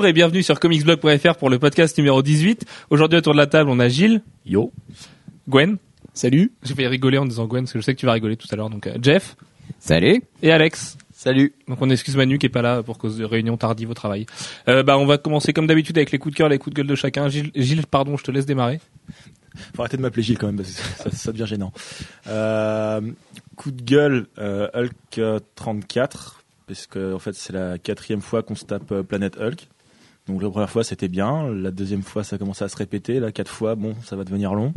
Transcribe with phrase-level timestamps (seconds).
[0.00, 2.64] Bonjour et bienvenue sur comicsblog.fr pour le podcast numéro 18.
[2.88, 4.22] Aujourd'hui autour de la table, on a Gilles.
[4.46, 4.72] Yo.
[5.46, 5.76] Gwen.
[6.14, 6.52] Salut.
[6.62, 8.48] J'ai fait rigoler en disant Gwen parce que je sais que tu vas rigoler tout
[8.50, 8.70] à l'heure.
[8.70, 9.36] Donc euh, Jeff.
[9.78, 10.22] Salut.
[10.40, 10.96] Et Alex.
[11.12, 11.52] Salut.
[11.68, 14.24] Donc on excuse Manu qui est pas là pour cause de réunion tardive au travail.
[14.68, 16.80] Euh, bah on va commencer comme d'habitude avec les coups de cœur, les coups de
[16.80, 17.28] gueule de chacun.
[17.28, 18.80] Gilles, Gilles pardon, je te laisse démarrer.
[19.76, 21.74] Faut arrêter de m'appeler Gilles quand même parce que ça, ça devient gênant.
[22.26, 23.02] Euh,
[23.56, 28.42] coup de gueule, euh, Hulk euh, 34 parce que en fait c'est la quatrième fois
[28.42, 29.68] qu'on se tape Planète Hulk.
[30.26, 33.32] Donc la première fois c'était bien, la deuxième fois ça commence à se répéter, la
[33.32, 34.72] quatre fois bon ça va devenir long.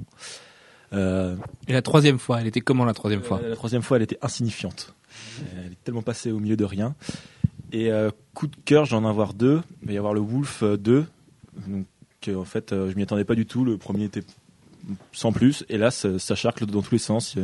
[0.93, 1.35] Euh,
[1.67, 3.39] Et la troisième fois, elle était comment la troisième fois?
[3.43, 4.93] Euh, La troisième fois, elle était insignifiante.
[5.57, 6.93] Elle est tellement passée au milieu de rien.
[7.71, 9.63] Et euh, coup de cœur, j'en ai avoir deux.
[9.81, 11.05] Il va y avoir le Wolf euh, 2.
[11.67, 11.85] Donc,
[12.35, 13.65] en fait, je m'y attendais pas du tout.
[13.65, 14.23] Le premier était
[15.13, 15.65] sans plus.
[15.67, 17.37] Et là, ça, ça charcle dans tous les sens.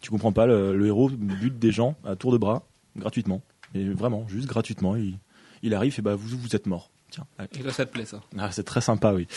[0.00, 2.62] Tu comprends pas, le, le héros bute des gens à tour de bras,
[2.96, 3.42] gratuitement.
[3.74, 4.94] Et vraiment, juste gratuitement.
[4.94, 5.18] Il,
[5.64, 6.90] il arrive et bah, vous, vous êtes mort.
[7.14, 7.48] Tiens, allez.
[7.60, 9.28] Et là ça te plaît ça Ah, c'est très sympa, oui.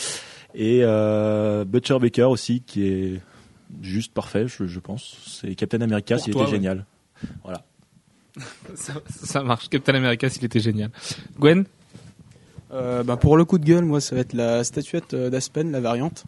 [0.52, 3.20] Et euh, Butcher Baker aussi, qui est
[3.80, 5.16] juste parfait, je, je pense.
[5.26, 6.56] C'est Captain America, Pour s'il toi, était ouais.
[6.56, 6.86] génial.
[7.44, 7.64] Voilà.
[8.74, 9.68] ça, ça marche.
[9.68, 10.90] Captain America s'il était génial.
[11.38, 11.66] Gwen?
[12.72, 15.70] Euh, bah, pour le coup de gueule, moi, ça va être la statuette euh, d'Aspen,
[15.70, 16.24] la variante.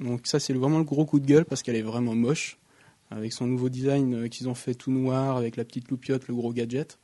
[0.00, 2.58] Donc ça, c'est vraiment le gros coup de gueule parce qu'elle est vraiment moche.
[3.12, 6.34] Avec son nouveau design euh, qu'ils ont fait tout noir, avec la petite loupiote, le
[6.34, 6.98] gros gadget.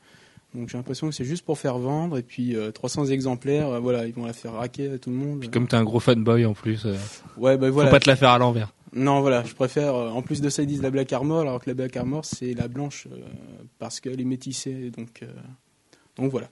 [0.54, 2.18] Donc j'ai l'impression que c'est juste pour faire vendre.
[2.18, 5.16] Et puis euh, 300 exemplaires, euh, voilà, ils vont la faire raquer à tout le
[5.16, 5.40] monde.
[5.40, 6.94] Puis comme t'es un gros fanboy en plus, euh,
[7.38, 7.88] ouais, bah voilà.
[7.88, 8.72] faut pas te la faire à l'envers.
[8.94, 9.94] Non, voilà, je préfère.
[9.94, 12.24] euh, en plus de ça, ils disent la Black Armor, alors que la Black Armor,
[12.26, 13.16] c'est la blanche euh,
[13.78, 14.90] parce qu'elle est métissée.
[14.90, 15.26] Donc, euh,
[16.16, 16.48] donc voilà.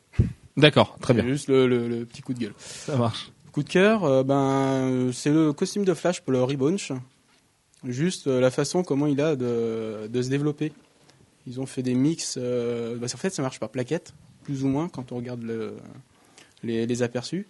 [0.56, 1.24] D'accord, très bien.
[1.26, 2.54] juste le, le- le petit coup de gueule.
[2.58, 3.30] Ça marche.
[3.52, 6.92] Coup de cœur, euh, ben, euh, c'est le costume de Flash pour le Rebunch.
[7.84, 10.72] Juste euh, la façon comment il a de, de se développer.
[11.46, 12.36] Ils ont fait des mix.
[12.40, 15.74] euh, bah, en fait, ça marche par plaquettes, plus ou moins, quand on regarde le,
[16.62, 17.46] les, les aperçus.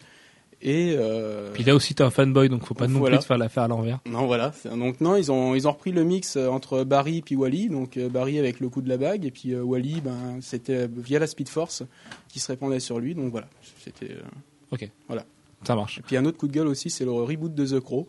[0.63, 3.17] Et euh, Puis là aussi t'es un fanboy donc faut pas non Voilà.
[3.17, 3.99] plus te faire la faire à l'envers.
[4.05, 4.53] non, voilà.
[4.67, 7.71] Donc non, ils ont ils ont repris le mix euh, entre Barry et puis Wally.
[7.71, 10.87] Donc euh, Barry avec le coup de la bague et puis euh, Wally, ben c'était
[10.87, 11.83] via la Speed Force
[12.29, 13.15] qui se répandait sur lui.
[13.15, 13.49] Donc voilà,
[13.83, 14.11] c'était.
[14.13, 14.21] euh,
[15.67, 15.99] Ça marche.
[15.99, 18.07] Et puis un autre coup de gueule aussi, c'est le reboot de The Crow.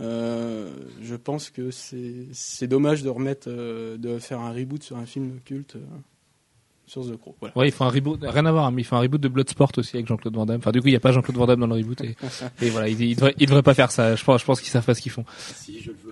[0.00, 0.70] Euh,
[1.02, 5.40] je pense que c'est dommage de remettre, euh, de faire un reboot sur un film
[5.44, 5.80] culte euh,
[6.86, 7.34] sur The Crow.
[7.40, 7.56] Voilà.
[7.56, 9.28] Ouais, il faut un reboot, rien à voir, hein, mais il faut un reboot de
[9.28, 10.58] Bloodsport aussi avec Jean-Claude Van Damme.
[10.58, 12.16] Enfin, du coup, il n'y a pas Jean-Claude Van Damme dans le reboot et,
[12.62, 14.14] et voilà, ils il devraient, ils devraient pas faire ça.
[14.14, 15.24] Je pense, je pense qu'ils savent pas ce qu'ils font.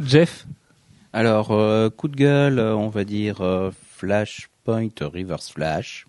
[0.00, 0.46] Jeff,
[1.12, 6.06] Alors, euh, coup de gueule, on va dire euh, Flashpoint Reverse Flash,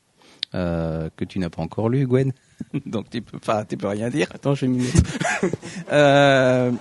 [0.56, 2.34] euh, que tu n'as pas encore lu, Gwen.
[2.86, 4.28] Donc tu peux pas, tu peux rien dire.
[4.34, 5.02] Attends, je vais m'y mettre.
[5.92, 6.72] Euh,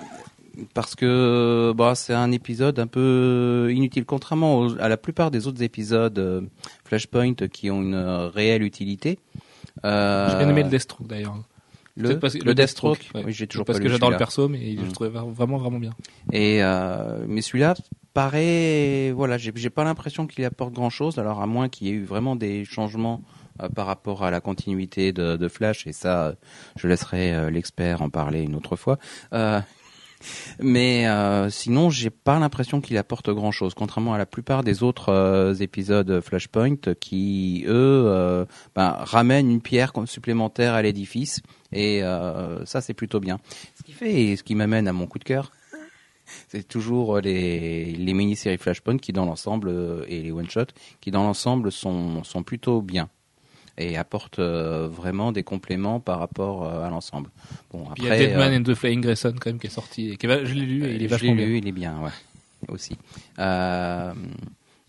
[0.74, 5.46] parce que bah, c'est un épisode un peu inutile, contrairement aux- à la plupart des
[5.46, 6.40] autres épisodes euh,
[6.84, 9.18] Flashpoint qui ont une euh, réelle utilité.
[9.84, 11.36] Euh, j'ai bien aimé le Deathstroke d'ailleurs.
[11.96, 13.10] le, Peut-être parce que- le Deathstroke.
[13.14, 13.22] ouais.
[13.26, 14.84] Oui, j'ai toujours parce pas que j'adore le perso, mais je Mm.
[14.86, 15.92] le trouvais vra- vraiment vraiment bien.
[16.32, 17.74] Et euh, mais celui-là
[18.14, 21.18] paraît, voilà, j'ai j'ai pas l'impression qu'il apporte grand-chose.
[21.18, 23.22] Alors à moins qu'il y ait eu vraiment des changements
[23.62, 26.32] euh, par rapport à la continuité de, de Flash, et ça, euh,
[26.76, 28.98] je laisserai euh, l'expert en parler une autre fois.
[29.32, 29.60] Euh,
[30.60, 35.10] mais euh, sinon, j'ai pas l'impression qu'il apporte grand-chose, contrairement à la plupart des autres
[35.10, 38.44] euh, épisodes Flashpoint qui, eux, euh,
[38.75, 41.41] ben, ramènent une pierre supplémentaire à l'édifice.
[41.72, 43.38] Et euh, ça, c'est plutôt bien.
[43.77, 45.53] Ce qui fait, et ce qui m'amène à mon coup de cœur,
[46.48, 51.22] c'est toujours les, les mini-séries Flashpoint qui, dans l'ensemble, euh, et les one-shots, qui, dans
[51.22, 53.09] l'ensemble, sont, sont plutôt bien
[53.78, 57.31] et apportent euh, vraiment des compléments par rapport euh, à l'ensemble.
[57.72, 60.10] Bon, il y a Deadman euh, and the Flying Grayson quand même qui est sorti,
[60.10, 61.47] et qui est va- je l'ai lu et il est je vachement l'ai bien.
[61.47, 62.10] lu, il est bien, ouais,
[62.69, 62.97] aussi.
[63.38, 64.12] Euh,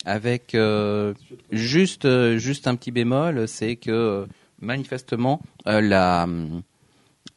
[0.05, 1.13] avec euh,
[1.51, 4.25] juste, juste un petit bémol, c'est que
[4.61, 6.27] manifestement euh, la,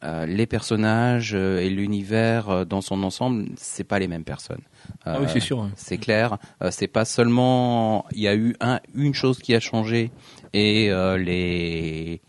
[0.03, 4.61] euh, les personnages et l'univers dans son ensemble, c'est pas les mêmes personnes.
[5.05, 5.67] Ah oui, c'est sûr.
[5.75, 6.37] c'est clair.
[6.71, 10.11] C'est pas seulement il y a eu un, une chose qui a changé
[10.53, 12.21] et euh, les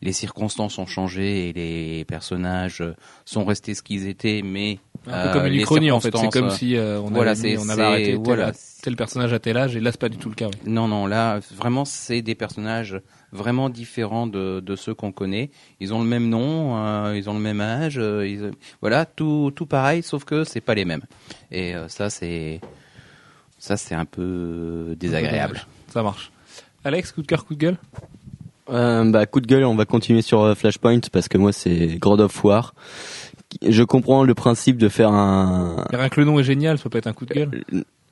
[0.00, 2.94] les circonstances ont changé et les personnages euh,
[3.24, 4.78] sont restés ce qu'ils étaient, mais
[5.08, 6.16] Un peu euh, comme une uchronie en fait.
[6.16, 8.52] C'est comme si euh, on, voilà, avait, on avait arrêté tel, voilà.
[8.80, 10.46] tel personnage à tel âge, et là c'est pas du tout le cas.
[10.46, 10.52] ouais.
[10.66, 13.00] Non, non, là, vraiment, c'est des personnages
[13.32, 15.50] vraiment différents de, de ceux qu'on connaît.
[15.80, 19.50] Ils ont le même nom, euh, ils ont le même âge, euh, ils- voilà, tout,
[19.54, 21.02] tout pareil, sauf que c'est pas les mêmes.
[21.50, 22.60] Et euh, ça, c'est
[23.58, 25.66] ça, c'est un peu désagréable.
[25.92, 26.30] Ça marche.
[26.84, 27.76] Alex, coup de cœur, coup de gueule
[28.70, 31.96] Euh, bah, coup de gueule, on va continuer sur euh, Flashpoint parce que moi c'est
[31.98, 32.74] God of War.
[33.66, 35.84] Je comprends le principe de faire un.
[35.90, 37.64] Rien que le nom est génial, ça peut être un coup de gueule.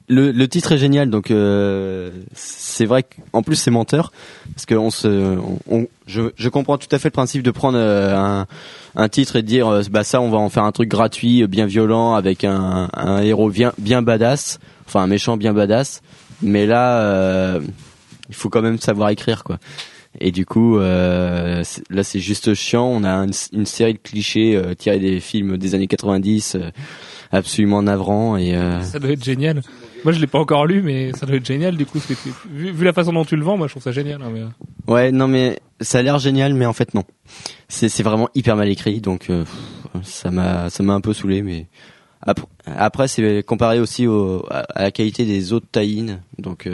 [0.08, 4.12] le, le titre est génial, donc euh, c'est vrai qu'en plus c'est menteur
[4.54, 5.08] parce que on se,
[5.38, 8.46] on, on- je, je comprends tout à fait le principe de prendre euh, un,
[8.94, 11.42] un titre et de dire euh, bah ça on va en faire un truc gratuit,
[11.42, 16.00] euh, bien violent avec un, un héros bien bien badass, enfin un méchant bien badass,
[16.40, 17.60] mais là euh,
[18.28, 19.58] il faut quand même savoir écrire quoi.
[20.18, 22.86] Et du coup, euh, là c'est juste chiant.
[22.86, 26.70] On a une, une série de clichés euh, tirés des films des années 90, euh,
[27.32, 29.62] absolument navrants et Ça doit être génial.
[30.04, 31.76] Moi, je l'ai pas encore lu, mais ça doit être génial.
[31.76, 31.98] Du coup,
[32.50, 34.22] vu, vu la façon dont tu le vends, moi, je trouve ça génial.
[34.22, 34.42] hein, mais,
[34.86, 37.02] Ouais, non mais ça a l'air génial, mais en fait non.
[37.68, 39.28] C'est vraiment hyper mal écrit, donc
[40.02, 41.66] ça m'a ça m'a un peu saoulé, mais
[42.22, 46.06] après, après c'est comparé aussi au, à, à la qualité des autres tie
[46.38, 46.68] donc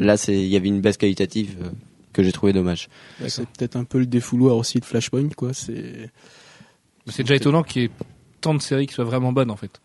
[0.00, 1.68] là c'est il y avait une baisse qualitative euh,
[2.12, 2.88] que j'ai trouvé dommage.
[3.28, 5.52] C'est peut-être un peu le défouloir aussi de Flashpoint, quoi.
[5.54, 6.10] C'est
[7.06, 7.90] c'est déjà étonnant qu'il y ait
[8.40, 9.80] tant de séries qui soient vraiment bonnes, en fait.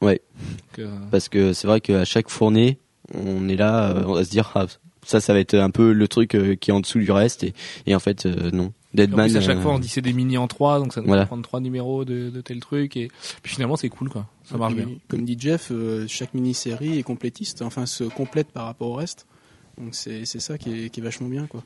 [0.00, 0.20] Ouais.
[0.40, 2.78] Donc, euh, Parce que c'est vrai qu'à chaque fournée,
[3.14, 4.66] on est là, euh, on va se dire ah,
[5.04, 7.44] ça ça va être un peu le truc euh, qui est en dessous du reste,
[7.44, 7.54] et,
[7.86, 8.72] et en fait euh, non.
[8.94, 9.36] Deadman.
[9.36, 11.26] à chaque euh, fois, on dit c'est des mini en 3, donc ça nous Voilà.
[11.26, 12.96] prendre trois numéros de, de tel truc.
[12.96, 13.10] Et
[13.42, 14.26] puis finalement, c'est cool, quoi.
[14.44, 14.86] Ça marche bien.
[15.08, 19.26] Comme dit Jeff, euh, chaque mini-série est complétiste, enfin se complète par rapport au reste.
[19.78, 21.62] Donc c'est c'est ça qui est, qui est vachement bien, quoi.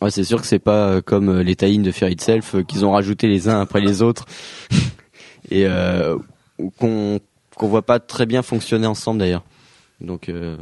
[0.00, 2.62] Ouais, c'est sûr que c'est pas euh, comme euh, les tie de Fear Itself euh,
[2.62, 4.24] qu'ils ont rajouté les uns après les autres
[5.50, 6.16] et euh,
[6.78, 7.20] qu'on
[7.54, 9.44] qu'on voit pas très bien fonctionner ensemble d'ailleurs.
[10.00, 10.56] Donc euh,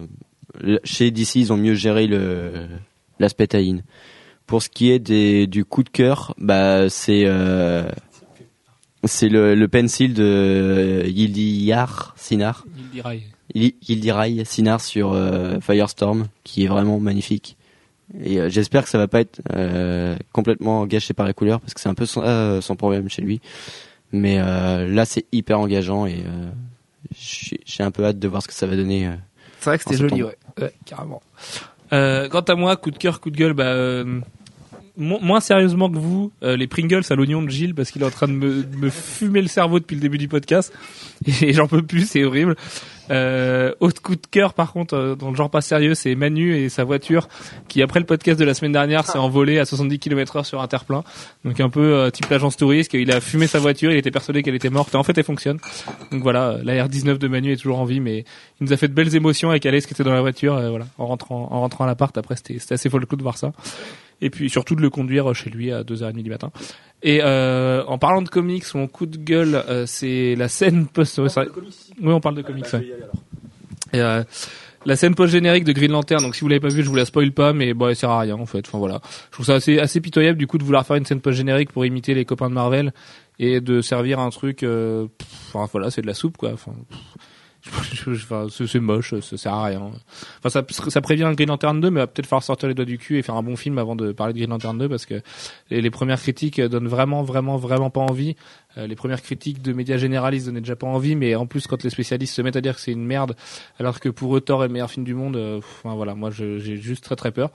[0.82, 2.66] chez DC ils ont mieux géré le
[3.20, 3.80] l'aspect tie
[4.46, 7.88] Pour ce qui est des du coup de cœur, bah c'est euh,
[9.04, 12.64] c'est le, le pencil de Yildiyar Sinar.
[13.54, 13.74] Il diraille.
[13.82, 17.56] Il Yildiray Sinar sur euh, Firestorm, qui est vraiment magnifique.
[18.24, 21.74] Et euh, j'espère que ça va pas être euh, complètement gâché par la couleur, parce
[21.74, 23.40] que c'est un peu son, euh, son problème chez lui.
[24.12, 26.48] Mais euh, là, c'est hyper engageant et euh,
[27.14, 29.10] j'ai un peu hâte de voir ce que ça va donner.
[29.60, 30.36] C'est vrai que c'était joli, ouais.
[30.60, 31.20] ouais carrément.
[31.92, 34.20] Euh, quant à moi, coup de cœur, coup de gueule, bah, euh,
[34.96, 38.06] mo- moins sérieusement que vous, euh, les Pringles à l'oignon de Gilles, parce qu'il est
[38.06, 40.72] en train de me, de me fumer le cerveau depuis le début du podcast,
[41.42, 42.56] et j'en peux plus, c'est horrible.
[43.10, 46.56] Euh, autre coup de cœur, par contre, euh, dans le genre pas sérieux, c'est Manu
[46.56, 47.28] et sa voiture,
[47.68, 50.60] qui après le podcast de la semaine dernière s'est envolé à 70 km heure sur
[50.60, 51.04] un terre-plein.
[51.44, 54.42] Donc un peu euh, type l'agence touriste, il a fumé sa voiture, il était persuadé
[54.42, 55.58] qu'elle était morte, et en fait elle fonctionne.
[56.12, 58.24] Donc voilà, la R19 de Manu est toujours en vie, mais
[58.60, 60.70] il nous a fait de belles émotions avec Alice qui était dans la voiture, euh,
[60.70, 62.16] voilà, en rentrant, en rentrant à l'appart.
[62.18, 63.52] Après, c'était, assez folle le coup de voir ça.
[64.20, 66.50] Et puis surtout de le conduire chez lui à 2h30 du matin.
[67.02, 71.18] Et euh, en parlant de comics, mon coup de gueule, euh, c'est la scène post.
[71.18, 71.50] ouais, c'est vrai.
[72.02, 72.66] Oui, on parle de comics.
[72.72, 72.86] ouais.
[73.92, 74.24] Et, euh,
[74.84, 76.22] la scène post générique de Green Lantern.
[76.22, 78.10] Donc si vous l'avez pas vu, je vous la spoil pas, mais bon, elle sert
[78.10, 78.66] à rien en fait.
[78.66, 81.20] Enfin voilà, je trouve ça assez assez pitoyable du coup de vouloir faire une scène
[81.20, 82.92] post générique pour imiter les copains de Marvel
[83.38, 84.62] et de servir un truc.
[84.62, 86.52] euh, pff, Enfin voilà, c'est de la soupe quoi.
[86.52, 86.98] Enfin, pff,
[88.08, 89.90] enfin, c'est moche, ça sert à rien.
[90.42, 92.98] Enfin, ça, ça prévient Green Lantern 2, mais va peut-être falloir sortir les doigts du
[92.98, 95.20] cul et faire un bon film avant de parler de Green Lantern 2 parce que
[95.70, 98.36] les, premières critiques donnent vraiment, vraiment, vraiment pas envie.
[98.76, 101.82] Euh, les premières critiques de médias généralistes donnaient déjà pas envie, mais en plus quand
[101.82, 103.36] les spécialistes se mettent à dire que c'est une merde,
[103.78, 106.30] alors que pour eux Thor est le meilleur film du monde, euh, enfin, voilà, moi
[106.30, 107.50] j'ai juste très très peur.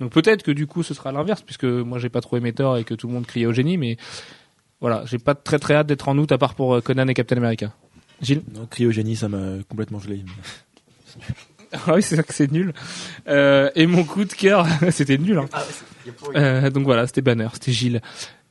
[0.00, 2.76] Donc peut-être que du coup ce sera l'inverse, puisque moi j'ai pas trop aimé Thor
[2.76, 3.96] et que tout le monde criait au génie, mais
[4.80, 7.14] voilà, j'ai pas très très hâte d'être en août à part pour euh, Conan et
[7.14, 7.72] Captain America.
[8.20, 8.42] Gilles?
[8.54, 10.24] Non, cryogénie, ça m'a complètement gelé.
[11.72, 12.72] Ah oui, c'est ça que c'est nul.
[13.28, 15.38] Euh, et mon coup de cœur, c'était nul.
[15.38, 15.48] Hein.
[16.34, 18.00] Euh, donc voilà, c'était Banner, c'était Gilles.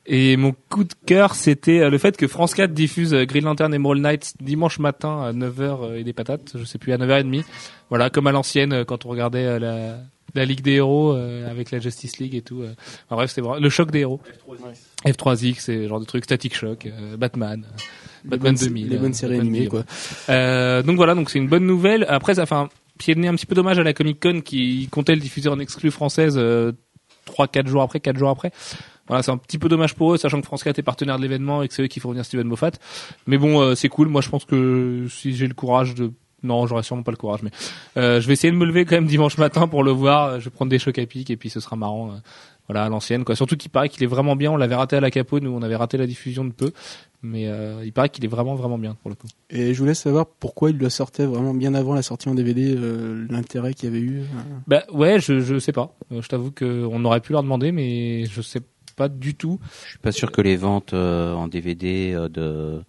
[0.05, 3.43] Et mon coup de cœur, c'était euh, le fait que France 4 diffuse euh, Green
[3.43, 7.43] Lantern Emerald Knights dimanche matin à 9h et des patates, je sais plus, à 9h30.
[7.89, 9.97] Voilà, comme à l'ancienne, euh, quand on regardait euh, la,
[10.33, 12.61] la Ligue des Héros euh, avec la Justice League et tout.
[12.61, 12.73] euh.
[13.07, 14.21] Enfin, bref, c'était vraiment le choc des héros.
[15.05, 17.65] F3X, c'est ce genre de truc, Static Shock, euh, Batman.
[18.17, 18.89] Euh, Les Batman bonnes- 2000.
[18.89, 19.69] Les bonnes euh, séries Batman animées, Beyond.
[19.69, 19.83] quoi.
[20.29, 22.05] Euh, donc voilà, donc c'est une bonne nouvelle.
[22.09, 24.41] Après, ça fait un pied de nez un petit peu dommage à la Comic Con
[24.41, 26.71] qui comptait le diffuser en exclu française euh,
[27.27, 28.51] 3-4 jours après, 4 jours après.
[29.07, 31.21] Voilà, c'est un petit peu dommage pour eux, sachant que France 4 est partenaire de
[31.21, 32.71] l'événement et que c'est eux qui font venir Steven Moffat.
[33.25, 34.07] Mais bon, euh, c'est cool.
[34.09, 36.11] Moi, je pense que si j'ai le courage de...
[36.43, 37.49] Non, j'aurais sûrement pas le courage, mais
[37.97, 40.39] euh, je vais essayer de me lever quand même dimanche matin pour le voir.
[40.39, 42.11] Je vais prendre des chocs à pic et puis ce sera marrant.
[42.11, 42.15] euh,
[42.67, 43.33] voilà, à l'ancienne, quoi.
[43.35, 44.51] Surtout qu'il paraît qu'il est vraiment bien.
[44.51, 46.71] On l'avait raté à la capo, nous, on avait raté la diffusion de peu.
[47.23, 49.27] Mais euh, il paraît qu'il est vraiment, vraiment bien, pour le coup.
[49.49, 52.75] Et je voulais savoir pourquoi il le sortait vraiment bien avant la sortie en DVD,
[52.77, 54.19] euh, l'intérêt qu'il y avait eu.
[54.19, 54.23] euh.
[54.67, 55.95] Bah ouais, je je sais pas.
[56.11, 58.61] Je t'avoue que on aurait pu leur demander, mais je sais
[58.95, 59.59] pas du tout.
[59.85, 62.81] Je suis pas sûr que les ventes euh, en DVD euh, de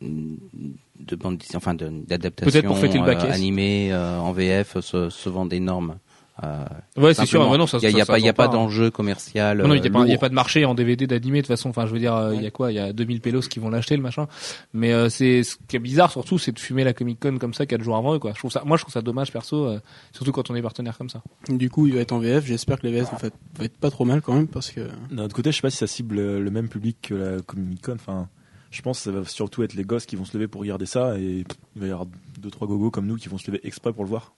[0.00, 5.96] de bande enfin d'adaptation euh, animée euh, en VF se, se vendent énormes
[6.44, 6.64] Euh,
[6.96, 7.40] Ouais, c'est sûr.
[7.58, 8.52] non, ça, il y a, pas, il y a pas pas, hein.
[8.58, 9.58] d'enjeu commercial.
[9.58, 10.20] Non, il n'y a, euh, pas- il y a lourd.
[10.20, 11.68] pas de marché en DVD d'animé de toute façon.
[11.70, 12.70] Enfin, je veux dire, euh, il y a quoi?
[12.70, 14.28] Il y a 2000 pélos qui vont l'acheter le machin.
[14.72, 17.54] Mais euh, c'est ce qui est bizarre surtout, c'est de fumer la Comic Con comme
[17.54, 18.14] ça quatre jours avant.
[18.14, 18.32] eux, Quoi.
[18.34, 19.80] Je trouve ça, moi, je trouve ça dommage perso, euh,
[20.12, 21.22] surtout quand on est partenaire comme ça.
[21.48, 22.46] Du coup, il va être en VF.
[22.46, 25.34] J'espère que les VF vont être, pas trop mal quand même parce que D'un autre
[25.34, 27.94] côté, je sais pas si ça cible le même public que la Comic Con.
[27.96, 28.28] Enfin,
[28.70, 30.86] je pense que ça va surtout être les gosses qui vont se lever pour regarder
[30.86, 32.06] ça et il va y avoir
[32.38, 34.32] deux trois gogos comme nous qui vont se lever exprès pour le voir.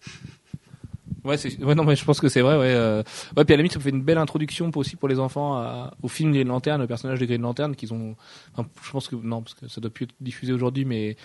[1.24, 2.56] Ouais, c'est, ouais, non, mais je pense que c'est vrai.
[2.56, 3.02] Ouais, euh...
[3.36, 3.44] ouais.
[3.44, 5.92] Puis à la limite, ça fait une belle introduction pour- aussi pour les enfants à-
[6.02, 8.16] au film Green Lantern, le personnage de Green Lantern qu'ils ont.
[8.54, 11.16] Enfin, je pense que non, parce que ça doit plus être diffusé aujourd'hui, mais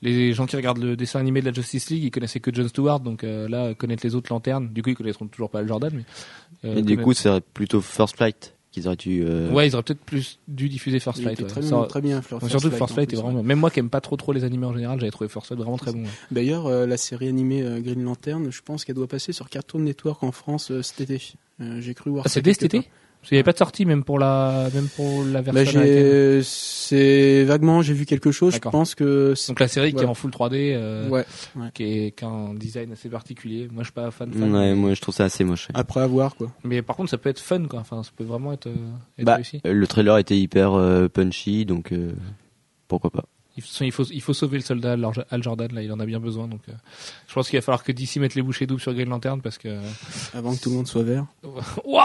[0.00, 2.66] les gens qui regardent le dessin animé de la Justice League, ils connaissaient que John
[2.68, 5.68] Stewart, donc euh, là, connaître les autres lanternes, du coup, ils connaîtront toujours pas le
[5.68, 6.04] Jordan, mais.
[6.64, 9.22] euh, Et du connaître- coup, c'est plutôt First Flight qu'ils auraient dû.
[9.24, 11.34] euh, ouais, ils auraient peut-être plus dû diffuser First Flight.
[11.34, 11.48] était ouais.
[11.48, 12.22] très, Ça- bien, très bien.
[12.22, 13.38] First Surtout que Flight, First Flight plus, est vraiment.
[13.40, 13.44] ouais.
[13.46, 15.60] Même moi qui aime pas trop trop les animés en général, j'avais trouvé First Flight
[15.60, 16.02] vraiment très bon.
[16.02, 16.08] ouais.
[16.30, 19.80] D'ailleurs, euh, la série animée euh, Green Lantern, je pense qu'elle doit passer sur Cartoon
[19.80, 21.22] Network en France euh, cet été.
[21.60, 22.24] Euh, J'ai cru voir.
[22.26, 22.88] Ah, ça c'est cet été.
[23.22, 25.78] Parce qu'il n'y avait pas de sortie même pour la même pour la version Bah,
[25.80, 26.02] américaine.
[26.40, 28.54] j'ai, c'est vaguement, j'ai vu quelque chose.
[28.54, 31.24] Je pense que c'est- Donc la série qui est en full 3D, euh, ouais.
[31.72, 33.68] qui, est, qui a un design assez particulier.
[33.70, 34.32] Moi, je suis pas fan.
[34.32, 35.68] fan Ouais, moi je trouve ça assez moche.
[35.72, 36.48] Après avoir quoi.
[36.64, 37.78] Mais par contre, ça peut être fun, quoi.
[37.78, 38.74] Enfin, ça peut vraiment être, euh,
[39.18, 39.60] être Bah, réussi.
[39.64, 42.12] le trailer était hyper euh, punchy, donc euh,
[42.88, 43.24] pourquoi pas.
[43.56, 44.96] Il faut, il faut, il faut sauver le soldat
[45.30, 45.68] Al Jordan.
[45.74, 46.48] Là, il en a bien besoin.
[46.48, 46.72] Donc, euh,
[47.28, 49.58] je pense qu'il va falloir que d'ici mette les bouchées doubles sur Green Lantern parce
[49.58, 49.68] que.
[50.34, 51.26] Avant que tout le monde soit vert.
[51.84, 52.02] Waouh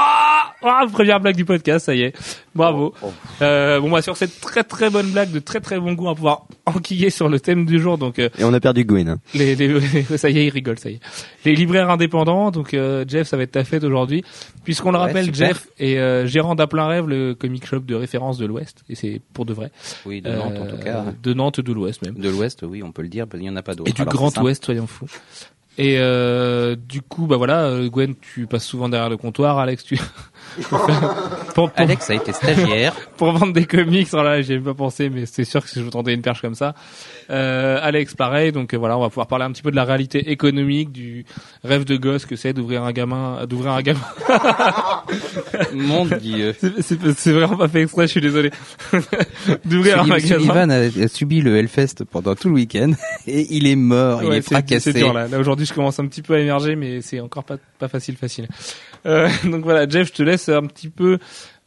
[0.61, 2.13] Waouh, Première blague du podcast, ça y est.
[2.55, 2.93] Bravo.
[3.41, 6.09] Euh, bon, bah, sur cette très très bonne blague de très très bon goût, on
[6.09, 7.97] va pouvoir enquiller sur le thème du jour.
[7.97, 9.07] Donc, euh, Et on a perdu Gwen.
[9.07, 9.19] Hein.
[9.33, 10.99] les, les, ça y est, il rigole, ça y est.
[11.45, 14.23] Les libraires indépendants, donc euh, Jeff, ça va être ta fête aujourd'hui,
[14.63, 15.47] puisqu'on le Ouais, rappelle, super.
[15.49, 18.95] Jeff est euh, gérant d'À plein rêve, le comic shop de référence de l'Ouest, et
[18.95, 19.71] c'est pour de vrai.
[20.05, 21.05] Oui, de Nantes en Euh, tout cas.
[21.23, 22.15] De Nantes, de l'Ouest même.
[22.15, 23.89] De l'Ouest, oui, on peut le dire, qu'il n'y en a pas d'autres.
[23.89, 24.37] Et du Alors, Grand.
[24.41, 25.07] Ouest, soyons fous.
[25.77, 29.83] Et euh, du coup, bah voilà, euh, Gwen, tu passes souvent derrière le comptoir, Alex,
[29.83, 29.99] tu
[30.69, 30.89] pour,
[31.53, 32.93] pour, Alex a été stagiaire.
[33.17, 34.07] pour vendre des comics.
[34.11, 36.41] Voilà, j'y avais pas pensé, mais c'est sûr que si je vous tendais une perche
[36.41, 36.73] comme ça.
[37.29, 38.51] Euh, Alex, pareil.
[38.51, 41.25] Donc euh, voilà, on va pouvoir parler un petit peu de la réalité économique, du
[41.63, 43.99] rêve de gosse que c'est d'ouvrir un gamin, d'ouvrir un gamin.
[45.73, 46.55] Mon Dieu.
[46.81, 48.51] C'est- vraiment pas fait exprès, je suis désolé.
[49.65, 50.35] d'ouvrir un magasin.
[50.35, 52.91] Sullivan a, a subi le Hellfest pendant tout le week-end
[53.27, 54.91] et il est mort, il Ouais, est c'est- fracassé.
[54.91, 55.27] C'est dur là.
[55.27, 58.15] Là aujourd'hui, je commence un petit peu à émerger, mais c'est encore pas pas facile,
[58.17, 58.47] facile.
[59.05, 61.19] Euh, donc voilà, Jeff, je te laisse un petit peu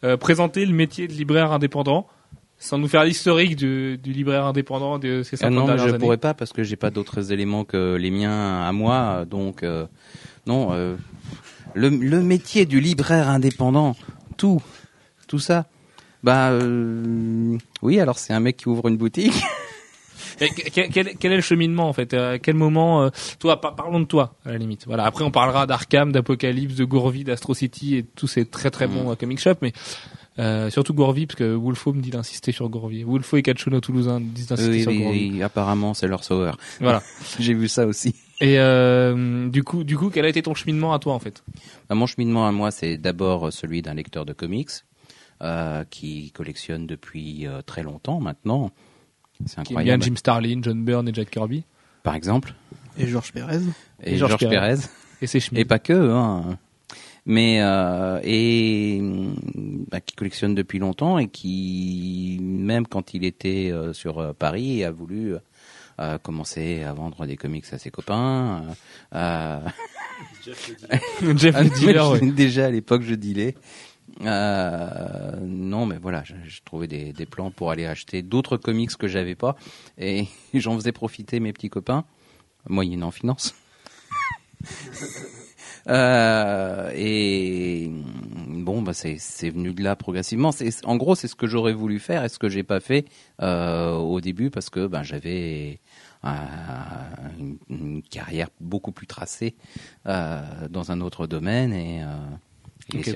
[0.04, 2.06] euh, présenter le métier de libraire indépendant,
[2.58, 5.88] sans nous faire l'historique du, du libraire indépendant de ces 50 Ah non, dernières je
[5.90, 5.99] années.
[5.99, 9.87] pourrais pas parce que j'ai pas d'autres éléments que les miens à moi, donc euh,
[10.46, 10.68] non.
[10.72, 10.96] euh,
[11.75, 13.94] le, le métier du libraire indépendant,
[14.37, 14.60] tout,
[15.28, 15.66] tout ça.
[16.22, 19.42] Bah euh, oui, alors c'est un mec qui ouvre une boutique.
[20.40, 24.00] Quel, quel- quel est le cheminement en fait À quel moment euh, Toi, par- parlons
[24.00, 24.87] de toi à la limite.
[24.87, 25.04] Voilà.
[25.04, 29.11] Après, on parlera d'Arkham, d'Apocalypse, de Gourvi, d'Astro City et tous ces très très bons
[29.11, 29.73] euh, comic shops, mais
[30.38, 33.04] euh, surtout Gourvi parce que Wolfo me dit d'insister sur Gourvi.
[33.04, 35.30] Wolfo et Cachuno Toulousain disent d'insister Oui, sur oui, Gourvi.
[35.35, 36.56] oui, apparemment c'est leur sauveur.
[36.80, 37.02] Voilà.
[37.38, 38.14] J'ai vu ça aussi.
[38.40, 41.42] Et euh, du coup, du coup, quel a été ton cheminement à toi en fait?
[41.90, 44.70] Bah, mon cheminement à moi, c'est d'abord celui d'un lecteur de comics
[45.42, 48.70] euh, qui collectionne depuis euh, très longtemps maintenant.
[49.47, 50.02] C'est Qui incroyable.
[50.02, 51.64] Jim Starlin, John Byrne et Jack Kirby
[52.02, 52.54] Par exemple.
[52.99, 53.61] Et Georges Pérez.
[54.02, 54.76] Et, Et Georges Pérez.
[55.23, 55.61] Et ses chemins.
[55.61, 56.59] Et pas que, hein.
[57.26, 58.99] Mais euh, et
[59.90, 64.82] bah, qui collectionne depuis longtemps et qui même quand il était euh, sur euh, Paris
[64.85, 65.35] a voulu
[66.00, 68.62] euh, commencer à vendre des comics à ses copains.
[69.14, 69.61] euh,
[71.23, 72.30] euh, Jeff le dealer, ouais.
[72.32, 73.54] Déjà à l'époque je dealais.
[74.23, 79.09] Euh, non mais voilà, je, je trouvais des, plans pour aller acheter d'autres comics que
[79.09, 79.57] j'avais pas
[79.99, 82.05] et j'en faisais profiter mes petits copains
[82.69, 83.55] moyennant finance.
[85.89, 87.91] Euh, et
[88.47, 90.50] bon, bah c'est venu de là progressivement.
[90.85, 93.07] En gros c'est ce que j'aurais voulu faire et ce que j'ai pas fait
[93.41, 95.81] euh, au début parce que ben j'avais
[96.27, 96.29] euh,
[97.39, 99.57] une, une carrière beaucoup plus tracée
[100.05, 102.05] dans un autre domaine et,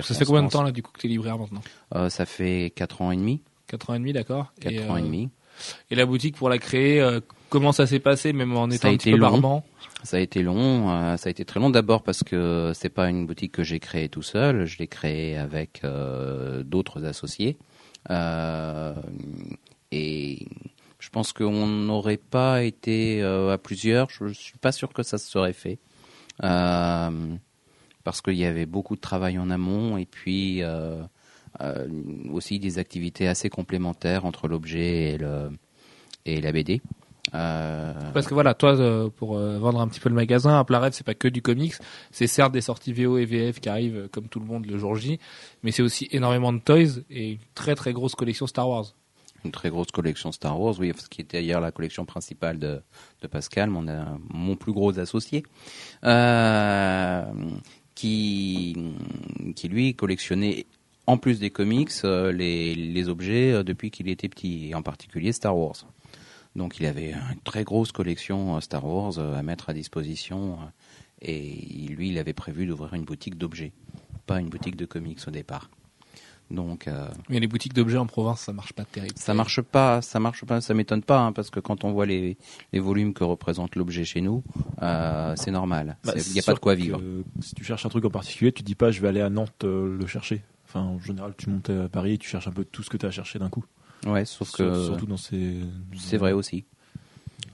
[0.03, 1.61] ça fait combien de temps là du coup que t'es libraire maintenant
[1.95, 3.41] Euh, Ça fait quatre ans et demi.
[3.67, 4.53] 4 ans et demi, d'accord.
[4.59, 5.29] Quatre et, ans et euh, demi.
[5.89, 8.91] Et la boutique pour la créer, euh, comment ça s'est passé, même en étant un
[8.97, 9.31] petit été peu long.
[9.31, 9.65] barbant
[10.03, 10.89] Ça a été long.
[10.91, 11.69] euh, ça a été très long.
[11.71, 14.65] D'abord parce que c'est pas une boutique que j'ai créée tout seul.
[14.65, 17.57] Je l'ai créée avec euh, d'autres associés.
[18.11, 18.93] Euh,
[19.91, 20.45] et
[20.99, 24.09] je pense qu'on n'aurait pas été à plusieurs.
[24.11, 25.79] Je suis pas sûr que ça se serait fait.
[28.05, 31.01] Parce qu'il y avait beaucoup de travail en amont et puis euh,
[31.61, 31.87] euh,
[32.31, 35.49] aussi des activités assez complémentaires entre l'objet et, le,
[36.25, 36.81] et la BD.
[37.33, 40.63] Euh, Parce que voilà, toi, euh, pour euh, vendre un petit peu le magasin, à
[40.63, 41.73] plat rêve, c'est pas que du comics.
[42.11, 44.95] C'est certes des sorties VO et VF qui arrivent comme tout le monde le jour
[44.95, 45.19] J,
[45.63, 48.93] mais c'est aussi énormément de toys et une très très grosse collection Star Wars.
[49.43, 52.81] une très grosse collection Star Wars, oui, ce qui était d'ailleurs la collection principale de,
[53.23, 53.83] de Pascal, mon,
[54.29, 55.43] mon plus gros associé,
[57.95, 58.75] qui,
[59.55, 60.65] qui lui collectionnait
[61.07, 64.81] en plus des comics euh, les, les objets euh, depuis qu'il était petit, et en
[64.81, 65.87] particulier Star Wars.
[66.55, 70.57] Donc il avait une très grosse collection euh, Star Wars à mettre à disposition
[71.21, 73.71] et lui il avait prévu d'ouvrir une boutique d'objets,
[74.25, 75.69] pas une boutique de comics au départ.
[76.51, 79.15] Donc euh, Mais les boutiques d'objets en province, ça marche pas terrible.
[79.17, 82.05] ça marche pas, ça marche pas, ça m'étonne pas, hein, parce que quand on voit
[82.05, 82.37] les,
[82.71, 84.43] les volumes que représente l'objet chez nous,
[84.81, 85.97] euh, c'est normal.
[86.03, 87.01] Bah, Il c'est n'y a pas de quoi vivre.
[87.41, 89.63] si tu cherches un truc en particulier, tu dis pas je vais aller à Nantes
[89.63, 90.43] euh, le chercher.
[90.67, 92.97] Enfin, en général, tu montes à Paris et tu cherches un peu tout ce que
[92.97, 93.65] tu as à chercher d'un coup.
[94.05, 95.55] Ouais, sauf que Surtout dans ces.
[95.97, 96.65] c'est vrai aussi.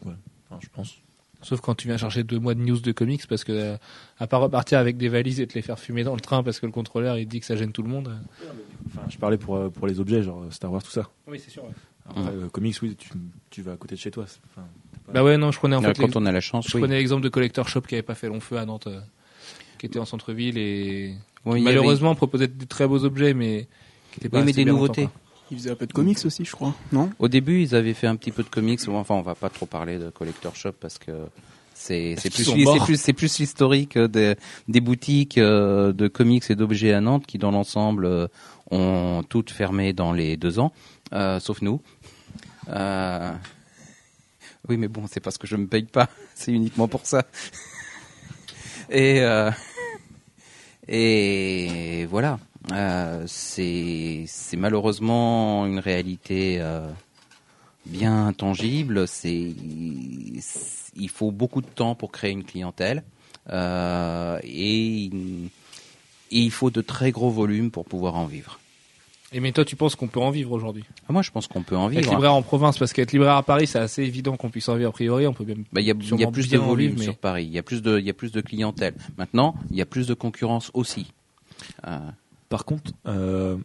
[0.05, 0.97] Enfin, je pense.
[1.43, 3.77] Sauf quand tu viens chercher deux mois de news de comics, parce que euh,
[4.19, 6.59] à part repartir avec des valises et te les faire fumer dans le train parce
[6.59, 8.09] que le contrôleur il dit que ça gêne tout le monde.
[8.09, 8.45] euh.
[8.87, 11.09] Enfin, je parlais pour, euh, pour les objets, genre Star Wars, tout ça.
[11.27, 11.63] Oui, c'est sûr.
[12.07, 13.09] Après, euh, comics, oui, tu,
[13.49, 14.25] tu vas à côté de chez toi.
[14.27, 14.67] c'est- Enfin,
[15.13, 16.81] Bah ouais, non, je prenais en fait quand l'ex- on a la chance, je oui.
[16.81, 18.99] prenais l'exemple de Collector Shop qui avait pas fait long feu à Nantes, euh,
[19.79, 23.67] qui était en centre-ville et Oui, il y malheureusement proposait de très beaux objets, mais
[24.11, 25.03] qui étaient pas Oui, mais restés des bien nouveautés.
[25.05, 25.11] quoi.
[25.51, 26.73] Il faisait un peu de comics aussi, je crois.
[26.93, 27.09] Non?
[27.19, 28.79] Au début, ils avaient fait un petit peu de comics.
[28.87, 31.11] Enfin, on va pas trop parler de Collector Shop parce que
[31.73, 34.35] c'est plus plus l'historique des
[34.67, 38.27] des boutiques euh, de comics et d'objets à Nantes qui, dans l'ensemble, euh,
[38.71, 40.71] ont toutes fermé dans les deux ans,
[41.13, 41.81] euh, sauf nous.
[42.69, 43.31] Euh,
[44.69, 46.07] Oui, mais bon, c'est parce que je me paye pas.
[46.35, 47.23] C'est uniquement pour ça.
[48.89, 49.51] Et euh,
[50.87, 52.39] et voilà.
[52.71, 54.25] Euh, c'est
[54.57, 56.87] malheureusement une réalité euh,
[57.85, 59.07] bien tangible.
[59.07, 59.53] C'est
[60.95, 63.03] il faut beaucoup de temps pour créer une clientèle
[63.49, 65.09] euh, et, et
[66.31, 68.59] il faut de très gros volumes pour pouvoir en vivre.
[69.33, 70.83] Et mais toi, tu penses qu'on peut en vivre aujourd'hui?
[71.07, 72.11] Ah, Moi, je pense qu'on peut en Être vivre.
[72.11, 72.15] hein.
[72.15, 74.89] libraire en province, parce qu'être libraire à Paris, c'est assez évident qu'on puisse en vivre
[74.89, 75.25] a priori.
[75.25, 75.55] On peut bien.
[75.71, 77.81] Bah, Il y a, y plus de volume mais- sur Paris, il y a plus
[77.81, 78.93] de, il y a plus de clientèle.
[79.17, 81.13] Maintenant, il y a plus de concurrence aussi.
[82.51, 83.55] Par contre, euh,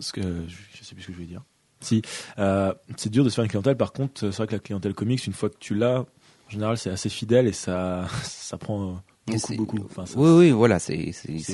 [0.00, 1.44] ce que je, sais plus ce que je voulais dire.
[1.80, 2.02] Si,
[2.38, 3.76] euh, c'est dur de se faire une clientèle.
[3.76, 6.76] Par contre, c'est vrai que la clientèle comics, une fois que tu l'as, en général,
[6.76, 8.94] c'est assez fidèle et ça, ça prend euh,
[9.28, 9.78] beaucoup, beaucoup.
[9.84, 11.12] Enfin, ça- oui, oui, voilà, c'est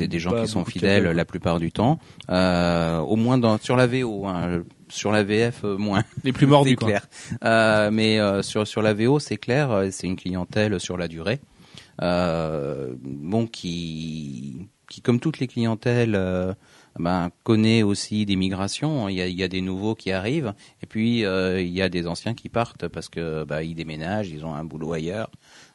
[0.09, 1.99] des gens qui sont fidèles la plupart du temps.
[2.31, 4.62] Euh, au moins dans, sur la VO, hein.
[4.88, 6.03] sur la VF euh, moins.
[6.25, 7.07] Les plus mordus, clair.
[7.45, 11.40] Euh, mais euh, sur sur la VO, c'est clair, c'est une clientèle sur la durée.
[12.03, 14.39] Euh, bon, qui
[14.88, 16.14] qui comme toutes les clientèles.
[16.14, 16.52] euh,
[16.98, 19.09] ben, connaît aussi des migrations.
[19.09, 20.52] Il y a, il y a des nouveaux qui arrivent,
[20.83, 24.28] et puis euh, il y a des anciens qui partent parce que bah, ils déménagent,
[24.30, 25.30] ils ont un boulot ailleurs,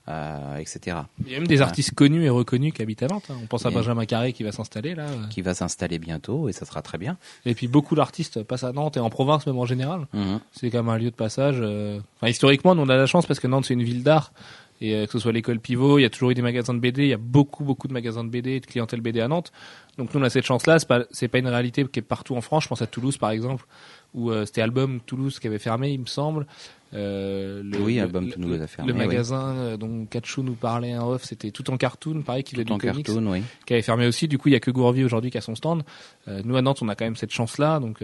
[0.09, 0.97] euh, etc.
[1.25, 3.23] Il y a même des artistes connus et reconnus qui habitent à Nantes.
[3.29, 3.37] hein.
[3.41, 5.07] On pense à Benjamin Carré qui va s'installer là.
[5.29, 7.17] Qui va s'installer bientôt, et ça sera très bien.
[7.45, 10.07] Et puis beaucoup d'artistes passent à Nantes et en province même en général.
[10.13, 10.41] Mhm.
[10.51, 11.61] C'est quand même un lieu de passage.
[11.61, 14.33] Enfin, historiquement, nous, on a la chance parce que Nantes c'est une ville d'art.
[14.81, 16.79] Et euh, que ce soit l'école pivot, il y a toujours eu des magasins de
[16.79, 17.03] BD.
[17.03, 19.53] Il y a beaucoup, beaucoup de magasins de BD et de clientèle BD à Nantes.
[19.97, 20.79] Donc nous, on a cette chance-là.
[20.79, 22.63] C'est pas, c'est pas une réalité qui est partout en France.
[22.63, 23.65] Je pense à Toulouse, par exemple,
[24.13, 26.45] où euh, c'était Album Toulouse qui avait fermé, il me semble.
[26.93, 31.09] Euh, le, Oui, Album le- Toulouse a fermé, Le magasin dont Kachou nous parlait en
[31.09, 33.43] off, c'était tout en cartoon, pareil, qui Tout en du comics cartoon, oui.
[33.65, 34.27] qui avait fermé aussi.
[34.27, 35.83] Du coup, il y a que Gourvi aujourd'hui qui a son stand.
[36.27, 37.99] Nous à Nantes, on a quand même cette chance-là, donc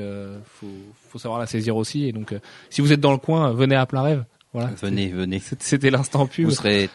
[0.46, 0.68] faut,
[1.10, 2.06] faut savoir la saisir aussi.
[2.06, 2.34] Et donc,
[2.70, 4.24] si vous êtes dans le coin, venez à plein rêve.
[4.54, 4.70] Voilà.
[4.82, 5.40] Venez, venez.
[5.60, 6.46] C'était- l'instant pub.
[6.46, 6.90] Vous serez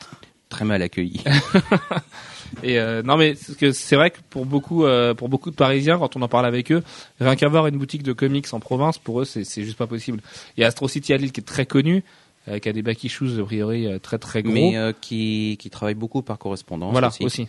[0.48, 1.22] très mal accueillis.
[2.62, 5.56] Et euh, non, mais c'est que c'est vrai que pour beaucoup, euh, pour beaucoup de
[5.56, 6.82] Parisiens, quand on en parle avec eux,
[7.20, 10.20] rien qu'avoir une boutique de comics en province, pour eux, c'est juste pas possible.
[10.56, 12.04] Il y a Astro City à Lille qui est très connu,
[12.48, 14.52] euh, qui a des back issues a priori très très gros.
[14.52, 17.24] Mais qui, qui travaille beaucoup par correspondance voilà aussi.
[17.24, 17.48] aussi.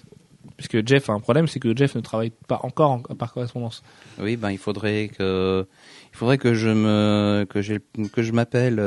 [0.56, 3.84] Puisque Jeff a un problème, c'est que Jeff ne travaille pas encore en- par correspondance.
[4.20, 5.68] Oui, ben il faudrait que
[6.12, 7.60] il faudrait que je me que
[8.08, 8.80] que je m'appelle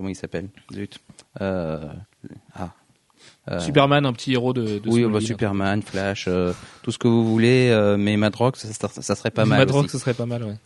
[0.00, 0.98] comment il s'appelle Zut.
[1.42, 1.84] Euh,
[2.54, 2.70] ah.
[3.50, 7.06] Euh, Superman, un petit héros de, de oui, bah, Superman, Flash, euh, tout ce que
[7.06, 9.58] vous voulez, mais Madrox, ça, ça, ça serait pas mal.
[9.58, 9.92] Madrox, aussi.
[9.92, 10.56] ce serait pas mal, ouais.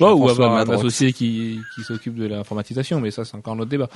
[0.00, 3.58] Ouais, ou avoir un associé qui, qui s'occupe de l'informatisation, mais ça, c'est encore un
[3.58, 3.88] autre débat.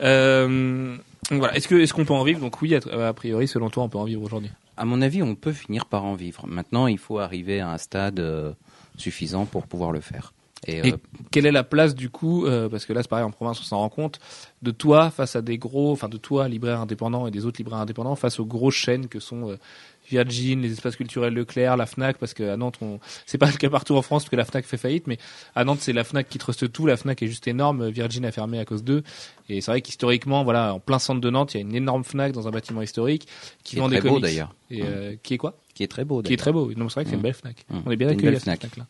[0.00, 0.96] Euh,
[1.30, 1.56] voilà.
[1.56, 2.40] Est-ce que, est-ce qu'on peut en vivre?
[2.40, 4.50] Donc oui, a, a priori, selon toi, on peut en vivre aujourd'hui.
[4.76, 6.46] À mon avis, on peut finir par en vivre.
[6.48, 8.52] Maintenant, il faut arriver à un stade euh,
[8.96, 10.32] suffisant pour pouvoir le faire.
[10.66, 10.96] Et, Et euh,
[11.30, 13.64] quelle est la place du coup, euh, parce que là c'est pareil en province on
[13.64, 14.20] s'en rend compte,
[14.62, 17.80] de toi face à des gros, enfin de toi libraire indépendant et des autres libraires
[17.80, 19.56] indépendants face aux grosses chaînes que sont euh,
[20.08, 23.70] Virgin, les espaces culturels Leclerc, la Fnac, parce qu'à Nantes on, c'est pas le cas
[23.70, 25.18] partout en France parce que la Fnac fait faillite, mais
[25.56, 28.30] à Nantes c'est la Fnac qui truste tout, la Fnac est juste énorme, Virgin a
[28.30, 29.02] fermé à cause d'eux,
[29.48, 32.04] et c'est vrai qu'historiquement voilà en plein centre de Nantes il y a une énorme
[32.04, 33.26] Fnac dans un bâtiment historique
[33.64, 34.22] qui, qui est vend très des beau comics.
[34.22, 34.54] d'ailleurs.
[34.70, 35.56] Et euh, qui est quoi?
[35.74, 36.70] Qui est très beau Qui est très beau.
[36.76, 37.22] Non, c'est vrai que c'est une Mm.
[37.22, 37.64] belle Fnac.
[37.70, 37.78] Mm.
[37.86, 38.60] On est bien accueillis à cette.
[38.60, 38.86] Fnac là.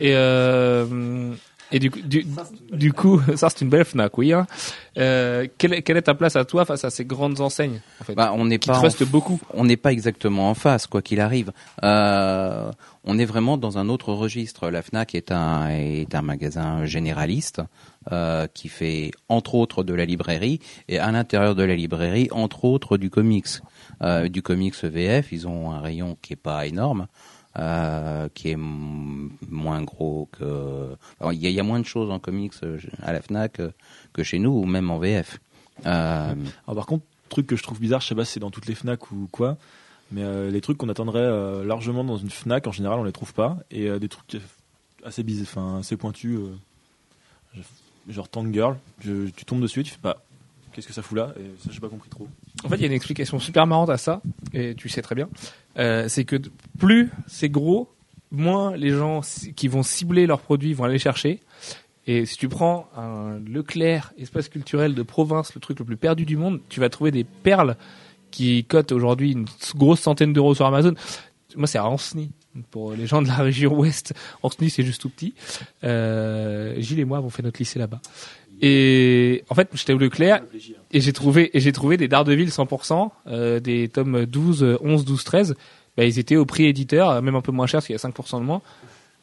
[0.00, 1.32] Et euh,
[1.72, 2.26] et du coup, du,
[2.72, 4.32] du coup, ça c'est une belle Fnac, oui.
[4.32, 4.46] Hein.
[4.98, 8.04] Euh, quelle, est- quelle est ta place à toi face à ces grandes enseignes en
[8.04, 9.40] fait, Bah, on n'est qui pas en beaucoup?
[9.52, 11.52] on n'est pas exactement en face, quoi qu'il arrive.
[11.82, 12.70] Euh,
[13.04, 14.70] on est vraiment dans un autre registre.
[14.70, 17.60] La Fnac est un est un magasin généraliste
[18.12, 22.64] euh, qui fait entre autres de la librairie et à l'intérieur de la librairie entre
[22.64, 23.46] autres du comics.
[24.02, 27.06] Euh, du comics VF, ils ont un rayon qui est pas énorme.
[27.58, 30.96] Euh, qui est moins gros que
[31.32, 33.70] il y, a- moins de choses en comics euh, à la Fnac euh,
[34.12, 35.38] que chez nous ou même en VF.
[35.84, 38.66] Alors, par contre, truc que je trouve bizarre, je sais pas si c'est dans toutes
[38.66, 39.56] les Fnac ou quoi,
[40.12, 43.58] mais les trucs qu'on attendrait largement dans une Fnac, en général, on les trouve pas.
[43.70, 44.36] Et des trucs
[45.04, 46.38] assez bizarres, assez pointus,
[48.08, 50.18] genre Tank Girl, tu tombes dessus et tu fais pas.
[50.74, 52.26] Qu'est-ce que ça fout là Et ça, j'ai pas compris trop.
[52.64, 54.20] En fait, il y a une explication super marrante à ça,
[54.52, 55.28] et tu sais très bien.
[55.78, 56.36] Euh, c'est que
[56.78, 57.88] plus c'est gros,
[58.32, 59.20] moins les gens
[59.54, 61.40] qui vont cibler leurs produits vont aller chercher.
[62.06, 66.26] Et si tu prends un Leclerc, espace culturel de province, le truc le plus perdu
[66.26, 67.76] du monde, tu vas trouver des perles
[68.30, 70.94] qui cotent aujourd'hui une grosse centaine d'euros sur Amazon.
[71.56, 72.32] Moi, c'est à Ancenis.
[72.70, 75.34] Pour les gens de la région ouest, Ancenis, c'est juste tout petit.
[75.82, 78.00] Euh, Gilles et moi avons fait notre lycée là-bas.
[78.60, 80.42] Et en fait, j'étais au Leclerc
[80.92, 85.04] et j'ai trouvé et j'ai trouvé des Daredevil 100%, euh, des tomes 12, euh, 11,
[85.04, 85.56] 12, 13.
[85.96, 88.08] Bah, ils étaient au prix éditeur, même un peu moins cher parce qu'il y a
[88.08, 88.62] 5% de moins.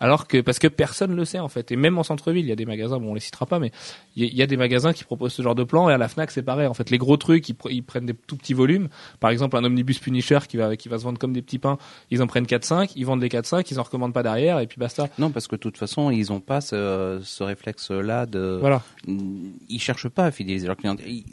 [0.03, 2.51] Alors que parce que personne le sait en fait, et même en centre-ville, il y
[2.51, 3.71] a des magasins, bon on les citera pas, mais
[4.15, 5.89] il y, a- des magasins qui proposent ce genre de plan.
[5.89, 6.65] Et à la Fnac, c'est pareil.
[6.65, 8.89] En fait, les gros trucs, ils, pr- ils prennent des tout petits volumes.
[9.19, 11.77] Par exemple, un omnibus Punisher qui va qui va se vendre comme des petits pains,
[12.09, 14.79] ils en prennent 4-5, ils vendent les 4-5, ils en recommandent pas derrière, et puis
[14.79, 15.07] basta.
[15.19, 18.57] non, parce que de toute façon, ils n'ont pas ce, ce réflexe-là de.
[18.59, 18.81] Voilà.
[19.07, 20.95] ils cherchent pas à fidéliser leurs clients.
[21.05, 21.23] Ils-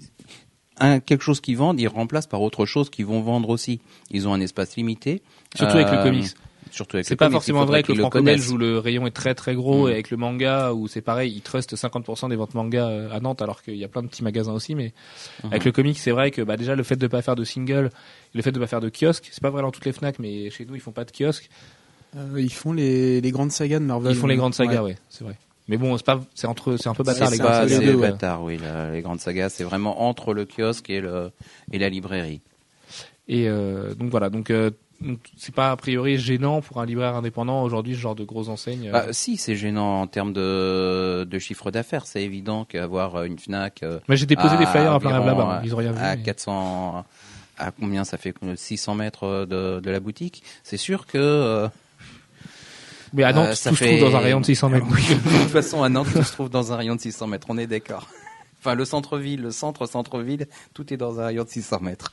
[0.81, 3.81] un, quelque chose qu'ils vendent, ils remplacent par autre chose qu'ils vont vendre aussi.
[4.11, 5.23] Ils ont un espace limité.
[5.57, 6.27] Surtout avec le Euh, comics.
[6.71, 9.35] Surtout avec C'est pas comics, forcément vrai que le franco-belge où le rayon est très
[9.35, 9.91] très gros Mm.
[9.91, 13.21] et avec le manga où c'est pareil, ils trustent 50% des ventes manga euh, à
[13.21, 14.93] Nantes alors qu'il y a plein de petits magasins aussi mais
[15.45, 15.51] Mhm.
[15.51, 17.91] avec le comic c'est vrai que bah déjà le fait de pas faire de single,
[18.35, 20.51] le fait de pas faire de kiosque, c'est pas vrai dans toutes les Fnac mais
[20.51, 21.49] chez nous ils font pas de kiosque,
[22.17, 24.13] Euh, ils font les, les grandes sagas de Marvel.
[24.13, 24.93] ils font les grandes sagas Ouais.
[24.93, 25.37] ouais, c'est vrai.
[25.69, 27.59] Mais bon, c'est pas c'est entre c'est un peu bâtard C'est les c'est grandes pas-
[27.65, 27.93] entre les sagas.
[27.93, 31.31] c'est bâtard, oui, la- les grandes sagas, c'est vraiment entre le kiosque et le
[31.73, 32.41] et la librairie.
[33.29, 34.77] Et euh, donc voilà, donc euh, donc,
[35.37, 38.89] c'est pas a priori gênant pour un libraire indépendant aujourd'hui ce genre de grosses enseignes.
[38.89, 42.07] euh, Bah, si, c'est gênant en termes de, de chiffre d'affaires.
[42.07, 45.75] C'est évident qu'avoir une Fnac euh, mais j'ai déposé des flyers à plein là-bas, ils
[45.75, 45.99] ont rien vu.
[46.01, 47.05] à mais- 400,
[47.59, 50.43] à combien ça fait 600 mètres de, de la boutique.
[50.65, 51.69] C'est sûr que euh,
[53.13, 54.87] Mais à Nantes, Euh, ça tout se trouve dans un rayon de 600 mètres.
[54.87, 54.93] De
[55.43, 57.47] toute façon, à Nantes, tout se trouve dans un rayon de 600 mètres.
[57.51, 58.07] On est d'accord.
[58.59, 62.13] Enfin, le centre-ville, le centre-centre-ville, tout est dans un rayon de 600 mètres.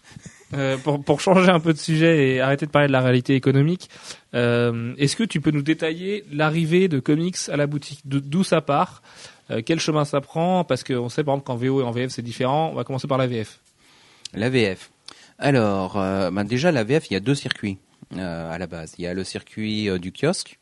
[0.54, 3.34] Euh, pour, pour changer un peu de sujet et arrêter de parler de la réalité
[3.34, 3.90] économique,
[4.36, 8.02] euh, est-ce que tu peux nous détailler l'arrivée de comics à la boutique?
[8.06, 9.02] D'où ça part?
[9.50, 10.64] Euh, Quel chemin ça prend?
[10.64, 12.70] Parce qu'on sait par exemple qu'en VO et en VF c'est différent.
[12.72, 13.60] On va commencer par la VF.
[14.34, 14.92] La VF.
[15.40, 17.78] Alors, bah, déjà, la VF, il y a deux circuits
[18.16, 18.96] à la base.
[18.98, 20.60] Il y a le circuit du kiosque,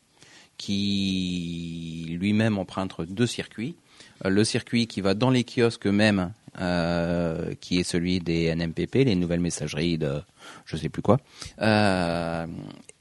[0.58, 3.76] qui lui-même emprunte deux circuits.
[4.24, 9.04] Euh, le circuit qui va dans les kiosques eux-mêmes, euh, qui est celui des NMPP,
[9.04, 10.20] les nouvelles messageries de
[10.66, 11.18] je sais plus quoi.
[11.60, 12.46] Euh,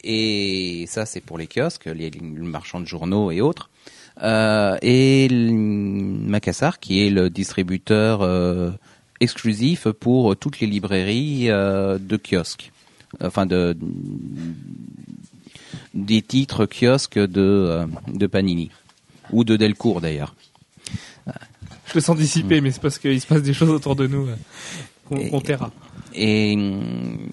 [0.03, 3.69] et ça, c'est pour les kiosques, les, marchands de journaux et autres.
[4.21, 8.77] Et Macassar, qui est le distributeur
[9.19, 12.71] exclusif pour toutes les librairies de kiosques.
[13.21, 13.77] Enfin, de,
[15.93, 18.71] des titres kiosques de, de Panini.
[19.31, 20.36] Ou de Delcourt, d'ailleurs.
[21.93, 24.27] Je le sens dissipé, mais c'est parce qu'il se passe des choses autour de nous
[24.27, 24.36] euh,
[25.08, 25.71] qu'on qu'on taira.
[26.15, 27.29] Et hum,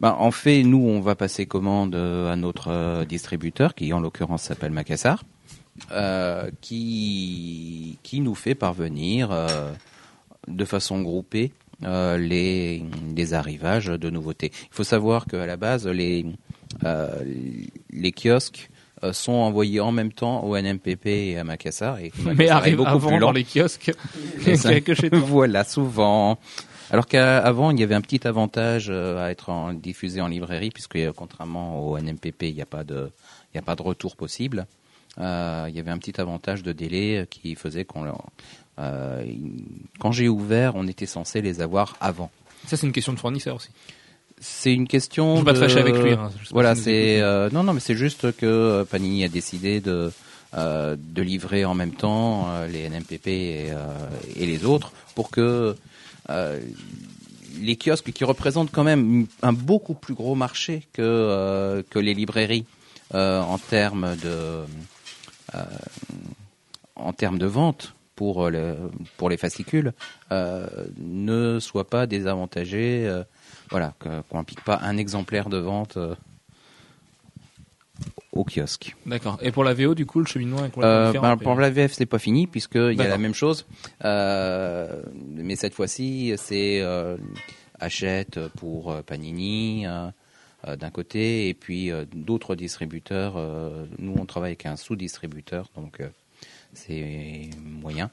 [0.00, 4.00] ben, en fait, nous, on va passer commande euh, à notre euh, distributeur, qui en
[4.00, 5.24] l'occurrence s'appelle Macassar,
[5.92, 9.72] euh, qui, qui nous fait parvenir euh,
[10.46, 11.52] de façon groupée
[11.84, 12.84] euh, les,
[13.16, 14.52] les arrivages de nouveautés.
[14.52, 16.26] Il faut savoir qu'à la base, les,
[16.82, 18.68] les kiosques
[19.12, 21.98] sont envoyés en même temps au NMPP et à Macassar.
[22.00, 23.26] Et Mais Macassar est arrive beaucoup avant plus lent.
[23.26, 23.92] dans les kiosques
[24.56, 25.18] ça- que chez toi.
[25.20, 26.38] voilà, souvent.
[26.90, 30.70] Alors qu'avant, il y avait un petit avantage euh, à être en, diffusé en librairie,
[30.70, 33.10] puisque euh, contrairement au NMPP, il n'y a pas de,
[33.54, 34.66] il a pas de retour possible.
[35.18, 38.06] euh, il y avait un petit avantage de délai qui faisait qu'on
[38.78, 39.24] euh,
[39.98, 42.30] quand j'ai ouvert, on était censé les avoir avant.
[42.66, 43.70] Ça, c'est une question de fournisseur aussi.
[44.40, 45.38] C'est une question.
[45.38, 46.12] Je pas te de- fâcher avec lui.
[46.12, 46.30] hein.
[46.30, 50.12] Pas Voilà, c'est euh, non, non, mais c'est juste que euh, Panini a décidé de
[50.54, 53.76] euh, de livrer en même temps euh, les NMPP et, euh,
[54.36, 55.74] et les autres pour que
[56.30, 56.60] euh,
[57.60, 62.14] les kiosques qui représentent quand même un beaucoup plus gros marché que euh, que les
[62.14, 62.64] librairies
[63.14, 64.28] euh, en termes de
[65.54, 65.62] euh,
[66.94, 68.76] en termes de vente pour le,
[69.16, 69.92] pour les fascicules
[70.32, 70.66] euh,
[70.98, 73.04] ne soient pas désavantagés.
[73.06, 73.22] euh,
[73.70, 76.14] voilà, qu'on n'implique pas un exemplaire de vente euh,
[78.32, 78.94] au kiosque.
[79.06, 79.38] D'accord.
[79.42, 81.36] Et pour la VO, du coup, le cheminement est complètement Euh, différent.
[81.36, 83.66] bah, pour la VF, c'est pas fini puisqu'il y a la même chose,
[84.04, 85.02] Euh,
[85.34, 87.16] mais cette fois-ci, c'est euh,
[87.80, 89.86] Hachette pour Panini
[90.66, 93.34] d'un côté et puis d'autres distributeurs.
[93.98, 96.00] nous, on travaille avec un sous-distributeur, donc
[96.72, 98.10] c'est moyen.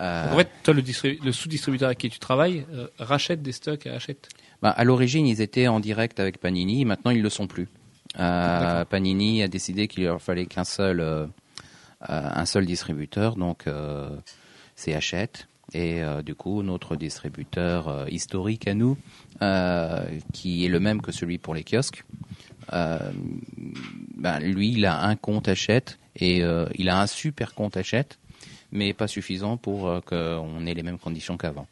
[0.00, 3.52] Euh, en fait, toi, le, distribu- le sous-distributeur avec qui tu travailles euh, rachète des
[3.52, 4.28] stocks à Hachette.
[4.62, 6.84] Bah, à l'origine, ils étaient en direct avec Panini.
[6.84, 7.68] Maintenant, ils le sont plus.
[8.18, 8.84] Euh.
[8.84, 11.26] Panini a décidé qu'il leur fallait qu'un seul, euh,
[12.08, 13.36] un seul distributeur.
[13.36, 13.64] Donc,
[14.76, 15.48] c'est Hachette.
[15.74, 18.96] Et du coup, notre distributeur historique à nous,
[20.32, 22.04] qui est le même que celui pour les kiosques,
[22.72, 26.42] ben, lui, il a un compte Hachette et
[26.74, 28.18] il a un super compte Hachette,
[28.72, 31.66] mais pas suffisant pour euh, qu'on ait les mêmes conditions qu'avant.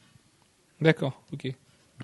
[0.81, 1.53] D'accord, ok.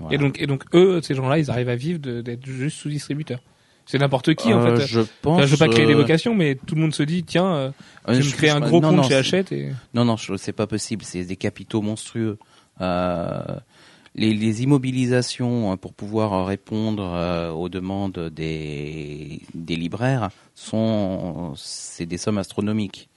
[0.00, 0.14] Voilà.
[0.14, 3.40] Et donc, et donc, eux, ces gens-là, ils arrivent à vivre d'être juste sous-distributeurs.
[3.84, 4.86] C'est n'importe qui, en Euh, fait.
[4.86, 5.38] Je pense.
[5.38, 7.52] Enfin, je veux pas créer des euh, vocations, mais tout le monde se dit, tiens,
[7.54, 7.70] euh,
[8.08, 9.72] je vais me créer un gros non, compte non, chez Hachette et...
[9.92, 11.04] Non, non, c'est pas possible.
[11.04, 12.38] C'est des capitaux monstrueux.
[12.80, 13.42] Euh,
[14.14, 22.18] les, les immobilisations euh, pour pouvoir répondre aux demandes des, des libraires sont, c'est des
[22.18, 23.08] sommes astronomiques.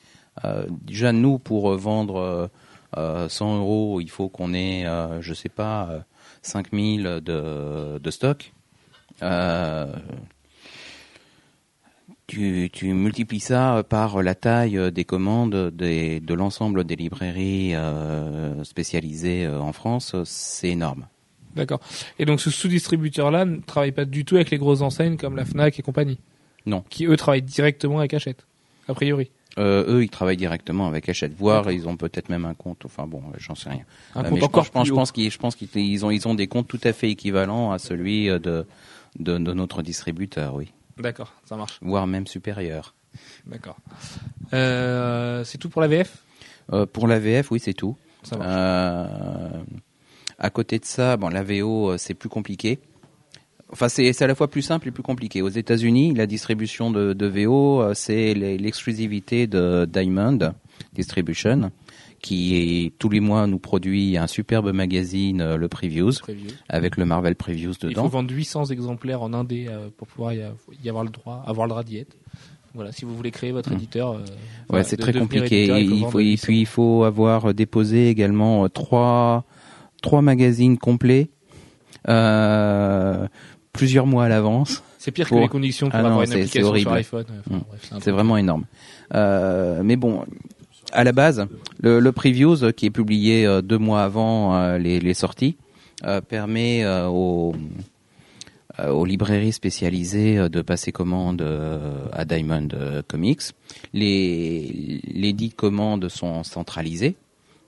[0.43, 2.48] Euh, déjà, nous, pour euh, vendre euh,
[2.98, 6.00] euh, 100 euros, il faut qu'on ait, euh, je sais pas, euh,
[6.41, 8.52] 5000 de, de stock.
[12.28, 17.76] Tu, tu multiplies ça par la taille des commandes des, de l'ensemble des librairies
[18.63, 21.06] spécialisées en France, c'est énorme.
[21.56, 21.80] D'accord.
[22.19, 25.45] Et donc, ce sous-distributeur-là ne travaille pas du tout avec les grosses enseignes comme la
[25.45, 26.19] Fnac et compagnie?
[26.65, 26.84] Non.
[26.89, 28.45] Qui, eux, travaillent directement avec Hachette.
[28.88, 29.30] A priori.
[29.58, 32.84] Euh, eux, ils travaillent directement avec Hachette, voire ils ont peut-être même un compte.
[32.86, 33.86] Enfin bon, j'en sais rien.
[34.13, 34.96] Un Euh, compte mais je encore pense, je pense, plus je haut.
[34.98, 37.72] pense qu'ils, je pense qu'ils ils ont, ils ont des comptes tout à fait équivalents
[37.72, 38.65] à celui euh, de,
[39.20, 41.80] de, de notre distributeur, oui, D'accord, ça marche.
[41.82, 42.96] voire même supérieur.
[43.46, 43.78] D'accord.
[44.54, 46.18] Euh, c'est tout pour la VF
[46.74, 47.96] Euh, pour la VF, oui, c'est tout.
[48.24, 48.50] Ça marche.
[48.52, 49.63] Euh,
[50.38, 52.80] à côté de ça, bon, la VO, euh, c'est plus compliqué.
[53.71, 55.41] Enfin, c'est à la fois plus simple et plus compliqué.
[55.41, 60.38] Aux États-Unis, la distribution de, de VO, euh, c'est l'exclusivité de Diamond
[60.93, 61.71] Distribution,
[62.21, 66.49] qui est, tous les mois nous produit un superbe magazine, euh, le Previews, Preview.
[66.69, 68.08] avec le Marvel Previews Il faut dedans.
[68.08, 71.65] vendre 800 exemplaires en indé euh, pour pouvoir y, av- y avoir le droit, avoir
[71.65, 72.15] le droit d'y être.
[72.75, 74.12] Voilà, si vous voulez créer votre éditeur.
[74.12, 74.25] euh, Ouais,
[74.69, 75.63] voilà, c'est très compliqué.
[75.63, 76.43] éditeur, Il faut, et 800.
[76.47, 79.43] puis il faut avoir déposé également trois,
[80.01, 81.30] trois magazines complets,
[82.10, 83.28] euh,
[83.76, 84.84] plusieurs mois à l'avance.
[84.98, 86.90] C'est pire que les conditions pour Ah non, avoir une application horrible.
[86.90, 87.26] sur iPhone.
[87.52, 88.00] Enfin, Mm.
[88.02, 88.66] c'est vraiment énorme.
[89.14, 90.24] Euh, mais bon,
[90.92, 91.46] à la base,
[91.80, 95.58] le, le previews euh, qui est publié euh, deux mois avant euh, les, les sorties
[96.06, 97.54] euh, permet aux,
[98.80, 101.42] euh, aux librairies spécialisées de passer commande
[102.12, 102.68] à Diamond
[103.08, 103.42] Comics.
[103.94, 107.16] Les, les dites commandes sont centralisées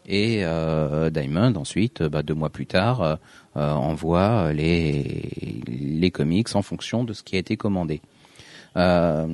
[0.07, 3.15] et euh, Diamond ensuite, bah, deux mois plus tard, euh,
[3.57, 5.29] euh, envoie les,
[5.67, 8.01] les comics en fonction de ce qui a été commandé.
[8.77, 9.27] Euh,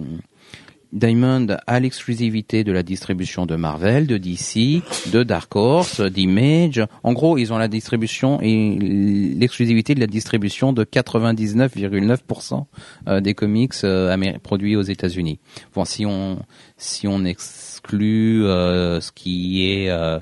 [0.94, 6.86] Diamond a l'exclusivité de la distribution de Marvel, de DC, de Dark Horse, d'Image.
[7.02, 12.66] En gros, ils ont la distribution et l'exclusivité de la distribution de 99,9%
[13.08, 15.40] euh, des comics euh, produits aux États-Unis.
[15.74, 16.38] Bon, si on
[16.78, 20.20] si on exclut euh, ce qui est euh,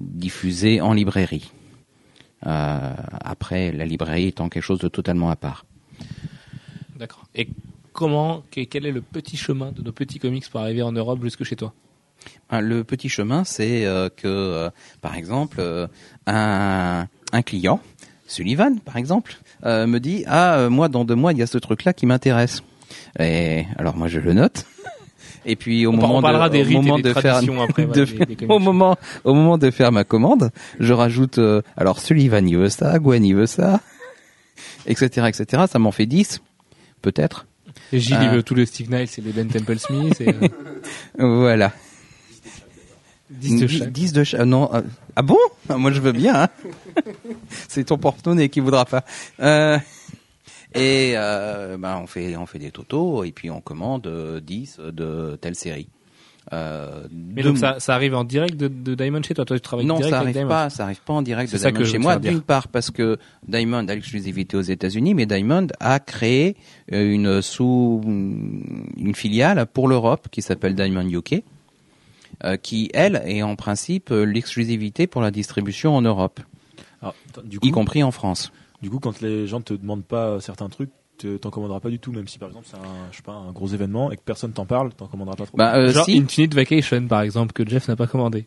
[0.00, 1.50] diffusé en librairie.
[2.46, 5.64] Euh, après, la librairie étant quelque chose de totalement à part.
[6.98, 7.24] D'accord.
[7.34, 7.48] Et
[7.92, 11.22] comment, que- quel est le petit chemin de nos petits comics pour arriver en Europe
[11.22, 11.72] jusque chez toi?
[12.48, 15.86] Ah, Le petit chemin, c'est euh, que, euh, par exemple, euh,
[16.26, 17.80] un, un client,
[18.26, 21.46] Sullivan, par exemple, euh, me dit ah euh, moi dans deux mois il y a
[21.46, 22.62] ce truc-là qui m'intéresse.
[23.20, 24.66] Et alors moi je le note.
[25.48, 27.86] Et puis au on, moment de, des au moment de faire après.
[27.86, 32.00] de des- des au moment au moment de faire ma commande, je rajoute euh, alors
[32.00, 33.80] Sullivan il veut ça, Gwen il veut ça,
[34.86, 35.64] etc etc.
[35.70, 36.40] Ça m'en fait 10
[37.00, 37.46] peut-être.
[37.92, 40.20] Et Gilles, il veut tout le Steve Niles et les Ben Temple Smith.
[40.20, 40.28] Et,
[41.20, 41.72] euh, Voilà.
[43.30, 43.92] 10 de chaque.
[43.92, 44.40] 10 de chaque.
[44.42, 44.70] Non.
[44.74, 44.80] euh,
[45.14, 45.36] Ah bon?
[45.68, 46.42] Ah, Moi, je veux bien.
[46.44, 46.48] hein.
[47.68, 49.04] C'est ton porte-monnaie qui voudra pas.
[49.40, 49.78] Euh,
[50.76, 54.80] et euh, ben, on fait on fait des totaux et puis on commande euh, 10
[54.92, 55.88] de telle série.
[56.52, 59.44] Euh, Mais donc ça, ça arrive en direct de, de Diamond chez toi?
[59.44, 60.48] Toi, tu travailles non, direct ça avec arrive Diamond?
[60.48, 62.18] pas, ça arrive pas en direct de Diamond chez moi.
[62.18, 66.56] D'une part parce que Diamond a l'exclusivité aux États-Unis, mais Diamond a créé
[66.92, 71.42] euh, une sous une filiale pour l'Europe qui s'appelle Diamond UK,
[72.44, 76.38] euh, qui elle est en principe euh, l'exclusivité pour la distribution en Europe,
[77.02, 77.14] Alors,
[77.60, 78.52] y compris en France.
[78.86, 81.98] Du coup, quand les gens te demandent pas certains trucs, te- t'en commanderas pas du
[81.98, 84.22] tout, même si par exemple c'est un, je sais pas, un gros événement et que
[84.24, 85.58] personne t'en parle, t'en commanderas pas trop.
[85.58, 88.44] Bah, euh, Genre si, Infinite Vacation, par exemple, que Jeff n'a pas commandé.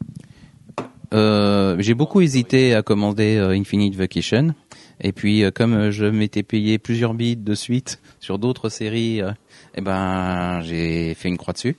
[1.14, 4.54] euh, j'ai beaucoup hésité à commander euh, Infinite Vacation.
[5.02, 9.22] Et puis, euh, comme euh, je m'étais payé plusieurs bits de suite sur d'autres séries,
[9.22, 9.32] euh,
[9.76, 11.76] eh ben, j'ai fait une croix dessus.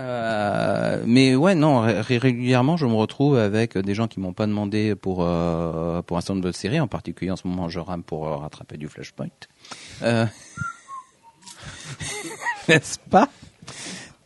[0.00, 4.46] Euh, mais ouais, non, ré- régulièrement, je me retrouve avec des gens qui m'ont pas
[4.46, 6.78] demandé pour euh, pour un certain nombre de séries.
[6.80, 9.26] En particulier, en ce moment, je rame pour euh, rattraper du Flashpoint.
[10.02, 10.24] Euh...
[12.68, 13.28] N'est-ce pas?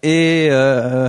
[0.03, 1.09] Et euh,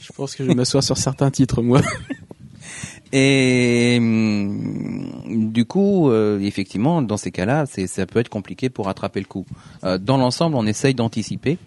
[0.00, 1.80] Je pense que je vais m'asseoir sur certains titres, moi.
[3.12, 9.20] Et hum, du coup, euh, effectivement, dans ces cas-là, ça peut être compliqué pour rattraper
[9.20, 9.46] le coup.
[9.84, 11.58] Euh, dans l'ensemble, on essaye d'anticiper,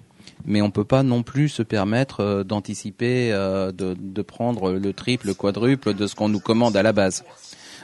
[0.46, 4.94] mais on peut pas non plus se permettre euh, d'anticiper, euh, de, de prendre le
[4.94, 7.24] triple, le quadruple de ce qu'on nous commande à la base.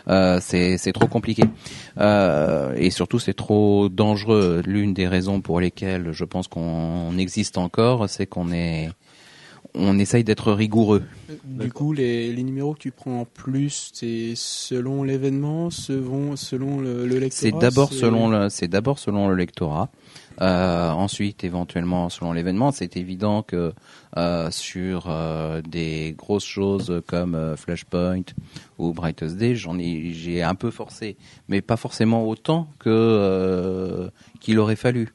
[0.09, 1.43] Euh, c'est c'est trop compliqué
[1.99, 4.61] Euh, et surtout c'est trop dangereux.
[4.65, 8.89] L'une des raisons pour lesquelles je pense qu'on existe encore, c'est qu'on est
[9.73, 11.03] on essaye d'être rigoureux.
[11.43, 16.79] Du coup, les, les numéros que tu prends en plus, c'est selon l'événement, selon, selon
[16.79, 19.89] le, le lectorat C'est d'abord selon le, c'est d'abord selon le lectorat.
[20.39, 22.71] Euh, ensuite, éventuellement selon l'événement.
[22.71, 23.73] C'est évident que
[24.17, 28.21] euh, sur euh, des grosses choses comme Flashpoint
[28.77, 34.59] ou Brightest Day, j'en ai, j'ai un peu forcé, mais pas forcément autant que qu'il
[34.59, 35.13] aurait fallu.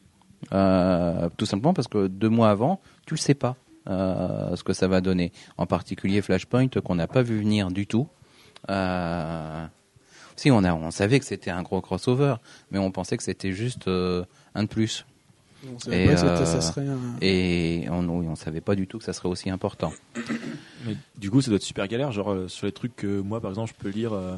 [0.51, 3.57] Tout simplement parce que deux mois avant, tu le sais pas
[3.87, 5.33] ce que ça va donner.
[5.57, 8.09] En particulier Flashpoint qu'on n'a pas vu venir du tout.
[10.35, 12.35] Si on a, on savait que c'était un gros crossover,
[12.73, 15.07] mais on pensait que c'était juste un de plus.
[15.65, 16.99] On Et, pas euh, ça serait un...
[17.21, 19.93] Et on, oui, on savait pas du tout que ça serait aussi important.
[20.87, 22.11] Mais du coup, ça doit être super galère.
[22.11, 24.35] Genre, euh, sur les trucs que moi, par exemple, je peux lire, euh,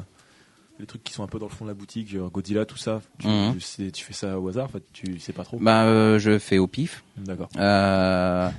[0.79, 2.77] les trucs qui sont un peu dans le fond de la boutique, genre Godzilla, tout
[2.77, 3.01] ça.
[3.17, 3.53] Tu, Mhm.
[3.53, 5.57] tu sais- tu fais ça au hasard, en fait, tu sais pas trop.
[5.57, 7.03] Bah, euh, je fais au pif.
[7.17, 7.49] D'accord.
[7.57, 8.49] Euh,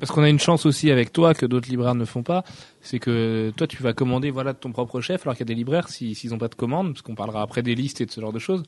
[0.00, 2.42] Parce qu'on a une chance aussi avec toi que d'autres libraires ne font pas,
[2.80, 5.52] c'est que toi tu vas commander voilà de ton propre chef, alors qu'il y a
[5.52, 8.06] des libraires si- s'ils n'ont pas de commande, parce qu'on parlera après des listes et
[8.06, 8.62] de ce genre de choses,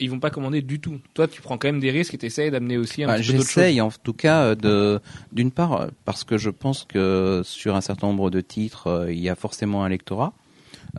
[0.00, 0.98] ils vont pas commander du tout.
[1.14, 3.32] Toi tu prends quand même des risques et t'essayes d'amener aussi un bah, petit peu
[3.38, 3.54] d'autres choses.
[3.54, 5.00] J'essaye en tout cas euh, de,
[5.32, 9.12] d'une part, euh, parce que je pense que sur un certain nombre de titres, euh,
[9.12, 10.32] il y a forcément un lectorat.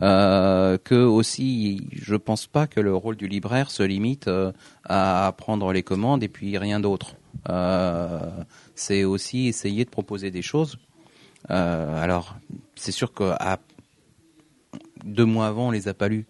[0.02, 4.52] Euh, que aussi, je pense pas que le rôle du libraire se limite euh,
[4.84, 7.16] à prendre les commandes et puis rien d'autre.
[7.48, 8.20] Euh,
[8.76, 10.78] c'est aussi essayer de proposer des choses.
[11.48, 12.36] Alors,
[12.76, 13.58] c'est sûr que à
[15.04, 16.26] deux mois avant, on les a pas lus.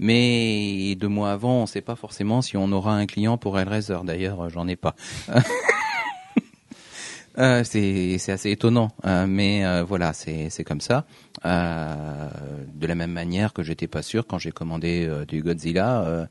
[0.00, 3.58] Mais deux mois avant, on ne sait pas forcément si on aura un client pour
[3.58, 3.98] Hellraiser.
[4.02, 4.96] D'ailleurs, j'en ai pas.
[7.38, 11.06] Euh, c'est assez étonnant, euh, mais euh, voilà, c'est comme ça.
[11.44, 16.28] De la même manière que j'étais pas sûr quand j'ai commandé du Godzilla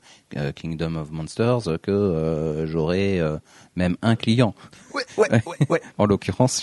[0.54, 3.20] Kingdom of Monsters que j'aurais
[3.76, 4.54] même un client.
[4.94, 6.62] Ouais, ouais, ouais, en l'occurrence,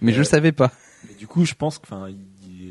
[0.00, 0.72] mais je le savais pas.
[1.10, 1.86] Et du coup, je pense que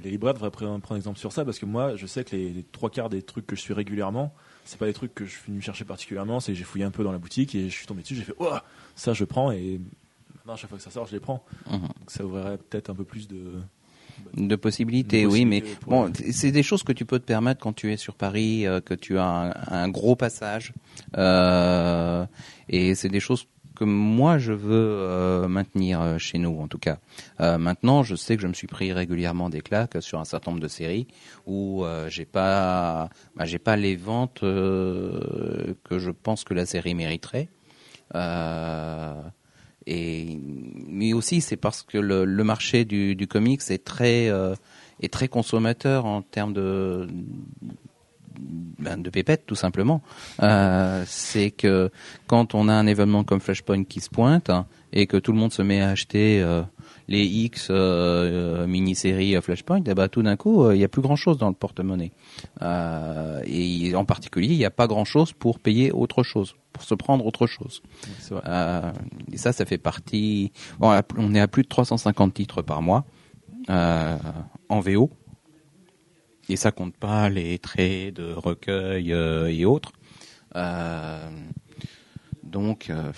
[0.04, 2.50] les libraires devraient prendre prendre exemple sur ça parce que moi, je sais que les,
[2.50, 4.34] les trois quarts des trucs que je suis régulièrement,
[4.66, 6.40] c'est pas des trucs que je suis venu chercher particulièrement.
[6.40, 8.16] C'est que j'ai fouillé un peu dans la boutique et je suis tombé dessus.
[8.16, 8.54] J'ai fait, oh,
[8.96, 9.80] ça je prends et
[10.36, 11.44] maintenant à chaque fois que ça sort, je les prends.
[11.70, 11.80] Mhm.
[11.80, 13.62] Donc ça ouvrirait peut-être un peu plus de.
[14.36, 17.92] De possibilités, oui, mais bon, c'est des choses que tu peux te permettre quand tu
[17.92, 20.74] es sur Paris, euh, que tu as un, un gros passage,
[21.18, 22.26] euh,
[22.70, 23.48] et c'est des choses
[23.82, 27.00] que moi je veux euh, maintenir euh, chez nous, en tout cas.
[27.40, 30.52] Euh, maintenant, je sais que je me suis pris régulièrement des claques sur un certain
[30.52, 31.08] nombre de séries
[31.48, 37.50] où j'ai pas, bah, j'ai pas les ventes que je pense que la série mériterait.
[39.88, 40.40] Et
[40.88, 46.06] mais aussi c'est parce que le, marché du, du comics est très est très consommateur
[46.06, 47.08] en termes de
[48.38, 50.02] ben, de pépette tout simplement.
[50.42, 51.92] Euh, c'est que
[52.28, 55.38] quand on a un événement comme Flashpoint qui se pointe hein, et que tout le
[55.38, 56.64] monde se met à acheter euh,
[57.08, 61.38] les X euh, mini-séries Flashpoint, eh ben, tout d'un coup, il n'y a plus grand-chose
[61.38, 62.12] dans le porte-monnaie.
[62.62, 67.26] et en particulier, il n'y a pas grand-chose pour payer autre chose, pour se prendre
[67.26, 67.82] autre chose.
[68.32, 70.52] et ça, ça fait partie...
[70.80, 73.06] Bon, on est à plus de 350 titres par mois
[73.68, 75.12] en VO
[76.52, 79.94] et ça compte pas les traits de recueil euh, et autres.
[80.56, 81.30] Euh,
[82.44, 83.12] donc euh,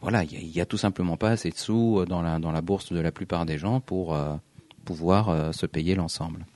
[0.00, 2.92] voilà, il y, a tout simplement pas assez de sous dans la dans la bourse
[2.92, 4.16] de la plupart des gens pour
[4.84, 6.46] pouvoir se payer l'ensemble.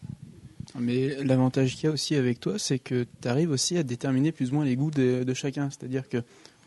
[0.78, 4.30] Mais l'avantage qu'il y a aussi avec toi, c'est que tu arrives aussi à déterminer
[4.32, 5.70] plus ou moins les goûts de, chacun.
[5.70, 6.18] C'est-à-dire que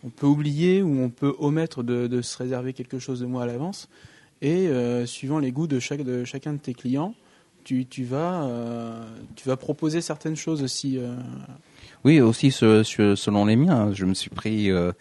[0.03, 3.45] on peut oublier ou on peut omettre de, se réserver quelque chose de moi à
[3.45, 3.89] l'avance.
[4.41, 4.69] Et
[5.05, 7.15] suivant les goûts de, chaque, de chacun de tes clients,
[7.65, 9.03] tu, vas, euh,
[9.35, 10.97] tu vas proposer certaines choses aussi.
[10.97, 11.15] Euh.
[12.03, 13.91] Oui, aussi selon les miens.
[13.93, 14.91] Je me suis pris 10 euh,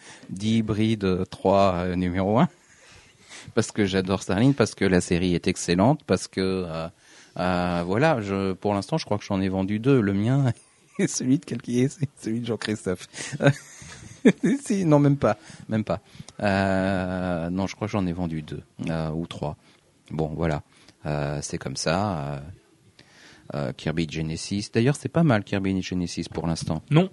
[0.41, 2.49] hybrides 3 numéro 1
[3.55, 6.65] parce que j'adore Starling, parce que la série est excellente, parce que
[7.35, 10.01] voilà, je, pour l'instant, je crois que j'en ai vendu deux.
[10.01, 10.51] Le mien
[10.99, 11.87] et celui de quelqu'un,
[12.19, 13.07] celui de Jean-Christophe.
[14.65, 15.37] si, non, même pas,
[15.69, 16.01] même pas.
[16.39, 18.63] non, je crois que j'en ai vendu deux
[19.13, 19.55] ou trois.
[20.09, 20.63] Bon, voilà.
[21.05, 22.17] Euh, c'est comme ça.
[22.17, 22.39] Euh,
[23.53, 24.69] euh, Kirby Genesis.
[24.73, 26.81] D'ailleurs, c'est pas mal Kirby Genesis pour l'instant.
[26.89, 27.09] Non.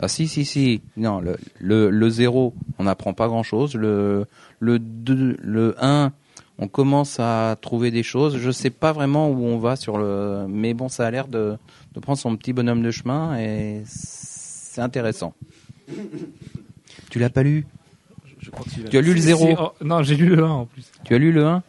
[0.00, 0.80] Ah si si si.
[0.96, 3.74] Non, le le, le 0, on n'apprend pas grand-chose.
[3.74, 4.26] Le
[4.58, 6.12] le 2, le 1,
[6.58, 8.38] on commence à trouver des choses.
[8.38, 11.56] Je sais pas vraiment où on va sur le mais bon, ça a l'air de
[11.94, 15.34] de prendre son petit bonhomme de chemin et c'est intéressant.
[17.10, 17.66] tu l'as pas lu?
[18.40, 20.66] Je, crois que tu as lu le 0 oh, Non, j'ai lu le 1 en
[20.66, 20.90] plus.
[21.04, 21.62] Tu as lu le 1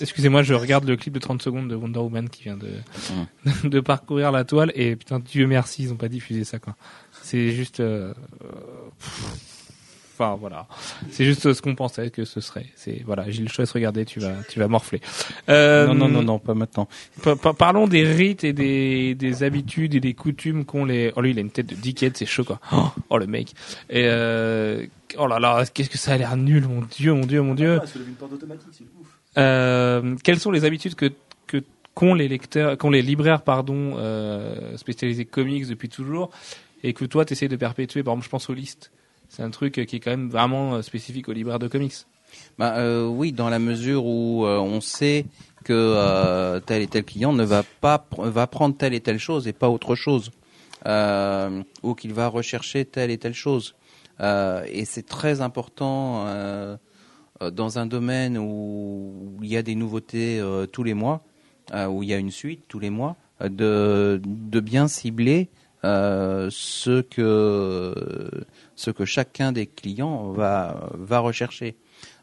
[0.00, 2.72] excusez-moi, je regarde le clip de 30 secondes de Wonder Woman qui vient de,
[3.68, 6.76] de parcourir la toile et putain, Dieu merci, ils ont pas diffusé ça quoi.
[7.22, 8.12] C'est juste, euh,
[10.22, 10.66] enfin voilà,
[11.10, 12.66] c'est juste ce qu'on pensait que ce serait.
[12.76, 15.00] C'est voilà, Gilles, je te laisse regarder, tu vas, tu vas morfler.
[15.48, 16.88] Euh, non non non non, pas maintenant.
[17.58, 21.12] parlons des rites et des, des habitudes et des coutumes qu'ont les.
[21.16, 22.60] Oh lui, il a une tête de dickhead, c'est chaud quoi.
[22.72, 23.52] Oh, oh le mec.
[23.90, 24.86] Et euh,
[25.18, 27.80] oh là là, qu'est-ce que ça a l'air nul, mon dieu, mon dieu, mon dieu.
[29.38, 31.12] Euh, quelles sont les habitudes que
[31.46, 31.62] que
[31.94, 36.30] qu'ont les lecteurs, qu'ont les libraires pardon euh, spécialisés comics depuis toujours
[36.82, 38.02] et que toi tu essaies de perpétuer.
[38.02, 38.90] Par exemple, je pense aux listes?
[39.32, 41.94] C'est un truc qui est quand même vraiment euh, spécifique aux libraires de comics.
[42.58, 45.24] Bah euh, oui, dans la mesure où euh, on sait
[45.64, 49.54] que tel et tel client ne va pas va prendre telle et telle chose et
[49.54, 50.32] pas autre chose,
[50.84, 53.74] ou qu'il va rechercher telle et telle chose.
[54.20, 56.26] et c'est très important
[57.40, 61.22] dans un domaine où il y a des nouveautés tous les mois,
[61.72, 64.20] où il y a une suite tous les mois, de
[64.60, 65.48] bien cibler
[65.82, 67.94] ce que
[68.76, 71.76] ce que chacun des clients va va rechercher.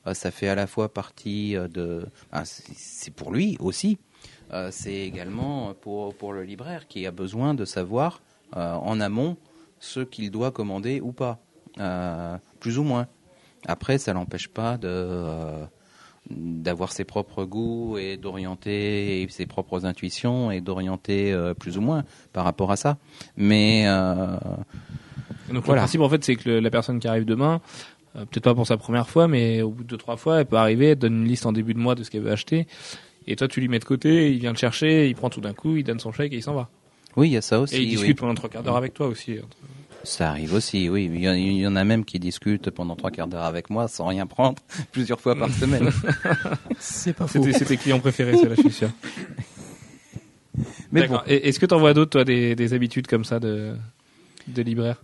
[0.07, 2.05] Euh, ça fait à la fois partie euh, de,
[2.43, 3.97] c'est pour lui aussi,
[4.53, 9.37] euh, c'est également pour pour le libraire qui a besoin de savoir en amont
[9.79, 11.37] ce qu'il doit commander ou pas,
[12.59, 13.07] plus ou moins.
[13.67, 15.67] Après, ça l'empêche pas de
[16.29, 22.03] d'avoir ses propres goûts et d'orienter ses propres intuitions et d'orienter plus ou moins
[22.33, 22.97] par rapport à ça.
[23.35, 23.85] Mais
[25.53, 25.81] donc voilà.
[25.81, 27.61] le principe en fait c'est que la personne qui arrive demain,
[28.15, 30.45] euh, peut-être pas pour sa première fois, mais au bout de deux trois fois, elle
[30.45, 32.67] peut arriver, elle donne une liste en début de mois de ce qu'elle veut acheter,
[33.27, 35.53] et toi tu lui mets de côté, il vient te chercher, il prend tout d'un
[35.53, 36.69] coup, il donne son chèque et il s'en va.
[37.15, 37.75] Oui, il y a ça aussi.
[37.75, 39.37] Et il discute pendant trois quarts d'heure avec toi aussi.
[40.03, 41.09] Ça arrive aussi, oui.
[41.13, 44.25] Il y, en a même qui discutent pendant trois quarts d'heure avec moi sans rien
[44.25, 45.89] prendre plusieurs fois par semaine.
[46.79, 47.43] C'est pas faux.
[47.51, 48.89] C'est tes clients préférés, c'est là, je suis sûr.
[50.91, 51.19] Mais bon.
[51.27, 53.75] Est-ce que tu en vois d'autres, toi, des, des habitudes comme ça de,
[54.47, 55.01] de libraire?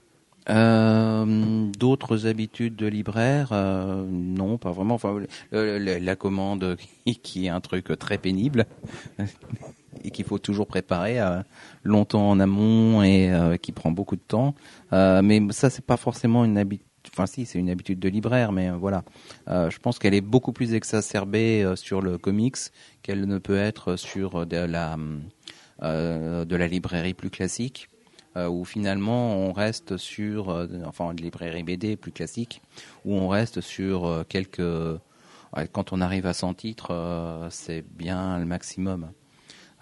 [0.50, 4.96] Euh, D'autres habitudes de libraire, euh, non, pas vraiment.
[4.96, 5.18] Enfin,
[5.52, 6.78] la commande
[7.24, 8.66] qui est un truc très pénible
[10.04, 11.42] et qu'il faut toujours préparer euh,
[11.84, 14.56] longtemps en amont et euh, qui prend beaucoup de temps.
[14.94, 16.86] Euh, mais ça, c'est pas forcément une habitude.
[17.12, 19.04] Enfin, si, c'est une habitude de libraire, mais voilà.
[19.48, 22.58] je pense qu'elle est beaucoup plus exacerbée sur le comics
[23.04, 24.98] qu'elle ne peut être sur de la
[25.84, 27.90] de la librairie plus classique
[28.36, 32.64] où finalement on reste sur, enfin une librairie BD plus classique,
[33.06, 35.00] où on reste sur quelques,
[35.74, 39.12] quand on arrive à 100 titres, c'est bien le maximum.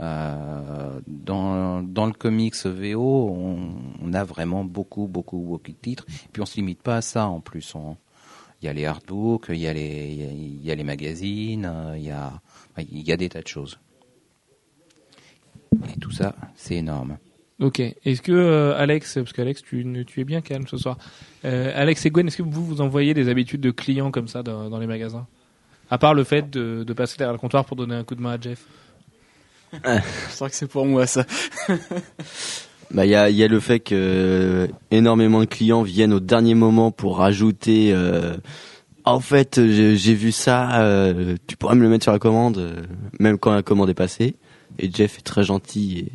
[0.04, 3.30] Euh, dans, le comics VO,
[4.01, 6.06] on, a vraiment beaucoup, beaucoup, beaucoup de titres.
[6.26, 7.74] Et puis on se limite pas à ça en plus.
[8.62, 12.04] Il y a les artbooks, il y a les, il y a les magazines, il
[12.04, 12.34] y a,
[12.78, 13.80] il y a des tas de choses.
[15.93, 17.18] Et tout ça, c'est énorme.
[17.60, 17.80] Ok.
[17.80, 20.97] Est-ce que euh, Alex, parce qu'Alex, tu, ne- es bien calme ce soir.
[21.45, 24.43] Euh, Alex et Gwen, est-ce que vous vous envoyez des habitudes de clients comme ça
[24.43, 25.28] dans, les magasins?
[25.89, 28.32] À part le fait de passer derrière le comptoir pour donner un coup de main
[28.32, 28.66] à Jeff?
[29.74, 31.26] Je crois que c'est pour moi ça.
[32.91, 36.19] Bah il y a, y a le fait que euh, énormément de clients viennent au
[36.19, 37.91] dernier moment pour rajouter.
[37.91, 38.36] Euh,
[39.03, 40.80] en fait, j'ai j'ai vu ça.
[40.84, 42.84] euh, tu pourrais me le mettre sur la commande, euh,
[43.19, 44.36] même quand la commande est passée.
[44.78, 46.11] Et Jeff est très gentil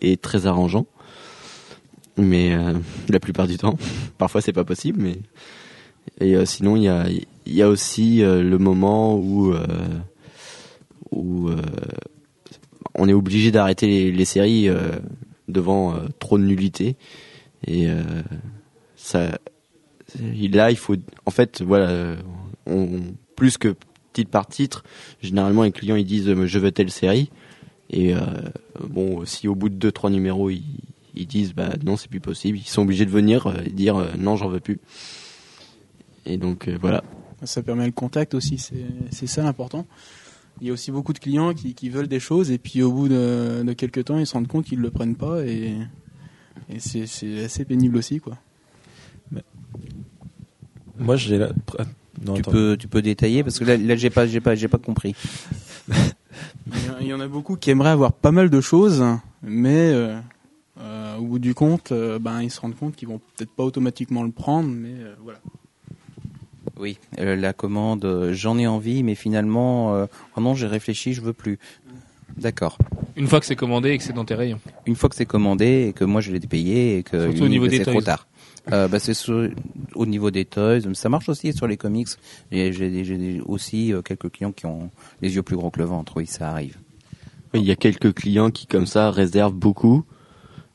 [0.00, 0.86] et, et très arrangeant.
[2.16, 2.74] Mais euh,
[3.08, 3.76] la plupart du temps,
[4.18, 5.00] parfois c'est pas possible.
[5.02, 5.18] Mais
[6.20, 7.06] et euh, sinon il y a
[7.46, 9.66] y a aussi euh, le moment où euh,
[11.10, 11.56] où euh,
[13.00, 14.92] on est obligé d'arrêter les, séries euh,
[15.48, 16.96] devant euh, trop de nullité.
[17.66, 18.02] Et euh,
[18.94, 19.38] ça
[20.18, 22.16] là il faut en fait voilà
[23.36, 23.76] plus que
[24.12, 24.82] titre par titre
[25.22, 27.30] généralement les clients ils disent je veux telle série.
[27.90, 28.12] Et
[28.82, 32.58] bon si au bout de deux trois numéros ils, disent bah non c'est plus possible
[32.58, 34.80] ils sont obligés de venir et dire non j'en veux plus.
[36.26, 37.04] Et donc voilà.
[37.44, 39.86] Ça permet le contact aussi, c'est ça l'important.
[40.60, 42.92] Il y a aussi beaucoup de clients qui, qui veulent des choses et puis au
[42.92, 45.74] bout de, de quelques temps ils se rendent compte qu'ils le prennent pas et,
[46.68, 47.04] et c'est
[47.44, 48.36] assez pénible aussi quoi.
[50.98, 51.48] Moi, j'ai la.
[52.22, 52.50] Non, Tu attends.
[52.50, 55.14] peux, tu peux détailler parce que là, là j'ai pas, j'ai pas, j'ai pas compris.
[55.90, 59.02] Il y en- il y en a beaucoup qui aimeraient avoir pas mal de choses,
[59.42, 60.18] mais euh,
[60.78, 63.64] euh, au bout du compte, euh, ben ils se rendent compte qu'ils vont peut-être pas
[63.64, 65.40] automatiquement le prendre, mais euh, voilà.
[66.80, 70.06] Oui, euh, la commande, euh, j'en ai envie, mais finalement, euh,
[70.36, 71.58] oh non, j'ai réfléchi, je veux plus.
[72.38, 72.78] D'accord.
[73.16, 74.60] Une fois que c'est commandé et que c'est dans tes rayons.
[74.86, 77.32] Une fois que c'est commandé et que moi je l'ai payé et que Surtout au
[77.46, 78.02] limite, niveau des c'est trop toys.
[78.02, 78.26] tard.
[78.72, 79.48] Euh, bah, c'est sur-
[79.94, 82.08] au niveau des toys, ça marche aussi sur les comics.
[82.52, 84.90] Et J'ai j'ai des- aussi euh, quelques clients qui ont
[85.22, 86.12] les yeux plus gros que le ventre.
[86.16, 86.78] Oui, ça arrive.
[87.52, 90.04] Il y a quelques clients qui comme ça réservent beaucoup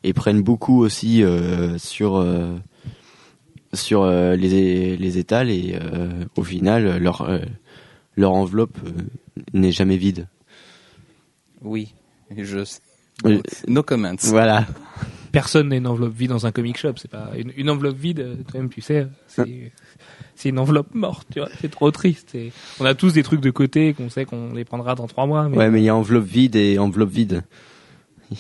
[0.04, 2.54] et prennent beaucoup aussi euh, sur euh,
[3.76, 7.40] sur euh, les les étals et euh, au final leur euh,
[8.18, 8.92] leur enveloppe euh,
[9.54, 10.28] n'est jamais vide.
[11.62, 11.94] Oui,
[12.38, 12.60] je.
[13.68, 14.16] No comments.
[14.24, 14.66] Voilà.
[15.32, 16.94] Personne n'a une enveloppe vide dans un comic shop.
[16.98, 18.20] C'est pas une, une enveloppe vide.
[18.20, 19.72] euh, Toi-même, tu sais, c'est
[20.36, 21.28] c'est une enveloppe morte.
[21.34, 22.36] Tu vois, c'est trop triste.
[22.36, 25.26] Et on a tous des trucs de côté qu'on sait qu'on les prendra dans trois
[25.26, 25.48] mois.
[25.50, 27.44] Mais Ouais, mais il y a enveloppe vide et enveloppe vide.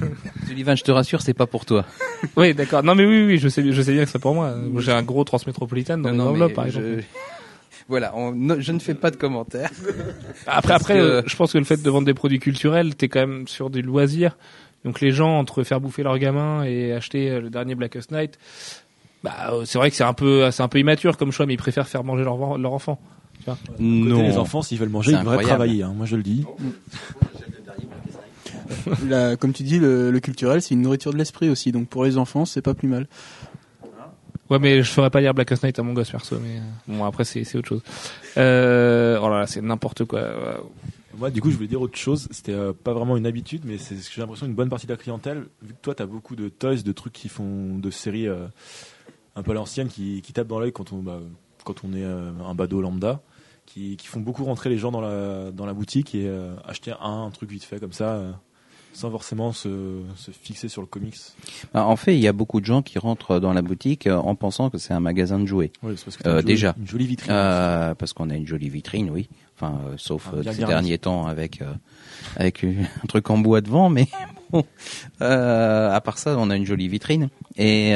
[0.46, 1.84] Sullivan, je te rassure, c'est pas pour toi.
[2.36, 2.82] oui, d'accord.
[2.82, 4.54] Non, mais oui, oui, je sais, je sais bien que c'est pour moi.
[4.78, 7.04] J'ai un gros transmétropolitane dans Non, mais par je- exemple.
[7.88, 9.70] Voilà, on- no- je ne fais pas de commentaires.
[10.46, 12.94] Après, Parce après, que- euh, je pense que le fait de vendre des produits culturels,
[12.94, 14.36] t'es quand même sur des loisirs.
[14.84, 18.38] Donc les gens entre faire bouffer leurs gamins et acheter euh, le dernier Blackest Night,
[19.24, 21.54] bah euh, c'est vrai que c'est un peu, c'est un peu immature comme choix, mais
[21.54, 23.00] ils préfèrent faire manger leur, leur enfant.
[23.78, 24.22] Non.
[24.22, 25.82] les enfants, s'ils veulent manger, ils devraient travailler.
[25.82, 26.44] hein, moi, je le dis.
[29.08, 32.04] La- comme tu dis, le, le culturel c'est une nourriture de l'esprit aussi, donc pour
[32.04, 33.06] les enfants c'est pas plus mal.
[34.50, 36.60] Ouais, mais je ferais pas lire Blackest Night à mon gosse perso, mais euh,
[36.96, 37.82] bon après c'est c'est autre chose.
[38.38, 40.22] Euh, oh là là, c'est n'importe quoi.
[41.18, 42.28] Moi, du coup, je voulais dire autre chose.
[42.30, 44.86] C'était euh, pas vraiment une habitude, mais c'est ce que j'ai l'impression une bonne partie
[44.86, 45.46] de la clientèle.
[45.62, 48.46] Vu que toi, t'as beaucoup de toys, de trucs qui font de séries euh,
[49.34, 51.18] un peu à l'ancienne, qui, qui tapent dans l'œil quand on, bah,
[51.64, 53.20] quand on est euh, un badaud lambda,
[53.66, 56.92] qui, qui font beaucoup rentrer les gens dans la, dans la boutique et euh, acheter
[57.02, 58.30] un, un truc vite fait comme ça, euh,
[58.92, 61.14] sans forcément se, se fixer sur le comics.
[61.74, 64.16] Ah, En fait, il y a beaucoup de gens qui rentrent dans la boutique euh,
[64.16, 65.70] en pensant que c'est un magasin de jouets.
[65.82, 66.74] C'est parce que Euh, une jolie- déjà.
[66.78, 67.32] une jolie vitrine.
[67.32, 69.28] Euh, parce qu'on a une jolie vitrine, oui.
[69.56, 71.60] Enfin, euh, sauf Ah, ces derniers temps avec
[72.36, 72.64] avec
[73.02, 74.06] un truc en bois devant, mais
[74.50, 74.64] bon.
[75.20, 77.28] À part ça, on a une jolie vitrine.
[77.56, 77.92] Et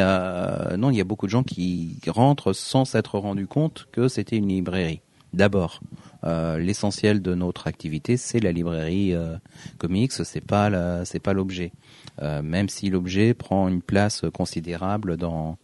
[0.76, 4.36] non, il y a beaucoup de gens qui rentrent sans s'être rendu compte que c'était
[4.36, 5.01] une librairie.
[5.32, 5.80] D'abord,
[6.24, 9.36] euh, l'essentiel de notre activité, c'est la librairie euh,
[9.78, 10.12] comics.
[10.12, 11.72] C'est pas la, c'est pas l'objet.
[12.20, 15.56] Euh, même si l'objet prend une place considérable dans,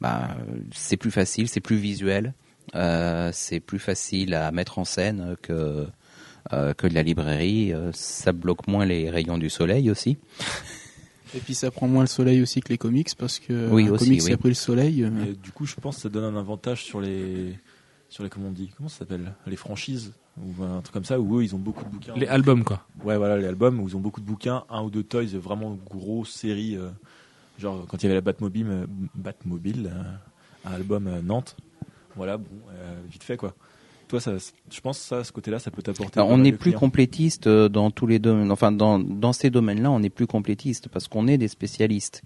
[0.00, 0.36] bah,
[0.72, 2.34] c'est plus facile, c'est plus visuel.
[2.74, 5.86] Euh, c'est plus facile à mettre en scène que
[6.52, 7.72] euh, que de la librairie.
[7.72, 10.18] Euh, ça bloque moins les rayons du soleil aussi.
[11.34, 13.92] Et puis ça prend moins le soleil aussi que les comics parce que Oui, un
[13.92, 14.32] aussi, comics oui.
[14.32, 15.02] a pris le soleil.
[15.02, 17.58] Et du coup, je pense que ça donne un avantage sur les,
[18.14, 21.18] sur les, comment on dit, comment ça s'appelle, les franchises ou un truc comme ça
[21.18, 22.14] où eux ils ont beaucoup de bouquins.
[22.14, 22.80] Les albums quoi.
[23.02, 25.76] Ouais, voilà, les albums où ils ont beaucoup de bouquins, un ou deux toys, vraiment
[25.90, 26.76] grosse série.
[26.76, 26.90] euh,
[27.58, 28.86] genre quand il y avait la Batmobile, euh,
[29.16, 31.56] Batmobile, euh, un album euh, Nantes.
[32.14, 33.52] Voilà, bon, euh, vite fait quoi.
[34.06, 34.32] Toi, ça,
[34.70, 36.20] je pense que ça, ce côté-là, ça peut t'apporter.
[36.20, 36.78] On n'est plus clients.
[36.78, 38.52] complétiste dans tous les domaines.
[38.52, 42.22] Enfin, dans dans ces domaines-là, on n'est plus complétiste parce qu'on est des spécialistes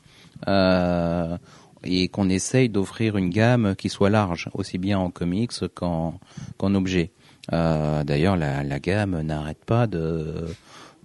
[0.48, 1.38] euh,
[1.84, 6.18] et qu'on essaye d'offrir une gamme qui soit large, aussi bien en comics qu'en
[6.56, 7.10] qu'en objet.
[7.52, 10.46] Euh, D'ailleurs, la, la gamme n'arrête pas de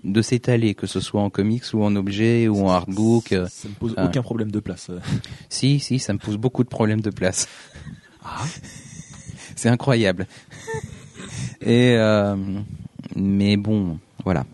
[0.04, 3.32] de s'étaler, que ce soit en comics ou en objet ou en artbook.
[3.32, 4.06] euh, Ça me pose Ah.
[4.06, 4.90] aucun problème de place.
[4.90, 5.00] euh.
[5.50, 7.48] Si, si, ça me pose beaucoup de problèmes de place.
[9.56, 10.28] C'est incroyable.
[11.62, 12.36] Et euh,
[13.16, 14.46] mais bon, voilà.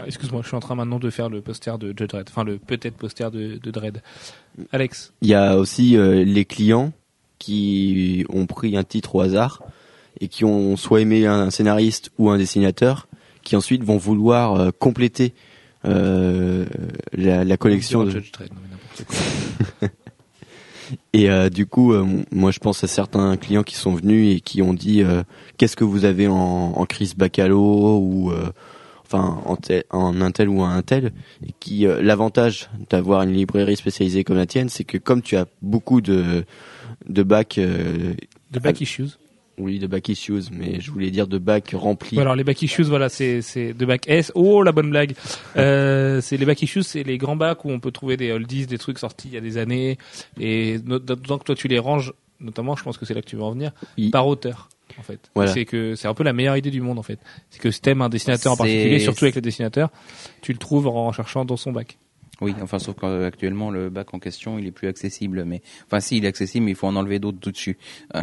[0.00, 2.26] Ah, Excuse-moi, je suis en train maintenant de faire le poster de Judge Dredd.
[2.30, 4.02] Enfin, le peut-être poster de, de Dredd.
[4.72, 5.12] Alex.
[5.22, 6.92] Il y a aussi euh, les clients
[7.38, 9.62] qui ont pris un titre au hasard
[10.20, 13.08] et qui ont soit aimé un scénariste ou un dessinateur,
[13.42, 15.32] qui ensuite vont vouloir euh, compléter
[15.86, 16.66] euh,
[17.12, 18.04] la, la collection.
[18.04, 19.88] de- Judge Dredd, non.
[21.12, 24.40] Et euh, du coup, euh, moi je pense à certains clients qui sont venus et
[24.40, 25.22] qui ont dit euh,
[25.56, 28.32] qu'est-ce que vous avez en, en crise Bacalo ou
[29.12, 31.12] enfin en, tel- en un tel ou un tel
[31.46, 35.36] et qui euh, l'avantage d'avoir une librairie spécialisée comme la tienne, c'est que comme tu
[35.36, 36.44] as beaucoup de
[37.08, 38.14] de bacs, euh,
[38.52, 39.08] De back issues.
[39.58, 42.16] oui de back issues, mais je voulais dire de bacs remplis.
[42.16, 44.30] Ouais, alors les back issues, voilà, c'est c'est de back S.
[44.34, 45.14] Oh la bonne blague.
[45.56, 48.66] Euh, c'est les back issues, c'est les grands bacs où on peut trouver des oldies,
[48.66, 49.98] des trucs sortis il y a des années,
[50.38, 53.36] et d'autant que toi tu les ranges, notamment, je pense que c'est là que tu
[53.36, 53.72] veux en venir,
[54.12, 54.68] par auteur.
[54.98, 55.52] En fait, Voilà.
[55.52, 57.18] c'est que c'est un peu la meilleure idée du monde en fait.
[57.50, 59.90] C'est que si t'aimes un dessinateur en particulier, surtout avec les dessinateurs,
[60.42, 61.98] tu le trouves en cherchant dans son bac.
[62.40, 66.16] Oui, enfin sauf qu'actuellement le bac en question il est plus accessible, mais enfin si
[66.16, 67.76] il est accessible, mais il faut en enlever d'autres tout dessus.
[68.16, 68.22] Euh.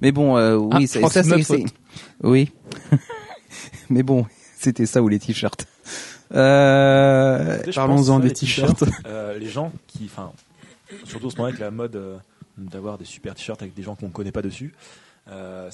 [0.00, 1.64] Mais bon, euh, Ah, oui, ça c'est c'est-
[2.22, 2.50] oui.
[3.90, 4.26] mais bon,
[4.58, 5.66] c'était ça ou les t-shirts.
[6.34, 8.84] Euh, Je pense Parlons-en des les t-shirts.
[9.06, 10.32] euh, les gens qui, enfin,
[11.04, 12.16] surtout en ce moment avec la mode euh,
[12.58, 14.72] d'avoir des super t-shirts avec des gens qu'on connaît pas dessus.
[15.28, 15.70] Euh,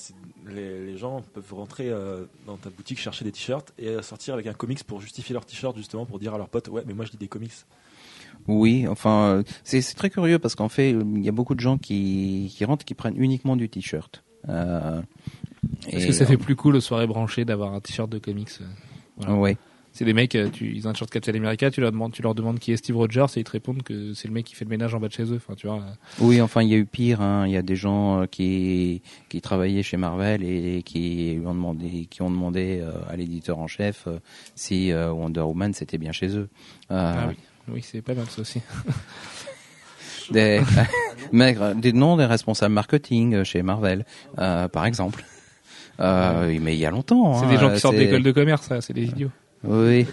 [0.46, 4.34] les, les gens peuvent rentrer euh, dans ta boutique chercher des t-shirts et euh, sortir
[4.34, 6.94] avec un comics pour justifier leur t-shirt justement pour dire à leurs potes ouais mais
[6.94, 7.52] moi je lis des comics
[8.46, 11.54] Oui, enfin, euh, c'est c'est très curieux parce qu'en fait, euh, il y a beaucoup
[11.54, 14.22] de gens qui, qui rentrent qui prennent uniquement du t-shirt.
[14.48, 15.02] Euh,
[15.88, 18.18] Est-ce et, que ça fait euh, plus cool aux soirées branchées d'avoir un t-shirt de
[18.18, 18.64] comics euh,
[19.16, 19.34] voilà.
[19.34, 19.56] Ouais.
[20.00, 22.22] C'est des mecs, euh, tu, ils ont un t-shirt Captain America, tu leur demandes, tu
[22.22, 24.54] leur demandes qui est Steve Rogers et ils te répondent que c'est le mec qui
[24.54, 25.36] fait le ménage en bas de chez eux.
[25.36, 25.76] Enfin, tu vois.
[25.76, 27.20] euh, Oui, enfin, il y a eu pire.
[27.20, 27.44] hein.
[27.46, 31.52] Il y a des gens euh, qui qui travaillaient chez Marvel et qui lui ont
[31.52, 34.08] demandé, qui ont demandé à l'éditeur en chef
[34.54, 36.48] si Wonder Woman c'était bien chez eux.
[36.90, 37.36] Euh, Ah oui,
[37.68, 38.62] oui, c'est pas mal ça aussi.
[40.30, 40.62] des,
[41.34, 44.06] euh, des noms des responsables marketing chez Marvel,
[44.38, 45.24] euh, par exemple.
[46.00, 47.34] Euh, mais il y a longtemps.
[47.34, 49.30] C'est hein, des gens qui sortent d'école de commerce, c'est des idiots.
[49.62, 50.06] Oui.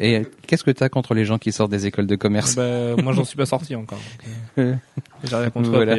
[0.00, 3.12] Et qu'est-ce que t'as contre les gens qui sortent des écoles de commerce Bah, moi,
[3.12, 3.98] j'en suis pas sorti encore.
[3.98, 4.74] donc, euh,
[5.24, 5.96] J'ai rien contre Voilà.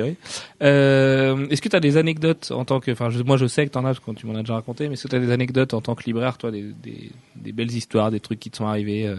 [0.61, 3.71] Euh, est-ce que tu as des anecdotes en tant que, enfin, moi je sais que
[3.71, 5.31] t'en as parce que tu m'en as déjà raconté, mais est-ce que tu as des
[5.31, 8.57] anecdotes en tant que libraire, toi, des, des, des belles histoires, des trucs qui te
[8.57, 9.15] sont arrivés euh,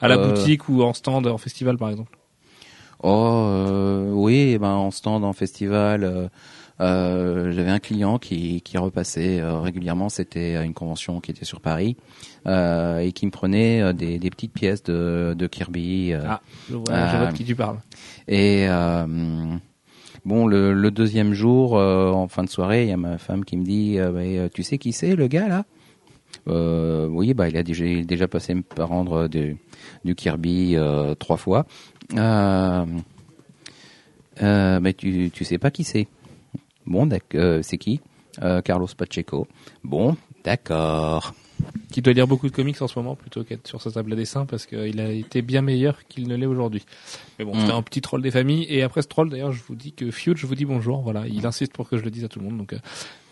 [0.00, 0.28] à la Euh.
[0.32, 2.16] boutique ou en stand, en festival par exemple?
[3.02, 6.30] Oh oui, ben en stand, en festival,
[6.80, 10.08] euh, j'avais un client qui, qui repassait euh, régulièrement.
[10.08, 11.96] C'était à une convention qui était sur Paris
[12.48, 16.12] euh, et qui me prenait euh, des, des petites pièces de, de Kirby.
[16.12, 17.78] euh, Ah, je vois, de qui tu parles.
[18.26, 18.66] Et
[20.24, 23.56] bon, le, le deuxième jour, en fin de soirée, il y a ma femme qui
[23.56, 25.64] me dit euh, Tu sais qui c'est, le gars, là?
[26.46, 29.56] Oui, bah, il a déjà, il a déjà passé par rendre du,
[30.04, 30.76] du Kirby
[31.18, 31.66] trois fois.
[32.16, 32.86] Euh,
[34.42, 36.06] euh, mais tu, tu sais pas qui c'est?
[36.86, 38.00] Bon, euh, c'est qui?
[38.64, 39.46] Carlos Pacheco.
[39.84, 41.34] Bon, d'accord.
[41.90, 44.16] Qui doit lire beaucoup de comics en ce moment plutôt qu'être sur sa table à
[44.16, 46.84] dessin parce qu'il a été bien meilleur qu'il ne l'est aujourd'hui.
[47.38, 47.60] Mais bon, Mm.
[47.60, 48.66] c'était un petit troll des familles.
[48.68, 51.00] Et après ce troll, d'ailleurs, je vous dis que Fuge, je vous dis bonjour.
[51.00, 52.58] Voilà, il insiste pour que je le dise à tout le monde.
[52.58, 52.78] Donc euh,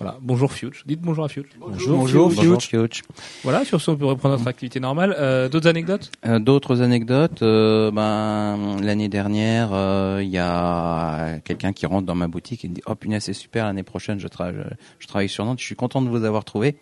[0.00, 0.82] voilà, bonjour Fuge.
[0.86, 1.46] Dites bonjour à Fuge.
[1.60, 3.02] Bonjour, bonjour, Bonjour, Fuge.
[3.44, 5.14] Voilà, sur ce, on peut reprendre notre activité normale.
[5.18, 6.10] Euh, D'autres anecdotes?
[6.24, 12.14] Euh, D'autres anecdotes, euh, ben l'année dernière, euh, il y a quelqu'un qui rentre dans
[12.14, 14.62] ma boutique et me dit "Oh punaise, c'est super, l'année prochaine je, tra- je,
[14.98, 16.76] je travaille sur Nantes, je suis content de vous avoir trouvé."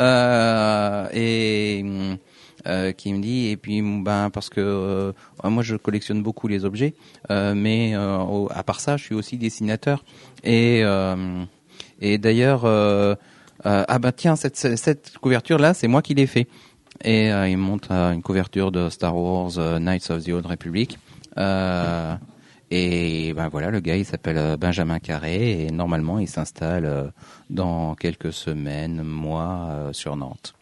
[0.00, 1.84] Euh, et
[2.66, 5.12] euh, qui me dit et puis ben parce que euh,
[5.44, 6.94] moi je collectionne beaucoup les objets,
[7.30, 10.04] mais à part ça, je suis aussi dessinateur
[10.42, 10.82] et
[12.00, 12.64] et d'ailleurs
[13.64, 16.46] ah bah tiens cette cette couverture là, c'est moi qui l'ai fait.
[17.02, 20.98] Et il monte une couverture de Star Wars Knights of the Old Republic.
[22.76, 27.04] Et ben voilà, le gars il s'appelle euh, Benjamin Carré et normalement il s'installe euh,
[27.48, 30.54] dans quelques semaines, mois euh, sur Nantes.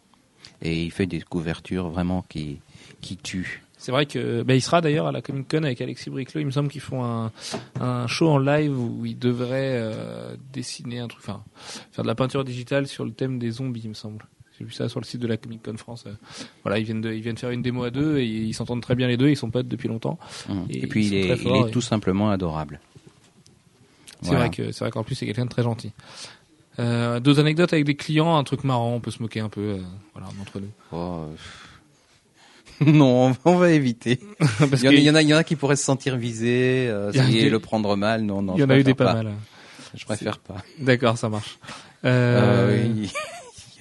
[0.60, 2.60] Et il fait des couvertures vraiment qui
[3.00, 3.62] qui tuent.
[3.78, 6.42] C'est vrai que bah, il sera d'ailleurs à la Comic Con avec Alexis Briclot.
[6.42, 7.32] Il me semble qu'ils font un,
[7.80, 11.42] un show en live où ils devraient euh, dessiner un truc, enfin
[11.92, 14.26] faire de la peinture digitale sur le thème des zombies, il me semble.
[14.62, 16.04] J'ai vu ça sur le site de la Comic Con France.
[16.06, 16.12] Euh,
[16.62, 18.94] Voilà, ils viennent de, ils viennent faire une démo à deux et ils s'entendent très
[18.94, 19.28] bien les deux.
[19.28, 20.20] Ils sont potes depuis longtemps.
[20.48, 20.66] Hum.
[20.70, 22.78] Et Et, puis il est, il tout simplement adorable.
[24.20, 24.46] C'est Voilà.
[24.46, 25.90] vrai que c'est vrai qu'en plus c'est quelqu'un de très gentil.
[26.78, 29.60] Euh, D'autres anecdotes avec des clients, un truc marrant, on peut se moquer un peu,
[29.60, 29.78] euh,
[30.14, 30.70] voilà, entre nous.
[30.92, 31.26] Oh,
[32.80, 34.20] euh, non, on va- éviter.
[34.38, 35.76] Parce Il y, en a, il y en a, il y en a qui pourraient
[35.76, 38.22] se sentir visés, euh, et des- le prendre mal.
[38.22, 39.32] Non, non, il y en a eu des préfère pas mal.
[39.94, 40.56] Je préfère pas.
[40.78, 41.58] D'accord, ça marche.
[42.04, 43.12] Euh, Euh, oui,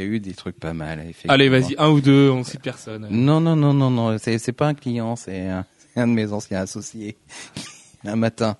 [0.01, 1.03] y a eu des trucs pas mal.
[1.27, 3.07] Allez, vas-y, un ou deux, on cite personne.
[3.09, 4.17] Non, non, non, non, non.
[4.17, 7.17] C'est, c'est pas un client, c'est un, de mes anciens associés.
[8.05, 8.57] un matin,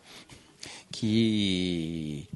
[0.92, 2.28] qui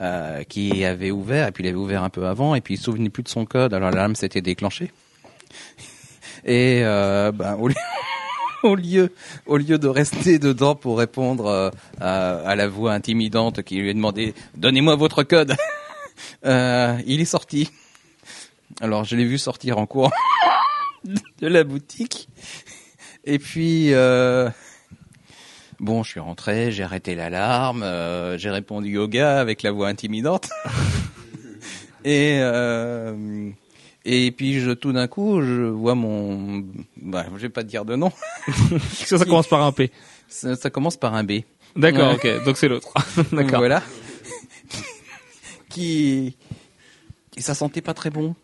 [0.00, 2.76] euh, qui avait ouvert, et puis il avait ouvert un peu avant, et puis il
[2.76, 3.74] se souvenait plus de son code.
[3.74, 4.92] Alors l'alarme s'était déclenchée.
[6.44, 7.74] Et euh, ben, au lieu
[8.62, 9.12] au lieu,
[9.46, 13.90] au lieu de rester dedans pour répondre euh, à, à la voix intimidante qui lui
[13.90, 15.54] a demandé Donnez-moi votre code
[16.44, 17.70] il est sorti.
[18.80, 20.10] Alors je l'ai vu sortir en cours
[21.04, 22.28] de la boutique.
[23.24, 24.48] Et puis, euh,
[25.78, 29.88] bon, je suis rentré, j'ai arrêté l'alarme, euh, j'ai répondu au gars avec la voix
[29.88, 30.48] intimidante.
[32.04, 33.50] et euh,
[34.06, 36.64] et puis je, tout d'un coup, je vois mon,
[36.96, 38.10] bah, je vais pas te dire de nom.
[38.94, 39.90] Ça, ça commence par un P.
[40.28, 41.40] Ça, ça commence par un B.
[41.76, 42.36] D'accord, Ouais.
[42.38, 42.92] ok, donc c'est l'autre.
[43.32, 43.58] D'accord.
[43.58, 43.82] Voilà.
[45.68, 46.36] qui,
[47.30, 48.34] qui ça sentait pas très bon.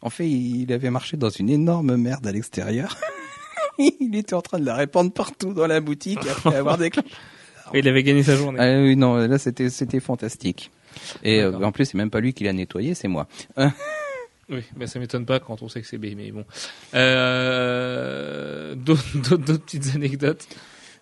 [0.00, 2.96] En fait, il avait marché dans une énorme merde à l'extérieur.
[3.78, 7.08] il était en train de la répandre partout dans la boutique après avoir déclenché.
[7.74, 8.58] Il avait gagné sa journée.
[8.58, 10.70] Ah oui, non, là c'était c'était fantastique.
[11.22, 13.28] Et euh, en plus, c'est même pas lui qui l'a nettoyé, c'est moi.
[14.50, 16.46] Oui, ben ça m'étonne pas quand on sait que c'est B, mais bon.
[16.94, 20.48] Euh, d'autres petites anecdotes.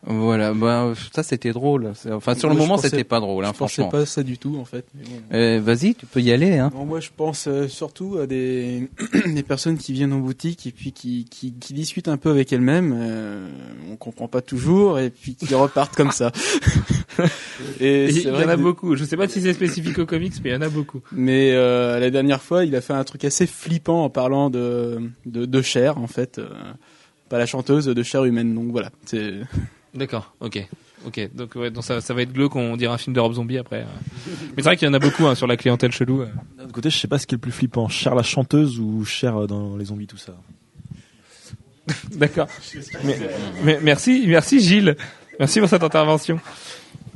[0.05, 1.93] Voilà, bah ça c'était drôle.
[2.13, 3.91] Enfin, sur le Moi, je moment, c'était pas drôle, hein, je pensais franchement.
[4.01, 4.85] pas ça du tout en fait.
[4.95, 5.11] bon.
[5.33, 6.59] Euh, Vas-y, tu peux y aller.
[6.59, 6.71] Hein.
[6.75, 8.89] Moi, je pense euh, surtout à des,
[9.27, 12.53] des personnes qui viennent en boutique et puis qui, qui, qui discutent un peu avec
[12.53, 12.95] elles-mêmes.
[12.97, 13.49] Euh,
[13.91, 16.31] on comprend pas toujours et puis qui repartent comme ça.
[17.81, 18.95] et il y en a que- beaucoup.
[18.97, 21.01] Je sais pas si c'est spécifique aux comics, mais il y en a beaucoup.
[21.13, 25.01] Mais euh, la dernière fois, il a fait un truc assez flippant en parlant de
[25.25, 26.49] de, de chair en fait, euh,
[27.29, 28.55] pas la chanteuse de chair humaine.
[28.55, 29.33] Donc voilà, c'est
[29.97, 30.67] D'accord, ok.
[31.07, 33.33] Ok, donc, ouais, donc ça, ça va être glauque, on dirait un film de Rob
[33.35, 33.83] Zombie après.
[33.83, 33.85] euh.
[34.27, 36.23] Mais c'est vrai qu'il y en a beaucoup hein, sur la clientèle chelou.
[36.23, 36.27] euh.
[36.59, 38.79] D'un autre côté, je sais pas ce qui est le plus flippant, Cher la chanteuse
[38.81, 40.35] ou Cher euh, dans les zombies, tout ça.
[42.13, 42.49] D'accord.
[43.05, 43.19] Mais,
[43.63, 44.97] mais- merci, merci Gilles.
[45.39, 46.41] Merci pour cette intervention.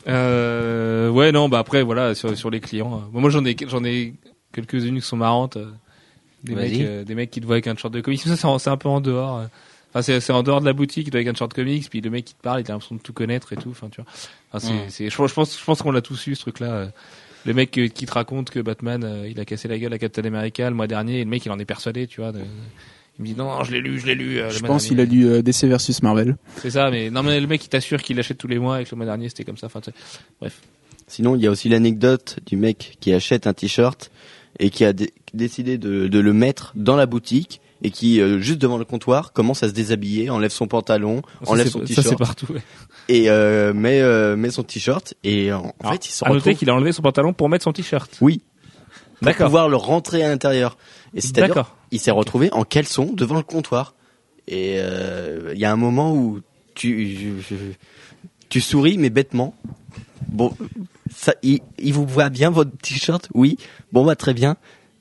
[0.09, 2.95] Euh, ouais, non, bah après, voilà, sur, sur les clients.
[2.95, 4.15] euh, bon, moi, j'en ai, j'en ai
[4.53, 5.57] quelques-unes qui sont marrantes.
[5.57, 5.71] euh,
[6.45, 6.71] Des Vas-y.
[6.79, 8.21] mecs, euh, des mecs qui te voient avec un short de comics.
[8.21, 9.39] Ça, c'est, en- c'est un peu en dehors.
[9.39, 9.47] euh.
[9.91, 12.01] Enfin, c'est, c'est en dehors de la boutique, il doit avec un short comics, puis
[12.01, 13.71] le mec qui te parle, il a l'impression de tout connaître et tout.
[13.71, 14.11] Enfin, tu vois.
[14.53, 16.71] Enfin, c'est, c'est, je, pense- je pense, je pense qu'on l'a tous eu, ce truc-là.
[16.73, 16.87] euh.
[17.47, 19.99] Le mec euh, qui te raconte que Batman, euh, il a cassé la gueule à
[19.99, 22.33] Captain America le mois dernier, et le mec, il en est persuadé, tu vois.
[22.33, 22.41] de-
[23.19, 24.39] il me dit non, non, je l'ai lu, je l'ai lu.
[24.39, 26.37] euh, je pense qu'il a lu euh, DC versus Marvel.
[26.59, 28.85] C'est ça, mais non, mais le mec, il t'assure qu'il l'achète tous les mois et
[28.85, 29.67] que le mois dernier, c'était comme ça.
[29.67, 30.51] Enfin, tu sais.
[31.07, 34.11] Sinon, il y a aussi l'anecdote du mec qui achète un t-shirt
[34.59, 38.41] et qui a dé- décidé de, de le mettre dans la boutique et qui, euh,
[38.41, 41.87] juste devant le comptoir, commence à se déshabiller, enlève son pantalon, Ça, enlève son Ça,
[41.87, 42.53] c'est t-shirt partout.
[42.53, 42.63] ouais.
[43.09, 46.39] et euh, met, euh, met son t-shirt et en, en fait, il se À noter
[46.41, 48.17] retrouve qu'il a enlevé son pantalon pour mettre son t-shirt.
[48.21, 48.43] Oui.
[49.23, 50.77] pour pouvoir le rentrer à l'intérieur.
[51.15, 51.77] Et c'est-à-dire, D'accord.
[51.91, 53.95] il s'est retrouvé en caleçon devant le comptoir.
[54.49, 56.41] Et euh, il y a un moment où
[56.75, 57.57] tu je- je-
[58.49, 59.55] tu souris mais bêtement.
[60.29, 60.53] Bon,
[61.15, 63.29] ça, il, il vous voit bien votre t-shirt?
[63.35, 63.57] Oui.
[63.93, 64.57] Bon bah très bien.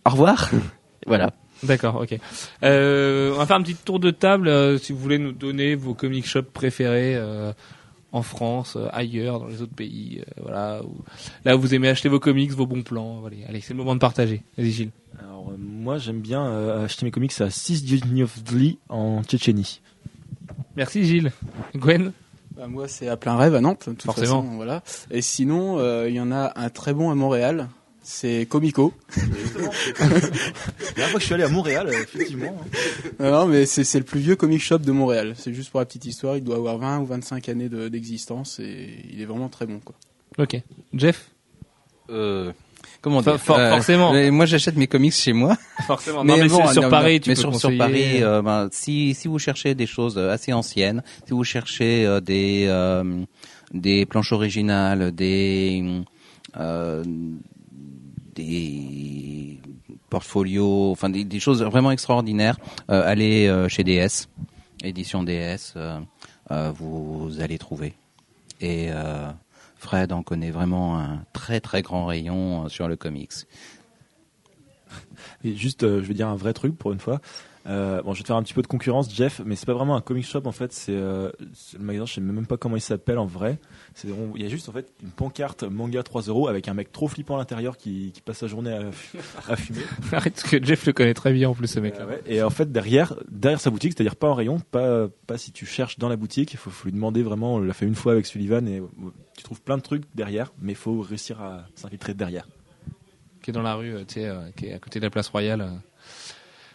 [0.05, 0.49] Au revoir.
[1.07, 1.32] voilà.
[1.64, 2.18] D'accord, ok.
[2.64, 4.47] Euh, on va faire un petit tour de table.
[4.47, 7.51] euh, si vous voulez nous donner vos comic shops préférés euh,
[8.12, 10.82] en France, euh, ailleurs, dans les autres pays, euh, voilà.
[10.84, 11.01] où-
[11.45, 13.24] là où vous aimez acheter vos comics, vos bons plans.
[13.26, 14.41] Allez, allez, c'est le moment de partager.
[14.57, 14.91] Vas-y, Gilles.
[15.20, 19.82] Alors, euh, moi, j'aime bien euh, acheter mes comics à 6 Dniovli en Tchétchénie.
[20.76, 21.32] Merci, Gilles.
[21.76, 22.14] Gwen.
[22.55, 24.41] Bah, moi, c'est à plein rêve à Nantes, de toute Forcément.
[24.43, 24.82] façon, voilà.
[25.12, 27.68] Et sinon, euh, il y en a un très bon à Montréal.
[28.12, 28.91] C'est Comico.
[30.97, 32.57] La fois que je suis allé à Montréal, euh, effectivement.
[32.60, 33.10] hein.
[33.20, 35.36] Non, non, mais c'est le plus vieux comic shop de Montréal.
[35.38, 36.36] C'est juste pour la petite histoire.
[36.36, 39.80] Il doit avoir 20 ou 25 années de- d'existence et il est vraiment très bon,
[39.80, 39.93] quoi.
[40.39, 40.60] Ok.
[40.93, 41.30] Jeff?
[42.10, 42.51] Euh,
[43.01, 44.14] comment For- dire for- forcément.
[44.16, 45.55] euh, Moi, j'achète mes comics chez moi.
[45.86, 46.24] Forcément.
[46.24, 47.78] non, mais bon, sur, sur non, Paris, tu mais peux sur.
[47.78, 52.07] Paris, euh, ben, si si vous cherchez des choses euh, assez anciennes, si vous cherchez
[52.07, 53.03] euh, des euh,
[53.72, 56.01] des planches originales, des
[56.60, 57.03] euh,
[58.39, 59.59] des
[60.09, 62.57] portfolios, enfin des, choses vraiment extraordinaires,
[62.89, 64.27] euh, allez euh, chez DS,
[64.83, 65.99] édition DS, euh,
[66.73, 67.93] vous allez trouver.
[68.61, 68.89] Et
[69.77, 73.31] Fred en connaît vraiment un très très grand rayon sur le comics.
[75.45, 77.21] Juste, je vais dire un vrai truc pour une fois.
[77.65, 79.95] Bon, je vais te faire un petit peu de concurrence, Jeff, mais c'est pas vraiment
[79.95, 80.73] un comic shop en fait.
[80.73, 81.31] C'est le
[81.79, 83.59] magasin, je sais même pas comment il s'appelle en vrai.
[84.36, 87.08] Il y a juste en fait une pancarte manga 3 euros avec un mec trop
[87.08, 89.82] flippant à l'intérieur qui, qui passe sa journée à, fu- à fumer.
[90.12, 92.04] Arrête, parce que Jeff le connaît très bien en plus, ce mec-là.
[92.04, 92.22] Euh, ouais.
[92.28, 95.66] Et en fait, derrière, derrière sa boutique, c'est-à-dire pas en rayon, pas, pas si tu
[95.66, 97.56] cherches dans la boutique, il faut, faut lui demander vraiment.
[97.56, 98.88] On l'a fait une fois avec Sullivan et euh,
[99.38, 102.47] tu trouves plein de trucs derrière, mais il faut réussir à s'infiltrer derrière.
[103.41, 105.30] Qui est dans la rue, euh, tu sais, qui est à côté de la place
[105.30, 105.70] Royale.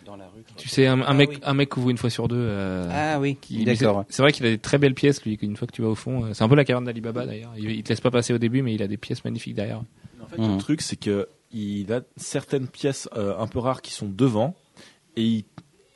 [0.05, 0.43] Dans la rue.
[0.57, 1.39] Tu sais, un, un Ah mec, oui.
[1.43, 2.37] un mec qu'on voit une fois sur deux.
[2.39, 4.05] euh, Ah oui, qui- mais c'est- d'accord.
[4.11, 5.95] C'est vrai qu'il a des très belles pièces, lui, une fois que tu vas au
[5.95, 6.25] fond.
[6.27, 7.53] euh, C'est un peu la caverne d'Alibaba d'ailleurs.
[7.57, 9.83] Il, il te laisse pas passer au début, mais il a des pièces magnifiques derrière.
[10.23, 13.93] En fait, le truc, c'est que il a certaines pièces euh, un peu rares qui
[13.93, 14.55] sont devant,
[15.17, 15.45] et il-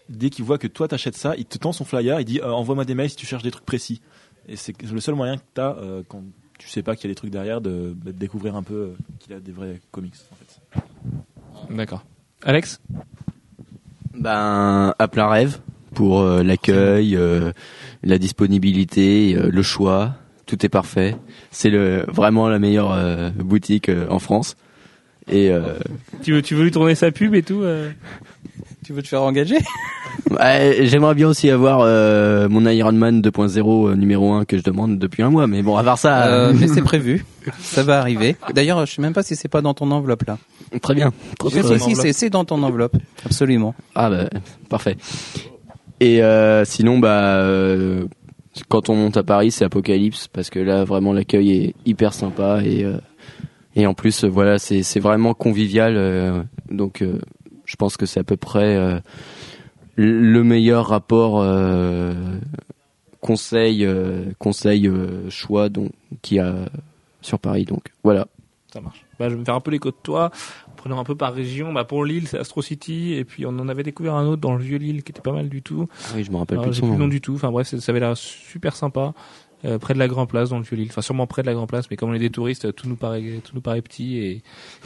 [0.09, 2.51] dès qu'il voit que toi t'achètes ça, il te tend son flyer, il dit euh,
[2.53, 4.01] envoie-moi des mails si tu cherches des trucs précis.
[4.49, 6.23] Et c'est le seul moyen que t'as euh, quand
[6.59, 8.97] tu sais pas qu'il y a des trucs derrière de, de découvrir un peu euh,
[9.19, 10.15] qu'il a des vrais comics.
[10.33, 11.75] En fait.
[11.77, 12.05] D'accord.
[12.45, 12.81] Alex?
[14.19, 15.59] Ben, à plein rêve
[15.95, 17.53] pour euh, l'accueil, euh,
[18.03, 20.15] la disponibilité, euh, le choix,
[20.47, 21.17] tout est parfait.
[21.51, 24.57] C'est le vraiment la meilleure boutique en France.
[25.31, 25.53] Et
[26.23, 27.63] tu veux, tu veux lui tourner sa pub et tout
[28.89, 29.59] Tu veux te faire engager?
[30.31, 34.63] Ouais, j'aimerais bien aussi avoir euh, mon Iron Man 2.0 euh, numéro 1 que je
[34.63, 35.47] demande depuis un mois.
[35.47, 37.27] Mais bon, à part ça, Euh, mais c'est prévu,
[37.61, 38.35] ça va arriver.
[38.55, 40.39] D'ailleurs, je sais même pas si c'est pas dans ton enveloppe là.
[40.81, 41.13] très bien.
[41.39, 43.75] Trop, Si, si, si, c'est- dans ton enveloppe, absolument.
[43.95, 44.31] Ah bah
[44.71, 44.97] parfait.
[46.01, 46.23] Et
[46.65, 47.45] sinon bah
[48.71, 52.61] quand on monte à Paris c'est Apocalypse parce que là vraiment l'accueil est hyper sympa
[52.65, 52.87] et
[53.77, 57.05] et en plus voilà c'est c'est vraiment convivial donc
[57.69, 58.99] je pense que c'est à peu près euh,
[59.95, 62.15] le meilleur rapport euh,
[63.21, 64.91] conseil euh, conseil
[65.29, 65.93] choix donc
[66.23, 66.55] qu'il y a
[67.21, 68.27] sur Paris donc voilà.
[68.73, 69.05] Ça marche.
[69.19, 70.31] Bah, je vais me faire un peu l'écho de toi.
[70.77, 71.73] Prenons un peu par région.
[71.73, 73.15] Bah, pour Lille, c'est Astro City.
[73.15, 75.33] Et puis, on en avait découvert un autre dans le vieux Lille qui était pas
[75.33, 75.89] mal du tout.
[76.05, 77.09] Ah oui je me rappelle Alors, plus le nom.
[77.09, 77.35] du tout.
[77.35, 79.15] Enfin, bref, ça avait l'air super sympa.
[79.65, 80.87] Euh, près de la Grand Place, dans le vieux Lille.
[80.91, 81.91] Enfin, sûrement près de la Grand Place.
[81.91, 84.31] Mais comme on est des touristes, tout nous paraît, tout nous paraît petit et,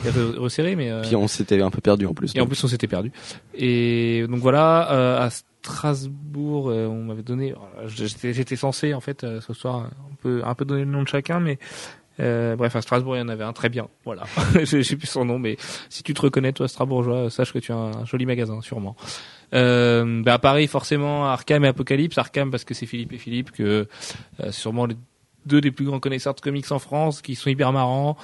[0.06, 0.76] et re- resserré.
[0.76, 2.32] Mais, euh, Puis on s'était un peu perdu en plus.
[2.34, 3.12] et en plus, on s'était perdu.
[3.54, 7.54] Et donc voilà, euh, à Strasbourg, euh, on m'avait donné.
[7.74, 9.76] voilà, J'étais, censé en fait euh, ce soir
[10.10, 11.58] un peu, un peu donner le nom de chacun, mais
[12.20, 13.88] euh, bref, à Strasbourg, il y en avait un très bien.
[14.04, 14.24] Voilà,
[14.64, 15.56] sais plus son nom, mais
[15.88, 18.96] si tu te reconnais, toi, Strasbourgeois, sache que tu as un joli magasin, sûrement.
[19.54, 22.16] Euh, bah, à Paris, forcément, Arkham et Apocalypse.
[22.18, 23.86] Arkham parce que c'est Philippe et Philippe, que
[24.40, 24.96] euh, sûrement les
[25.46, 28.16] deux des plus grands connaisseurs de comics en France, qui sont hyper marrants.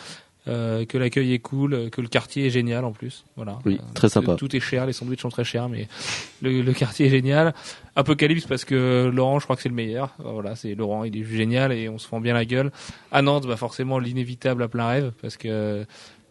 [0.46, 3.26] euh, que l'accueil est cool, que le quartier est génial en plus.
[3.36, 3.58] Voilà.
[3.66, 4.34] Oui, Euh, très sympa.
[4.36, 5.88] Tout est cher, les sandwichs sont très chers, mais
[6.40, 7.52] le, le quartier est génial.
[7.96, 10.14] Apocalypse parce que Laurent, je crois que c'est le meilleur.
[10.20, 12.70] Euh, Voilà, c'est Laurent, il est génial et on se fend bien la gueule.
[13.12, 15.84] À Nantes, bah forcément l'inévitable à plein rêve parce que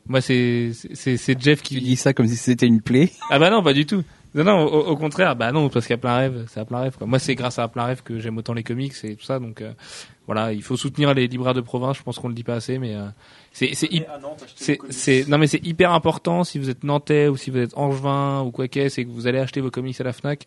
[0.07, 3.11] moi c'est c'est Jeff Tu qui dis ça comme si c'était une plaie.
[3.29, 4.03] ah bah non, pas du tout.
[4.35, 6.97] Non, non, au, au contraire, bah non, parce qu'à plein rêve, c'est à plein rêve.
[6.97, 7.07] Quoi.
[7.07, 9.39] Moi, c'est grâce à plein rêve que j'aime autant les comics et tout ça.
[9.39, 9.71] Donc euh,
[10.25, 11.97] voilà, il faut soutenir les libraires de province.
[11.97, 13.07] Je pense qu'on le dit pas assez, mais euh,
[13.51, 13.89] c'est c'est
[14.89, 18.41] c'est non mais c'est hyper important si vous êtes nantais ou si vous êtes angevin
[18.41, 20.45] ou quoi qu'est-ce et que vous allez acheter vos comics à la Fnac.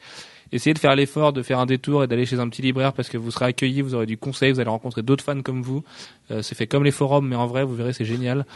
[0.52, 3.08] Essayez de faire l'effort de faire un détour et d'aller chez un petit libraire parce
[3.08, 5.84] que vous serez accueilli, vous aurez du conseil, vous allez rencontrer d'autres fans comme vous.
[6.30, 8.46] Euh, c'est fait comme les forums, mais en vrai, vous verrez, c'est génial.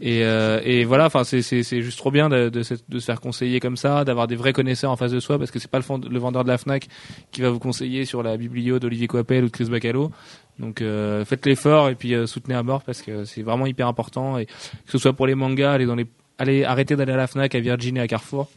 [0.00, 1.40] Et, euh, et voilà, enfin, c'est
[1.82, 4.52] juste trop bien de, de, se- de se faire conseiller comme ça, d'avoir des vrais
[4.52, 6.58] connaisseurs en face de soi, parce que c'est pas le, fond- le vendeur de la
[6.58, 6.86] Fnac
[7.32, 10.10] qui va vous conseiller sur la biblio d'Olivier Coppel ou de Chris Bacalo.
[10.58, 13.86] Donc euh, faites l'effort et puis euh, soutenez à mort parce que c'est vraiment hyper
[13.88, 14.38] important.
[14.38, 14.52] Et que
[14.86, 16.06] ce soit pour les mangas, allez dans les,
[16.38, 18.48] allez arrêtez d'aller à la Fnac, à Virgin et à Carrefour.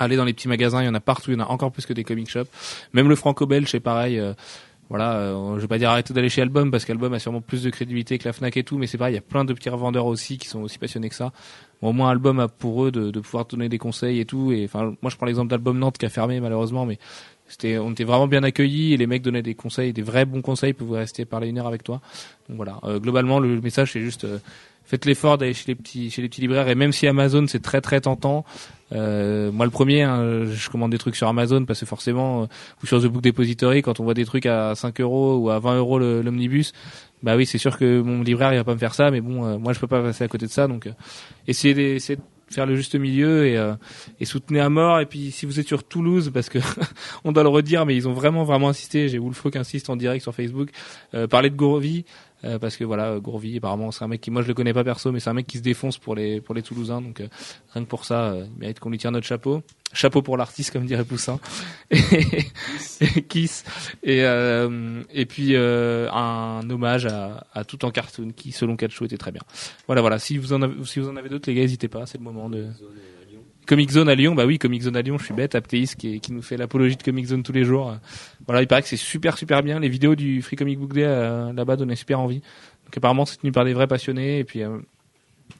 [0.00, 1.70] Allez dans les petits magasins, il y en a partout, il y en a encore
[1.70, 2.48] plus que des comic shops.
[2.92, 4.18] Même le franco-belge, c'est pareil.
[4.18, 4.32] euh,
[4.90, 7.62] voilà, euh, je vais pas dire arrêtez d'aller chez Album parce qu'Album a sûrement plus
[7.62, 9.52] de crédibilité que la Fnac et tout, mais c'est pareil, il y a plein de
[9.52, 11.32] petits revendeurs aussi qui sont aussi passionnés que ça.
[11.80, 14.50] Au moins Album a pour eux de, pouvoir donner des conseils et tout.
[14.50, 16.98] Et enfin, moi je prends l'exemple d'Album Nantes qui a fermé malheureusement, mais
[17.46, 20.42] c'était, on était vraiment bien accueillis et les mecs donnaient des conseils, des vrais bons
[20.42, 22.00] conseils, pouvaient rester parler une heure avec toi.
[22.48, 24.38] Donc voilà, Euh, globalement le message c'est juste euh,
[24.90, 26.68] faites l'effort d'aller chez les petits chez les petits libraires.
[26.68, 28.44] Et même si Amazon c'est très très tentant
[28.92, 32.46] euh, moi le premier hein, je commande des trucs sur Amazon parce que forcément euh,
[32.82, 35.60] ou sur The Book Depository quand on voit des trucs à 5 euros ou à
[35.60, 36.72] 20 euros l'omnibus
[37.22, 39.44] bah oui c'est sûr que mon libraire il va pas me faire ça mais bon
[39.44, 40.66] euh, moi je peux pas passer à côté de ça.
[40.66, 40.92] Donc euh,
[41.46, 42.22] essayez d'essayer de
[42.52, 43.74] faire le juste milieu et, euh,
[44.18, 45.00] et soutenez à mort.
[45.00, 46.58] Et puis si vous êtes sur Toulouse parce que
[47.24, 49.96] on doit le redire mais ils ont vraiment vraiment insisté j'ai Wolfo qui insiste en
[49.96, 50.70] direct sur Facebook
[51.28, 52.04] parler de Gourvi
[52.44, 54.84] euh, parce que voilà Gourvi apparemment c'est un mec qui moi je le connais pas
[54.84, 57.02] perso mais c'est un mec qui se défonce pour les pour les Toulousains.
[57.02, 57.28] Donc euh,
[57.72, 59.62] rien que pour ça euh, il mérite qu'on lui tire notre chapeau.
[59.92, 61.40] Chapeau pour l'artiste comme dirait Poussin.
[61.90, 61.98] Et,
[63.00, 63.64] et Kiss.
[64.02, 69.04] Et euh, et puis euh, un hommage à, à tout en cartoon qui selon Catcho
[69.04, 69.42] était très bien.
[69.86, 70.18] Voilà voilà.
[70.18, 72.06] Si vous en avez si vous en avez d'autres les gars n'hésitez pas.
[72.06, 72.68] C'est le moment de
[73.70, 76.18] Comic Zone à Lyon, bah oui, Comic Zone à Lyon, je suis bête, Aptéis qui,
[76.18, 77.96] qui nous fait l'apologie de Comic Zone tous les jours.
[78.46, 79.78] Voilà, il paraît que c'est super super bien.
[79.78, 82.40] Les vidéos du Free Comic Book Day euh, là-bas donnaient super envie.
[82.84, 84.40] Donc apparemment c'est tenu par des vrais passionnés.
[84.40, 84.78] Et puis euh,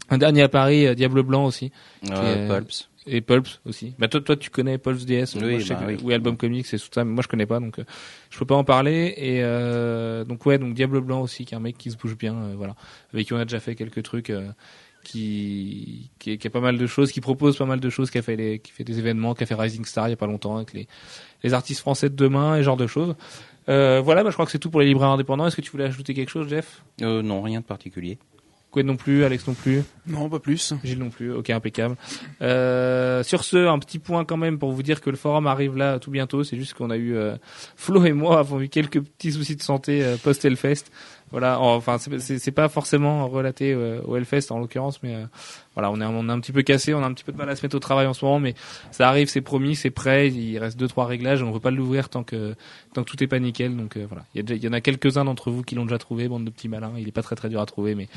[0.08, 1.70] un dernier à Paris, euh, Diable Blanc aussi,
[2.02, 2.88] est- Pulps.
[3.06, 3.94] et Pulps aussi.
[4.00, 5.98] Bah toi, toi tu connais Pulps DS, Oui, moi, je sais bah que- oui.
[6.02, 7.76] oui, Album Comics et tout ça, mais moi je connais pas, donc
[8.28, 9.14] je peux pas en parler.
[9.18, 12.16] Et euh, donc ouais, donc Diable Blanc aussi, qui est un mec qui se bouge
[12.16, 12.74] bien, voilà,
[13.14, 14.32] avec qui on a déjà fait quelques trucs.
[15.02, 18.18] Qui, qui, qui a pas mal de choses, qui propose pas mal de choses, qui
[18.18, 20.16] a fait les, qui fait des événements, qui a fait Rising Star il y a
[20.16, 20.88] pas longtemps avec les,
[21.42, 23.14] les artistes français de demain et ce genre de choses.
[23.68, 25.46] Euh, voilà, bah, je crois que c'est tout pour les libraires indépendants.
[25.46, 26.82] Est-ce que tu voulais ajouter quelque chose, Jeff?
[27.02, 28.18] Euh, non, rien de particulier.
[28.70, 30.74] Quid non plus, Alex non plus, Non, pas plus.
[30.84, 31.32] Gilles non plus.
[31.32, 31.96] Ok, impeccable.
[32.40, 35.76] Euh, sur ce, un petit point quand même pour vous dire que le forum arrive
[35.76, 36.44] là tout bientôt.
[36.44, 37.36] C'est juste qu'on a eu euh,
[37.74, 40.84] Flo et moi avons eu quelques petits soucis de santé euh, post Hellfest.
[41.32, 45.24] Voilà, enfin c'est- pas forcément relaté euh, au Hellfest en l'occurrence, mais euh,
[45.74, 47.30] voilà, on est un- on est un petit peu cassé, on a un petit peu
[47.30, 48.54] de mal à se mettre au travail en ce moment, mais
[48.90, 50.28] ça arrive, c'est promis, c'est prêt.
[50.28, 52.56] Il reste deux trois réglages, on ne veut pas l'ouvrir tant que
[52.94, 53.76] tant que tout est pas nickel.
[53.76, 55.62] Donc euh, voilà, il y, a déjà- il y en a quelques uns d'entre vous
[55.62, 56.92] qui l'ont déjà trouvé, bande de petits malins.
[56.98, 58.08] Il est pas très très dur à trouver, mais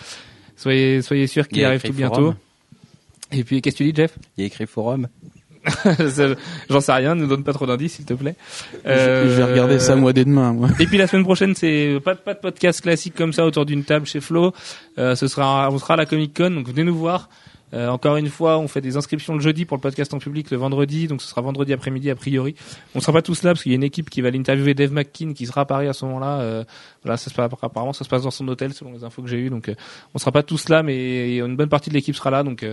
[0.55, 2.33] soyez soyez sûr Il qu'il arrive tout bientôt.
[3.31, 4.17] Et puis qu'est-ce que tu dis, Jeff?
[4.37, 5.07] Il y a écrit forum.
[6.69, 8.35] J'en sais rien, ne donne pas trop d'indices, s'il te plaît.
[8.85, 8.89] Je-
[9.29, 10.53] Je vais regarder ça moi dès demain.
[10.53, 10.69] Moi.
[10.79, 13.65] Et puis la semaine prochaine, c'est pas, de- pas de podcast classique comme ça autour
[13.65, 14.53] d'une table chez Flo.
[14.97, 17.29] Euh, ce sera, on sera à la Comic Con, donc venez nous voir.
[17.73, 20.51] Euh, encore une fois, on fait des inscriptions le jeudi pour le podcast en public
[20.51, 22.53] le vendredi, donc ce sera vendredi après-midi a priori.
[22.93, 24.91] On sera pas tous là parce qu'il y a une équipe qui va l'interviewer Dave
[24.93, 26.39] McKean qui sera à Paris à ce moment-là.
[26.41, 26.63] Euh,
[27.03, 29.27] voilà, ça se passe apparemment ça se passe dans son hôtel selon les infos que
[29.27, 29.75] j'ai eues, donc euh,
[30.13, 32.63] on sera pas tous là, mais une bonne partie de l'équipe sera là, donc.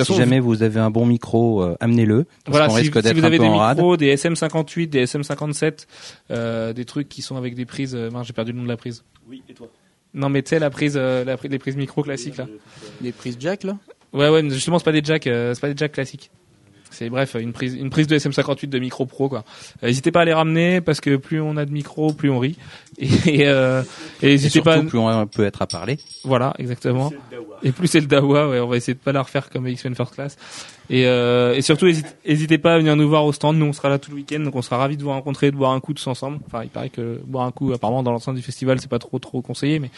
[0.00, 2.26] Si jamais vous avez un bon micro, euh, amenez-le.
[2.46, 5.86] Voilà, si, risque si vous un avez peu des micros, des SM58, des SM57,
[6.30, 7.94] euh, des trucs qui sont avec des prises.
[7.94, 9.04] Euh, mince, j'ai perdu le nom de la prise.
[9.28, 9.68] Oui, et toi?
[10.14, 12.46] Non, mais tu sais la prise, euh, la, pri- les prises micro classiques là.
[13.00, 13.78] Les prises jack là?
[14.12, 16.30] Ouais, ouais, mais justement c'est pas des jacks, euh, c'est pas des jacks classiques.
[16.92, 19.44] C'est bref une prise, une prise de SM58 de micro pro quoi.
[19.82, 22.38] Euh, N'hésitez pas à les ramener parce que plus on a de micros, plus on
[22.38, 22.56] rit.
[22.98, 23.82] Et, euh,
[24.20, 24.82] et Et n'hésitez surtout, pas.
[24.82, 25.98] plus on peut être à parler.
[26.24, 27.10] Voilà, exactement.
[27.62, 29.94] Et plus c'est le Dawa, ouais, on va essayer de pas la refaire comme X-Men
[29.94, 30.36] First Class.
[30.90, 33.56] Et, euh, et surtout, hésite- n'hésitez pas à venir nous voir au stand.
[33.56, 35.56] Nous, on sera là tout le week-end, donc on sera ravis de vous rencontrer, de
[35.56, 36.38] boire un coup tous ensemble.
[36.46, 39.18] Enfin, il paraît que boire un coup, apparemment, dans l'enceinte du festival, c'est pas trop
[39.18, 39.90] trop conseillé, mais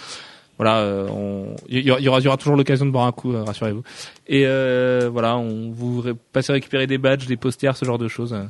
[0.58, 3.06] voilà, euh, on- il y, aura, y aura- il y aura toujours l'occasion de boire
[3.06, 3.82] un coup, euh, rassurez-vous.
[4.28, 8.08] Et euh, voilà, on vous ré- passez récupérer des badges, des posters, ce genre de
[8.08, 8.32] choses.
[8.32, 8.44] euh.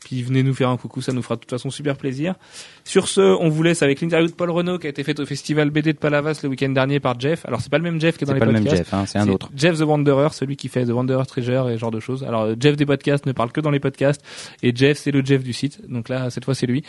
[0.00, 2.36] Puis venez nous faire un coucou, ça nous fera de toute façon super plaisir.
[2.84, 5.26] Sur ce, on vous laisse avec l'interview de Paul Renault qui a été faite au
[5.26, 7.44] festival BD de Palavas le week-end dernier par Jeff.
[7.46, 8.84] Alors c'est pas le même Jeff qui est dans C'est les pas le même podcasts.
[8.84, 9.50] Jeff, hein, c'est un C'est autre.
[9.56, 12.22] Jeff the Wanderer, celui qui fait The Wanderer Treasure et ce genre de choses.
[12.22, 14.22] Alors Jeff des podcasts ne parle que dans les podcasts
[14.62, 15.80] et Jeff c'est le Jeff du site.
[15.90, 16.84] Donc là cette fois c'est lui.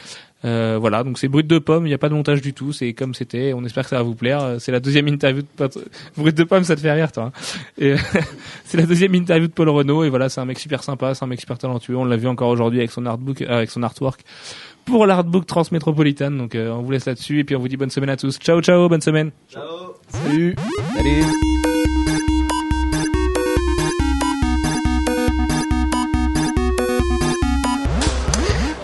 [0.46, 2.72] Euh, voilà, donc c'est brut de pomme, il n'y a pas de montage du tout,
[2.72, 3.52] c'est comme c'était.
[3.54, 4.42] On espère que ça va vous plaire.
[4.42, 5.78] Euh, C'est la deuxième interview de Pat-
[6.16, 7.26] brut de pomme, ça te fait rire toi.
[7.26, 7.32] hein.
[7.78, 7.96] Et
[8.64, 11.24] c'est la deuxième interview de Paul Renault et voilà, c'est un mec super sympa, c'est
[11.26, 11.98] un mec super talentueux.
[11.98, 14.22] On l'a vu encore aujourd'hui avec son artbook, euh, avec son artwork
[14.86, 16.38] pour l'artbook Transmétropolitane.
[16.38, 18.38] Donc euh, on vous laisse là-dessus et puis on vous dit bonne semaine à tous.
[18.40, 19.32] Ciao ciao, bonne semaine.
[20.08, 20.56] Salut.
[20.96, 21.24] Salut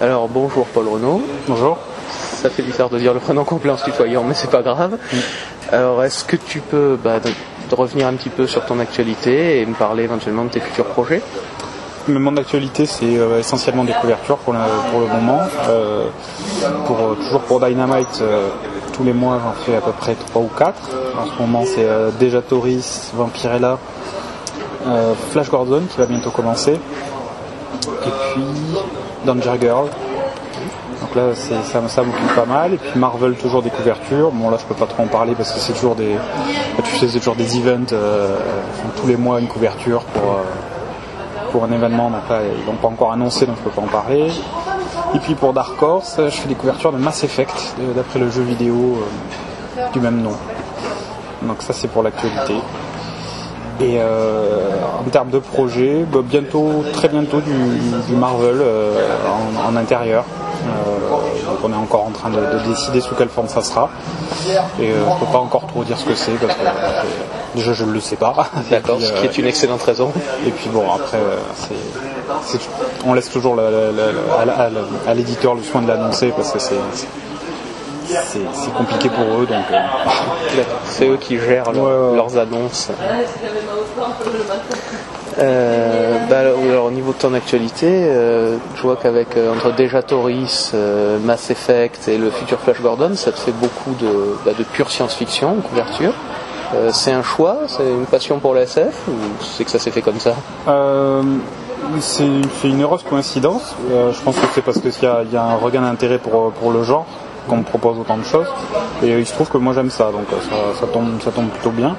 [0.02, 1.22] Alors bonjour Paul Renaud.
[1.48, 1.78] Bonjour.
[2.10, 4.98] Ça fait bizarre de dire le prénom complet en se tutoyant, mais c'est pas grave.
[5.72, 7.30] Alors est-ce que tu peux bah, de,
[7.74, 11.22] revenir un petit peu sur ton actualité et me parler éventuellement de tes futurs projets?
[12.10, 14.60] Mon actualité, c'est euh, essentiellement des couvertures pour le,
[14.92, 15.40] pour le moment.
[15.70, 16.08] Euh,
[16.86, 18.22] pour, euh, toujours pour Dynamite,
[18.92, 20.74] tous les mois, j'en fais à peu près 3 ou 4.
[21.18, 21.88] En ce moment, c'est
[22.20, 23.80] déjà Toris, Vampirella,
[25.32, 26.78] Flash Gordon qui va bientôt commencer.
[27.84, 28.44] Et puis
[29.26, 29.86] Danger Girl.
[31.02, 32.74] Donc là, ça, ça m'occupe pas mal.
[32.74, 34.32] Et puis Marvel, toujours des couvertures.
[34.32, 36.16] Bon, là, je peux pas trop en parler parce que c'est toujours des,
[36.84, 37.92] tu sais, c'est toujours des events.
[37.94, 38.38] euh,
[38.96, 42.88] tous les mois une couverture pour, euh, pour un événement, donc là ils l'ont pas
[42.88, 44.30] encore annoncé donc je peux pas en parler.
[45.14, 48.30] Et puis pour Dark Horse, je fais des couvertures de Mass Effect de- d'après le
[48.30, 48.98] jeu vidéo
[49.78, 50.34] euh, du même nom.
[51.44, 52.56] Donc ça c'est pour l'actualité.
[53.82, 54.70] Et euh,
[55.06, 57.52] en termes de projet, bah, bientôt, très bientôt du,
[58.08, 58.94] du Marvel euh,
[59.68, 60.24] en, en intérieur.
[60.66, 63.90] Euh, donc on est encore en train de, de décider sous quelle forme ça sera.
[64.80, 66.62] Et je peux pas encore trop dire ce que c'est parce que
[67.56, 68.34] déjà je ne le sais pas.
[68.72, 70.12] D'accord, ce qui est une excellente raison.
[70.48, 71.20] et puis bon, après,
[71.56, 72.60] c'est,
[73.06, 73.68] on laisse toujours la-
[75.08, 76.76] à l'éditeur le soin de l'annoncer parce que c'est,
[78.24, 79.46] c'est, compliqué pour eux.
[79.46, 79.78] Donc, euh.
[80.86, 82.90] C'est eux qui gèrent leur- Ouais, leurs annonces.
[85.38, 90.02] Euh, bah, alors, au niveau de ton actualité, euh, je vois qu'avec euh, entre déjà
[90.02, 90.74] Toris,
[91.24, 94.90] Mass Effect et le futur Flash Gordon, ça te fait beaucoup de, bah, de pure
[94.90, 96.14] science-fiction en couverture.
[96.92, 100.02] C'est un choix, c'est une passion pour la SF ou c'est que ça s'est fait
[100.02, 100.34] comme ça?
[102.02, 102.26] C'est
[102.68, 103.76] une heureuse coïncidence.
[103.90, 106.52] Je pense que c'est parce qu'il y a, il y a un regain d'intérêt pour,
[106.52, 107.06] pour le genre
[107.48, 108.48] qu'on me propose autant de choses.
[109.04, 111.50] Et il se trouve que moi j'aime ça, donc euh, ça, ça tombe, ça tombe
[111.50, 111.96] plutôt bien.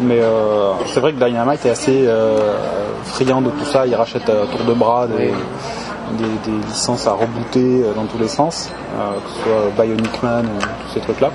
[0.00, 2.56] Mais euh, c'est vrai que Dynamite est assez euh,
[3.04, 3.84] friand de tout ça.
[3.86, 5.32] Il rachète à tour de bras des,
[6.16, 10.46] des, des licences à rebooter dans tous les sens, euh, que ce soit Bionic Man,
[10.46, 11.30] euh, tous ces trucs-là.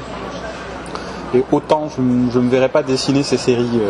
[1.35, 3.81] Et autant je ne me verrais pas dessiner ces séries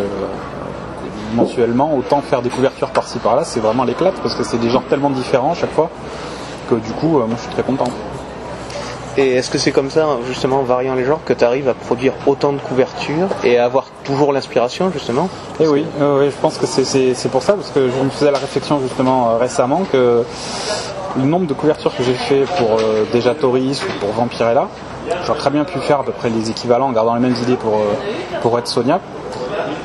[1.35, 4.85] mensuellement, autant faire des couvertures par-ci par-là, c'est vraiment l'éclate parce que c'est des genres
[4.89, 5.89] tellement différents à chaque fois
[6.69, 7.89] que du coup, moi je suis très content.
[9.17, 11.75] Et est-ce que c'est comme ça, justement, en variant les genres, que tu arrives à
[11.75, 15.29] produire autant de couvertures et à avoir toujours l'inspiration, justement?
[15.59, 18.39] Oui, euh, oui, je pense que c'est- pour ça, parce que je me faisais la
[18.39, 20.23] réflexion justement euh, récemment que
[21.15, 24.67] le nombre de couvertures que j'ai fait pour euh, Deja Toris ou pour Vampirella,
[25.25, 27.55] j'aurais très bien pu faire à peu près les équivalents en gardant les mêmes idées
[27.55, 27.73] pour,
[28.41, 28.99] pour Red Sonia.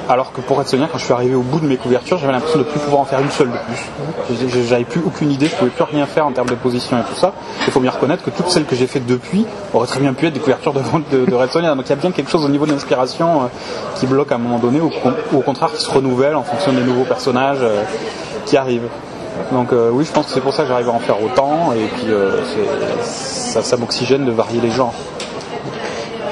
[0.08, 2.32] Alors que pour Red Sonia, quand je suis arrivé au bout de mes couvertures, j'avais
[2.32, 4.66] l'impression de plus pouvoir en faire une seule de plus.
[4.66, 7.14] J'avais plus aucune idée, je pouvais plus rien faire en termes de position et tout
[7.14, 7.34] ça.
[7.66, 9.44] Il faut bien reconnaître que toutes celles que j'ai faites depuis
[9.74, 10.80] auraient très bien pu être des couvertures de,
[11.12, 11.74] de, de Red Sonia.
[11.74, 13.46] Donc il y a bien quelque chose au niveau de l'inspiration euh,
[13.96, 14.90] qui bloque à un moment donné, ou,
[15.36, 17.82] au contraire qui se renouvelle en fonction des nouveaux personnages euh,
[18.46, 18.88] qui arrivent.
[19.52, 21.74] Donc euh, oui, je pense que c'est pour ça que j'arrive à en faire autant,
[21.74, 22.06] et puis
[23.02, 24.94] ça, ça m'oxygène de varier les genres.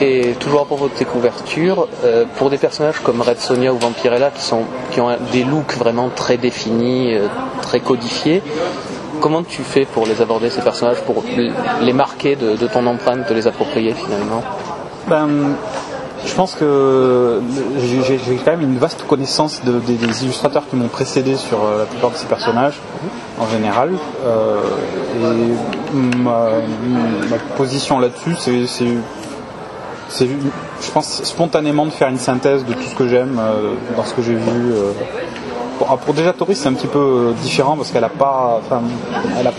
[0.00, 3.78] Et toujours à propos de tes couvertures, euh, pour des personnages comme Red Sonia ou
[3.78, 7.28] Vampirella qui, sont, qui ont des looks vraiment très définis, euh,
[7.62, 8.42] très codifiés,
[9.20, 11.24] comment tu fais pour les aborder ces personnages, pour
[11.80, 14.42] les marquer de, ton empreinte, de les approprier finalement?
[15.08, 15.28] Ben,
[16.26, 17.40] je pense que
[17.80, 21.84] j'ai quand même une vaste connaissance de- des, illustrateurs qui m'ont précédé sur euh, la
[21.86, 22.80] plupart de ces personnages,
[23.40, 23.92] en général.
[25.14, 26.48] Et ma
[27.56, 28.66] position là-dessus, c'est,
[30.08, 34.04] c'est, je pense, spontanément de faire une synthèse de tout ce que j'aime euh, dans
[34.04, 34.72] ce que j'ai vu.
[34.72, 34.92] euh.
[35.78, 38.60] Pour, ah, pour déjà Tori, c'est un petit peu euh, différent parce qu'elle a pas,
[38.64, 38.80] enfin,
[39.38, 39.52] elle a,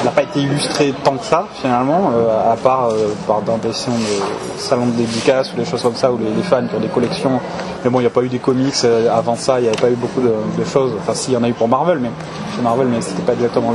[0.00, 2.90] elle a pas été illustrée tant que ça finalement, euh, à part
[3.26, 6.64] par dans des salons de, dédicaces ou des choses comme ça où les, les fans
[6.68, 7.40] qui ont des collections.
[7.82, 8.72] Mais bon, il n'y a pas eu des comics
[9.12, 10.92] avant ça, il n'y avait pas eu beaucoup de, de choses.
[11.00, 12.10] Enfin, si, il y en a eu pour Marvel, mais
[12.54, 13.72] chez Marvel, mais c'était pas exactement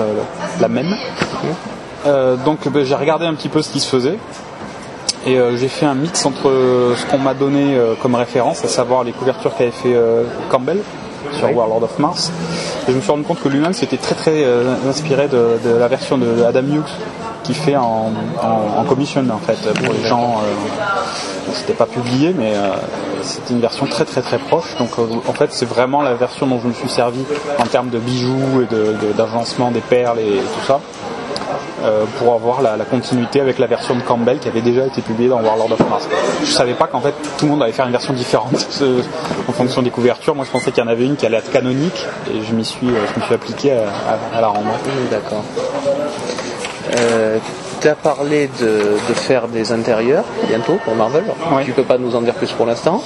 [0.61, 0.95] la même.
[2.45, 4.17] Donc, ben, j'ai regardé un petit peu ce qui se faisait.
[5.25, 8.63] Et euh, j'ai fait un mix entre euh, ce qu'on m'a donné euh, comme référence,
[8.65, 9.95] à savoir les couvertures qu'avait fait
[10.49, 10.79] Campbell
[11.31, 12.31] sur Warlord of Mars.
[12.87, 14.45] Et je me suis rendu compte que lui-même s'était très très
[14.87, 16.91] inspiré de, de la version de Adam Hughes
[17.43, 18.11] qui fait en,
[18.41, 20.35] en, en commission en fait pour les gens.
[20.43, 20.53] Euh,
[21.53, 22.71] c'était pas publié, mais euh,
[23.21, 24.75] c'était une version très très très proche.
[24.77, 27.19] Donc euh, en fait c'est vraiment la version dont je me suis servi
[27.59, 30.79] en termes de bijoux et de- de- d'agencement des perles et tout ça
[31.83, 35.01] euh, pour avoir la, la continuité avec la version de Campbell qui avait déjà été
[35.01, 36.07] publiée dans Warlord of Mars.
[36.43, 38.67] Je savais pas qu'en fait tout le monde allait faire une version différente
[39.47, 40.35] en fonction des couvertures.
[40.35, 42.65] Moi je pensais qu'il y en avait une qui allait être canonique et je m'y
[42.65, 43.83] suis, euh, je me suis appliqué à,
[44.33, 44.71] à- à la rendre.
[45.11, 45.43] D'accord.
[46.97, 47.37] Euh,
[47.81, 48.65] tu as parlé de,
[49.09, 51.23] de faire des intérieurs bientôt pour Marvel.
[51.51, 51.65] Ouais.
[51.65, 53.01] Tu peux pas nous en dire plus pour l'instant.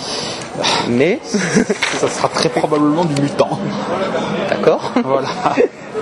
[0.89, 3.59] Mais, Ça sera très probablement du mutant.
[4.49, 4.91] d'accord.
[5.03, 5.27] voilà.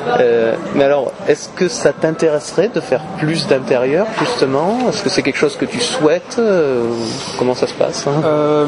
[0.07, 4.77] Euh, mais alors, est-ce que ça t'intéresserait de faire plus d'intérieurs justement?
[4.89, 6.37] Est-ce que c'est quelque chose que tu souhaites?
[6.39, 6.85] Euh,
[7.37, 8.21] Comment ça se passe hein?
[8.23, 8.67] Euh,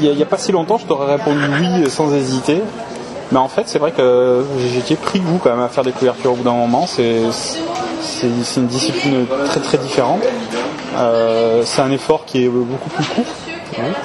[0.00, 2.62] Il n'y a, pas si longtemps, je t'aurais répondu oui sans hésiter.
[3.32, 4.44] Mais en fait, c'est vrai que
[4.86, 6.86] j'ai pris goût quand même à faire des couvertures au bout d'un moment.
[6.86, 10.22] C'est une discipline très très différente.
[11.64, 13.24] C'est un effort qui est beaucoup plus court.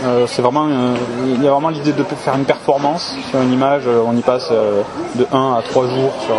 [0.05, 0.95] Euh, c'est vraiment, euh,
[1.25, 3.83] il y a vraiment l'idée de faire une performance sur une image.
[3.87, 4.81] Euh, On y passe euh,
[5.15, 6.35] de 1 à 3 jours sur,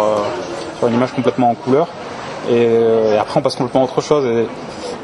[0.79, 1.89] sur une image complètement en couleur.
[2.49, 4.25] Et, et après, on passe complètement à autre chose.
[4.27, 4.47] Et,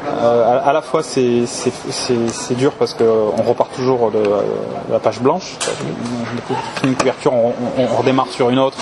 [0.09, 4.99] euh, à, la fois c'est c'est- c'est- dur parce qu'on repart toujours de, de la
[4.99, 5.57] page blanche.
[6.85, 8.77] Une couverture, on, on- on redémarre sur une autre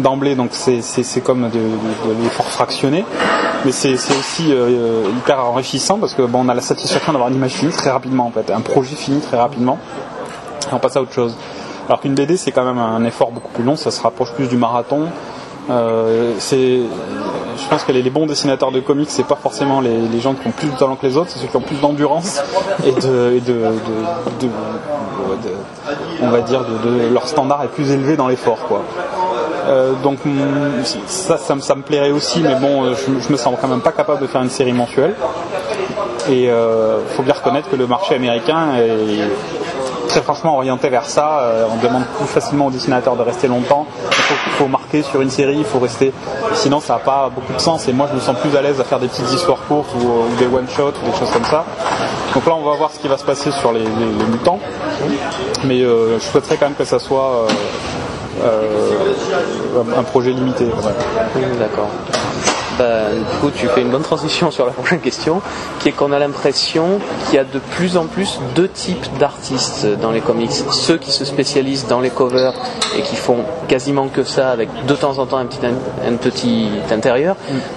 [0.00, 3.04] d'emblée, donc c'est comme de, de- de l'effort fractionné.
[3.64, 7.36] Mais c'est aussi euh, hyper enrichissant parce que bon, on a la satisfaction d'avoir une
[7.36, 9.78] image finie très rapidement en fait, un projet fini très rapidement.
[10.70, 11.36] Et on passe à autre chose.
[11.88, 14.46] Alors qu'une BD c'est quand même un effort beaucoup plus long, ça se rapproche plus
[14.48, 15.06] du marathon.
[15.70, 20.46] Euh, je pense que les, bons dessinateurs de comics, c'est pas forcément les, gens qui
[20.46, 22.40] ont plus de talent que les autres, c'est ceux qui ont plus d'endurance
[22.86, 24.50] et de, et de, de- de-
[26.22, 28.82] on va dire, de- leur standard est plus élevé dans l'effort, quoi.
[29.68, 33.68] Euh, donc mm, ça, ça, me- plairait aussi, mais bon, euh, je, me sens quand
[33.68, 35.14] même pas capable de faire une série mensuelle.
[36.28, 41.42] Et euh, faut bien reconnaître que le marché américain est très franchement orienté vers ça.
[41.70, 43.86] On demande plus facilement aux dessinateurs de rester longtemps.
[44.10, 46.12] Il faut, marquer sur une série, il faut rester.
[46.54, 47.88] Sinon, ça n'a pas beaucoup de sens.
[47.88, 50.36] Et moi, je me sens plus à l'aise à faire des petites histoires courtes ou,
[50.38, 51.64] des one shots ou des choses comme ça.
[52.34, 53.84] Donc là, on va voir ce qui va se passer sur les,
[54.30, 54.60] mutants.
[55.64, 57.46] Mais je souhaiterais quand même que ça soit
[59.96, 60.64] un projet limité.
[60.66, 61.88] Mmh, D'accord.
[62.78, 65.40] Bah, du coup, tu fais une bonne transition sur la prochaine question,
[65.80, 69.86] qui est qu'on a l'impression qu'il y a de plus en plus deux types d'artistes
[70.00, 70.52] dans les comics.
[70.70, 72.52] Ceux qui se spécialisent dans les covers
[72.96, 76.68] et qui font quasiment que ça, avec de temps en temps un petit, un petit
[76.90, 77.36] intérieur.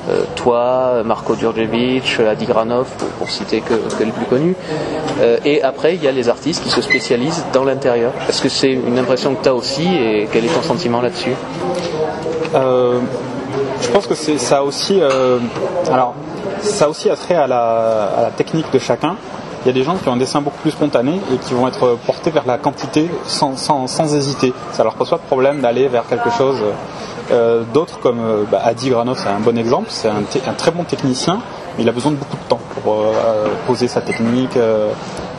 [0.10, 4.56] Euh, toi, Marco Djurdjevic, Adi Granov, pour, pour citer que, que les plus connus.
[5.22, 8.12] Euh, et après, il y a les artistes qui se spécialisent dans l'intérieur.
[8.30, 11.36] Est-ce que c'est une impression que tu as aussi et quel est ton sentiment là-dessus?
[12.56, 13.00] Euh,
[13.82, 15.40] je pense que ça aussi euh,
[15.92, 16.14] alors
[16.62, 19.16] ça a aussi à la, à la technique de chacun.
[19.64, 21.68] Il y a des gens qui ont un dessin beaucoup plus spontané et qui vont
[21.68, 24.54] être portés vers la quantité sans, sans, sans hésiter.
[24.74, 26.58] Ça leur pose pas de problème d'aller vers quelque chose.
[27.32, 29.88] Euh, D'autres comme euh, bah, Adi Granov, c'est un bon exemple.
[29.90, 31.42] C'est un, un très bon technicien,
[31.80, 34.92] il a besoin de beaucoup de temps pour euh, poser sa technique, euh,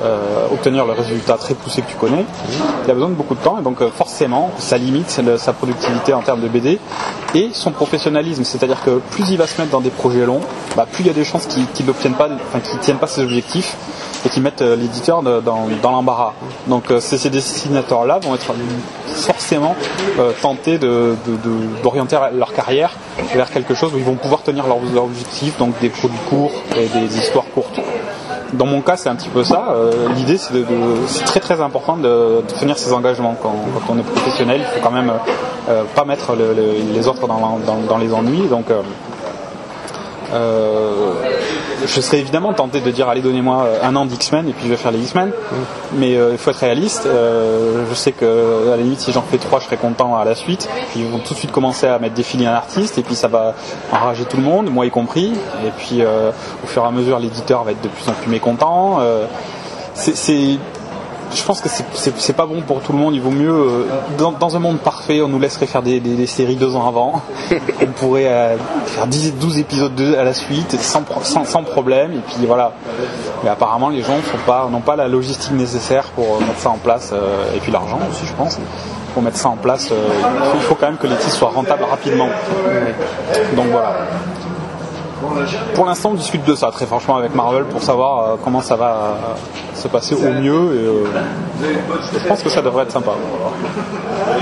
[0.04, 2.24] euh, obtenir le résultat très poussé que tu connais.
[2.84, 6.22] Il a besoin de beaucoup de temps et donc forcément ça limite sa productivité en
[6.22, 6.78] termes de BD
[7.34, 8.44] et son professionnalisme.
[8.44, 10.40] C'est-à-dire que plus il va se mettre dans des projets longs,
[10.76, 13.06] bah, plus il y a des chances qu'il qu'il n'obtienne pas, enfin qu'il tienne pas
[13.06, 13.76] ses objectifs
[14.24, 16.32] et qui mettent euh, l'éditeur dans, l'embarras.
[16.66, 18.52] Donc euh, ces, ces dessinateurs-là vont être
[19.14, 19.74] forcément
[20.18, 22.92] euh, tentés de- de- d'orienter leur carrière
[23.34, 26.86] vers quelque chose où ils vont pouvoir tenir leurs objectifs, donc des produits courts et
[26.88, 27.80] des histoires courtes.
[28.52, 29.74] Dans mon cas, c'est un petit peu ça.
[30.14, 30.64] L'idée, c'est de,
[31.24, 33.34] très très important de, tenir ses engagements.
[33.42, 33.54] Quand,
[33.88, 35.10] on est professionnel, il faut quand même
[35.94, 38.46] pas mettre le- le- les autres dans, les ennuis.
[38.48, 38.66] Donc,
[41.86, 44.76] je serais évidemment tenté de dire allez donnez-moi un an d'X-Men et puis je vais
[44.76, 45.32] faire les X-Men.
[45.94, 49.22] Mais euh, il faut être réaliste Euh, je sais que à la limite si j'en
[49.22, 50.68] fais trois je serais content à la suite.
[50.90, 53.28] Puis ils vont tout de suite commencer à mettre défiler un artiste et puis ça
[53.28, 53.54] va
[53.92, 55.32] enrager tout le monde moi y compris.
[55.66, 56.30] Et puis euh,
[56.62, 58.98] au fur et à mesure l'éditeur va être de plus en plus mécontent.
[59.00, 59.26] Euh,
[59.94, 60.16] c'est-
[61.34, 63.14] je pense que c'est- pas bon pour tout le monde.
[63.14, 63.84] Il vaut mieux, euh,
[64.18, 66.86] dans, dans un monde parfait, on nous laisserait faire des, des- des séries deux ans
[66.88, 67.20] avant.
[67.82, 68.56] on pourrait euh,
[68.86, 72.12] faire 10, 12 épisodes de- à la suite sans, pro- sans, sans problème.
[72.12, 72.72] Et puis voilà.
[73.44, 74.14] Mais apparemment, les gens
[74.46, 77.10] pas- n'ont pas la logistique nécessaire pour euh, mettre ça en place.
[77.12, 78.58] euh, et puis l'argent aussi, je pense.
[79.14, 81.50] Pour mettre ça en place, il, faut, il faut quand même que les titres soient
[81.54, 82.28] rentables rapidement.
[83.56, 83.92] Donc voilà.
[85.74, 88.76] Pour l'instant, on discute de ça très franchement avec Marvel pour savoir euh, comment ça
[88.76, 90.74] va euh, se passer au mieux.
[90.74, 91.04] Et, euh,
[92.12, 93.12] je pense que ça devrait être sympa.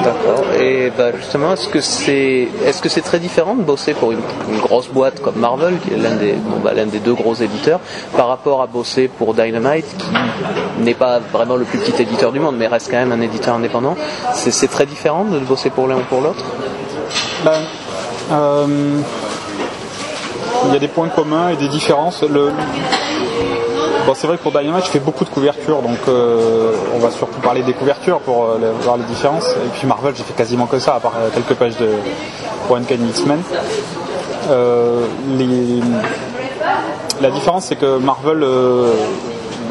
[0.02, 0.44] D'accord.
[0.58, 4.20] Et bah, justement, est-ce que c'est est-ce que c'est très différent de bosser pour une,
[4.50, 7.34] une grosse boîte comme Marvel, qui est l'un des bon, bah, l'un des deux gros
[7.34, 7.80] éditeurs,
[8.16, 12.40] par rapport à bosser pour Dynamite, qui n'est pas vraiment le plus petit éditeur du
[12.40, 13.96] monde, mais reste quand même un éditeur indépendant?
[14.34, 16.44] C'est c'est très différent de bosser pour l'un ou pour l'autre?
[17.44, 17.62] Ben,
[18.32, 18.66] euh,
[20.66, 22.24] il y a des points communs et des différences.
[24.06, 27.10] Bon, c'est vrai que pour Dynamite, je fais beaucoup de couvertures, donc euh, on va
[27.10, 29.50] surtout parler des couvertures pour euh, voir les différences.
[29.50, 31.90] Et puis Marvel, j'ai fait quasiment que ça, à part euh, quelques pages de
[32.66, 33.40] pour Uncanny X-Men.
[37.20, 38.42] La différence, c'est que Marvel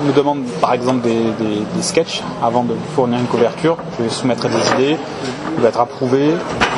[0.05, 3.77] nous demande par exemple des, des- sketchs avant de fournir une couverture.
[3.97, 4.97] Je vais soumettre des idées,
[5.57, 6.31] il va être approuvé,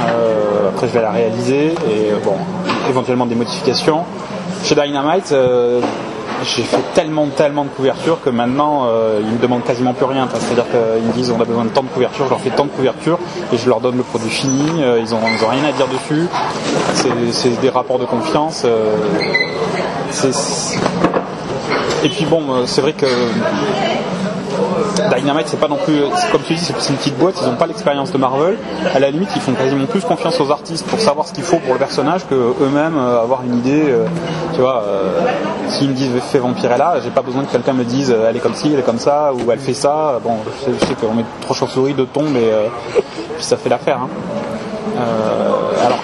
[0.09, 2.35] euh, après je vais la réaliser et euh, bon,
[2.89, 4.03] éventuellement des modifications.
[4.63, 5.81] Chez Dynamite, euh,
[6.43, 10.27] j'ai fait tellement, tellement de couvertures que maintenant euh, ils me demandent quasiment plus rien.
[10.33, 12.65] C'est-à-dire qu'ils me disent on a besoin de tant de couvertures, je leur fais tant
[12.65, 13.19] de couvertures
[13.53, 14.63] et je leur donne le produit fini.
[14.99, 16.27] Ils, ont, ils ont rien à dire dessus.
[17.31, 18.65] C'est- des rapports de confiance.
[22.03, 23.05] Et puis bon, euh, c'est vrai que
[25.17, 25.99] Dynamite, c'est pas non plus,
[26.31, 28.57] comme tu dis, c'est une petite boîte, ils n'ont pas l'expérience de Marvel.
[28.93, 31.57] À la limite, ils font quasiment plus confiance aux artistes pour savoir ce qu'il faut
[31.57, 33.83] pour le personnage que eux-mêmes euh, avoir une idée.
[33.89, 34.05] euh,
[34.53, 34.83] tu vois,
[35.69, 38.55] s'ils me disent fais Vampirella, j'ai pas besoin que quelqu'un me dise elle est comme
[38.55, 40.19] ci, elle est comme ça, ou elle fait ça.
[40.23, 40.31] Bon,
[40.67, 43.01] je sais, qu'on met trois chauves-souris, deux tombes, et
[43.35, 43.99] puis ça fait l'affaire.
[44.01, 45.01] hein.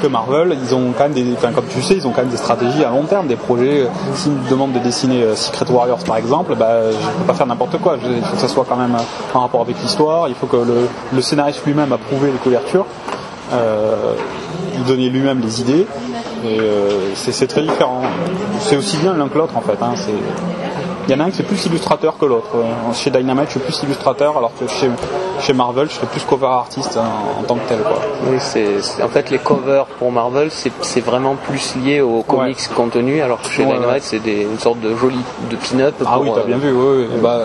[0.01, 2.29] Que Marvel, ils ont quand même des, enfin, comme tu sais, ils ont quand même
[2.29, 3.81] des stratégies à long terme, des projets.
[3.81, 7.33] euh, S'ils me demandent de dessiner euh, Secret Warriors par exemple, bah, je peux pas
[7.33, 7.97] faire n'importe quoi.
[8.03, 10.27] Il faut que ça soit quand même euh, en rapport avec l'histoire.
[10.29, 10.57] Il faut que
[11.13, 12.85] le, scénariste lui-même approuve les couvertures,
[13.53, 14.13] euh,
[14.87, 15.87] il lui-même les idées.
[16.45, 18.01] Et euh, c'est c'est très différent.
[18.61, 19.77] C'est aussi bien l'un que l'autre en fait.
[19.81, 19.95] hein.
[21.07, 22.49] Il y en a un qui est plus illustrateur que l'autre.
[22.55, 24.89] Euh, Chez Dynamite, je suis plus illustrateur, alors que chez,
[25.39, 27.05] chez Marvel, je serais plus cover artiste hein,
[27.39, 27.79] en tant que tel.
[27.79, 27.97] Quoi.
[28.29, 33.23] Oui, c'est en fait les covers pour Marvel, c'est vraiment plus lié aux comics contenus,
[33.23, 33.99] alors que chez Ouais, Dynamite, ouais.
[34.01, 35.19] c'est une sorte de joli
[35.49, 35.95] de pin-up.
[36.05, 36.71] Ah pour, oui, t'as euh, bien vu.
[36.73, 37.19] oui, oui.
[37.21, 37.43] Bah,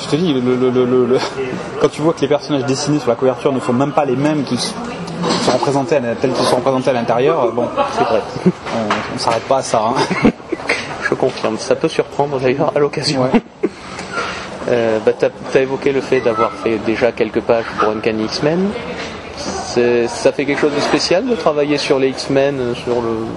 [0.00, 1.18] je te dis, le, le- le- le- le-
[1.80, 4.16] quand tu vois que les personnages dessinés sur la couverture ne sont même pas les
[4.16, 4.74] mêmes qu'ils sont
[5.52, 8.22] représentés à, tels qu'ils sont représentés à l'intérieur, euh, bon, c'est vrai.
[8.74, 9.82] On, on s'arrête pas à ça.
[9.88, 10.30] hein.
[11.18, 13.22] Confirme, ça peut surprendre d'ailleurs à l'occasion.
[13.22, 13.40] Ouais.
[14.70, 18.68] Euh, bah, t'as as évoqué le fait d'avoir fait déjà quelques pages pour Uncanny X-Men.
[19.38, 22.94] Ça fait quelque chose de spécial de travailler sur les X-Men, sur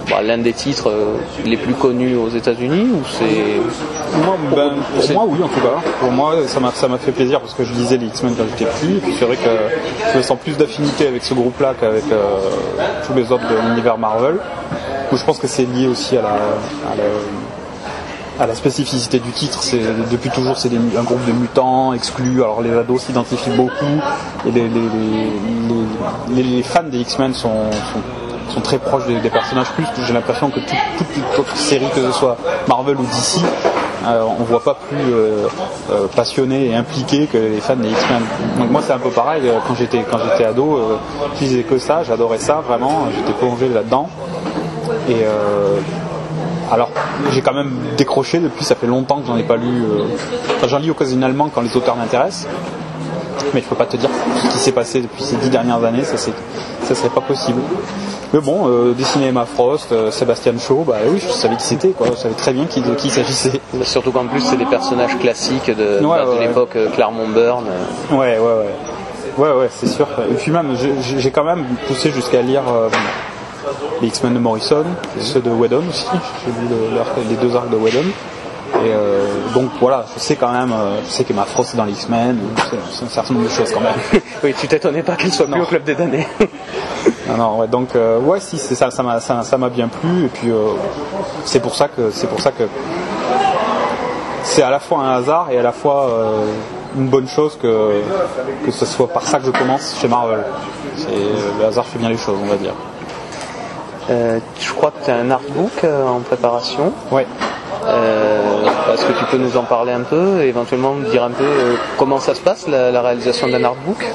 [0.09, 5.03] bah, l'un des titres euh, les plus connus aux États-Unis ou c'est Moi, ben, pour
[5.03, 5.79] c'est- moi, oui, en tout cas.
[6.01, 8.43] Pour moi, ça m'a, ça m'a fait plaisir parce que je lisais les X-Men quand
[8.49, 8.97] j'étais petit.
[8.97, 12.39] Et puis c'est vrai que je sens plus d'affinité avec ce groupe-là qu'avec euh,
[13.05, 14.35] tous les autres de l'univers Marvel.
[15.13, 17.03] Où je pense que c'est lié aussi à la, à la,
[18.39, 19.61] à la spécificité du titre.
[19.61, 19.81] C'est,
[20.11, 22.41] depuis toujours, c'est un groupe de mutants exclus.
[22.43, 23.85] Alors les ados s'identifient beaucoup.
[24.47, 24.69] Et les,
[26.43, 27.69] les, fans des X-Men sont,
[28.63, 29.85] très proches des, personnages plus.
[30.05, 32.37] J'ai l'impression que tout- toute autre série, que ce soit
[32.67, 33.41] Marvel ou DC,
[34.07, 35.47] euh, on voit pas plus euh,
[35.91, 38.21] euh, passionné et impliqué que les fans des X-Men.
[38.57, 40.79] Donc moi c'est un peu pareil, euh, quand j'étais quand j'étais ado,
[41.35, 44.09] je lisais que ça, j'adorais ça vraiment, j'étais plongé là-dedans.
[45.07, 45.23] Et
[46.71, 46.89] alors
[47.31, 49.83] j'ai quand même décroché depuis, ça fait longtemps que j'en ai pas lu.
[49.83, 50.03] euh,
[50.57, 52.47] enfin, j'en lis occasionnellement quand les auteurs m'intéressent.
[53.53, 54.09] Mais je peux pas te dire
[54.45, 56.15] ce qui s'est passé depuis ces dix dernières années, ça
[56.95, 57.59] serait pas possible.
[58.33, 61.89] Mais bon, euh, dessiner Emma Frost, euh, Sébastien Shaw, bah oui, je savais qui c'était,
[61.89, 62.07] quoi.
[62.15, 63.59] Je savais très bien qui, de qui il s'agissait.
[63.83, 66.47] surtout qu'en plus c'est des personnages classiques de, Ouais, bah, ouais, ouais.
[66.47, 67.65] l'époque euh, Claremont Burn.
[67.67, 68.15] euh.
[68.15, 68.75] Ouais, ouais, ouais.
[69.37, 70.07] Ouais, ouais, c'est sûr.
[70.29, 72.87] Et puis même, j'ai- j'ai quand même poussé jusqu'à lire euh,
[74.01, 74.83] les X-Men de Morrison,
[75.19, 76.05] ceux de Whedon aussi.
[76.45, 78.03] J'ai le- l'arc- les deux arcs de Whedon.
[78.73, 81.83] Et euh, donc voilà, je sais quand même, euh, je sais qu'Emma Frost est dans
[81.83, 82.39] les X-Men,
[82.93, 83.93] c'est un certain nombre de choses quand même.
[84.43, 85.63] Oui, tu t'étonnais pas qu'il soit plus Non.
[85.63, 86.25] au club des damnés.
[87.27, 89.87] Non, non, ouais, donc euh, ouais, si, c'est ça, ça m'a, ça, ça m'a bien
[89.87, 90.73] plu, et puis euh,
[91.45, 92.63] c'est pour ça que, c'est pour ça que
[94.43, 96.07] c'est à la fois un hasard et à la fois
[96.97, 98.01] une bonne chose que
[98.65, 100.43] que ce soit par ça que je commence chez Marvel.
[100.97, 101.07] C'est,
[101.59, 102.73] le hasard fait bien les choses, on va dire.
[104.09, 106.91] Euh, je crois que tu as un artbook euh, en préparation.
[107.11, 107.25] Ouais.
[107.87, 108.41] Euh,
[108.93, 111.43] Est-ce que tu peux nous en parler un peu et éventuellement nous dire un peu
[111.43, 114.05] euh, comment ça se passe la, la réalisation d'un artbook?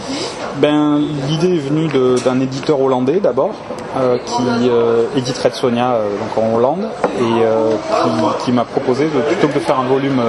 [0.56, 1.88] Ben, l'idée est venue
[2.24, 3.50] d'un éditeur hollandais d'abord,
[3.98, 6.88] euh, qui édite Red Sonia donc en Hollande,
[7.18, 10.22] et qui, qui m'a proposé, de, plutôt que de faire un volume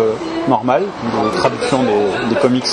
[0.49, 0.83] normal,
[1.23, 2.65] de traduction des, des comics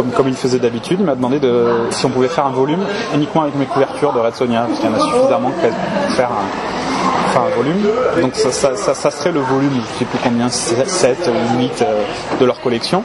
[0.00, 2.80] comme, comme il faisait d'habitude, il m'a demandé de, si on pouvait faire un volume
[3.14, 5.70] uniquement avec mes couvertures de Red Sonia, parce qu'il y en a suffisamment pour
[6.16, 7.76] faire un, volume.
[8.22, 12.02] Donc ça, ça- serait le volume, je sais plus combien, 7 ou 8 euh,
[12.40, 13.04] de leur collection.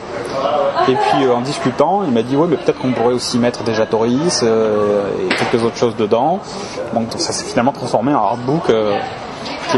[0.88, 3.64] Et puis euh, en discutant, il m'a dit ouais mais peut-être qu'on pourrait aussi mettre
[3.64, 6.40] des Jatoris euh, et quelques autres choses dedans.
[6.94, 8.98] Donc ça s'est finalement transformé en artbook euh,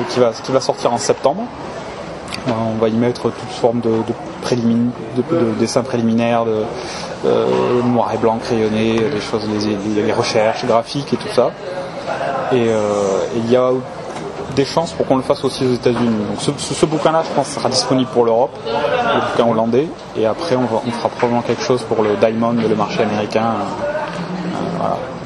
[0.10, 1.44] qui va sortir en septembre.
[2.46, 3.92] Ben, on va y mettre toute forme de,
[5.60, 6.64] dessins préliminaires, de
[7.26, 9.48] euh, noir et blanc crayonné, des choses,
[9.96, 11.52] les, recherches graphiques et tout ça.
[12.52, 13.72] Et euh, et il y a
[14.56, 16.10] des chances pour qu'on le fasse aussi aux États-Unis.
[16.30, 20.68] Donc ce, bouquin-là, je pense, sera disponible pour l'Europe, le bouquin hollandais, et après on,
[20.68, 23.56] fera probablement quelque chose pour le Diamond, le marché américain.
[24.82, 25.17] Euh.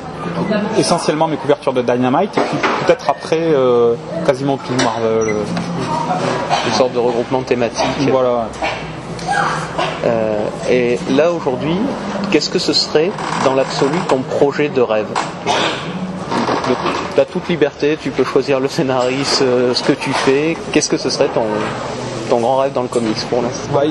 [0.78, 3.96] Essentiellement mes couvertures de Dynamite, et puis peut-être après euh,
[4.26, 5.30] quasiment tout Marvel.
[5.30, 5.44] euh,
[6.68, 7.86] Une sorte de regroupement thématique.
[8.10, 8.48] voilà.
[10.06, 11.78] Euh, et là aujourd'hui,
[12.32, 13.12] qu'est-ce que ce serait
[13.46, 15.06] dans l'absolu ton projet de rêve?
[17.16, 19.40] Tu as toute liberté, tu peux choisir le scénariste,
[19.74, 20.56] ce que tu fais.
[20.72, 21.44] Qu'est-ce que ce serait ton,
[22.30, 23.70] ton grand rêve dans le comics pour l'instant?
[23.74, 23.82] Bah,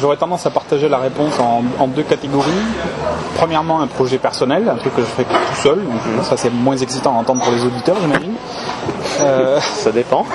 [0.00, 2.50] J'aurais tendance à partager la réponse en, en deux catégories.
[3.36, 5.76] Premièrement, un projet personnel, un truc que je ferai tout seul.
[5.76, 8.34] Donc, Ça, c'est moins excitant à entendre pour les auditeurs, j'imagine.
[9.20, 10.26] Euh, Ça dépend.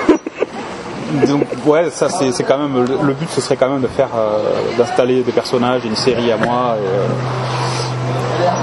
[1.26, 4.08] donc, ouais, ça, c'est quand même le, le but, ce serait quand même de faire,
[4.16, 4.38] euh,
[4.76, 6.76] d'installer des personnages, une série à moi.
[6.76, 7.06] euh,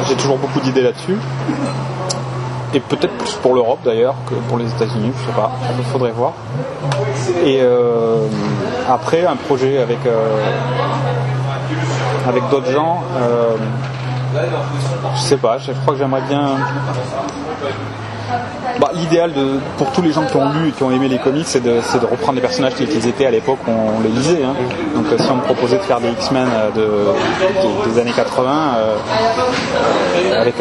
[0.07, 1.17] J'ai toujours beaucoup d'idées là-dessus.
[2.73, 6.11] Et peut-être plus pour l'Europe d'ailleurs que pour les États-Unis, je sais pas, il faudrait
[6.11, 6.33] voir.
[7.45, 8.17] Et euh,
[8.89, 10.37] après, un projet avec, euh,
[12.27, 13.55] avec d'autres gens, euh,
[15.15, 16.57] je sais pas, je crois que j'aimerais bien.
[18.79, 19.31] Bah, L'idéal
[19.77, 21.75] pour tous les gens qui ont lu et qui ont aimé les comics, c'est de,
[21.75, 24.43] de reprendre les personnages tels qu'ils étaient à l'époque où on les lisait.
[24.43, 24.53] hein.
[24.95, 28.51] Donc euh, si on me proposait de faire des X-Men de, de- des années 80,
[28.77, 28.95] euh,
[30.17, 30.55] euh, avec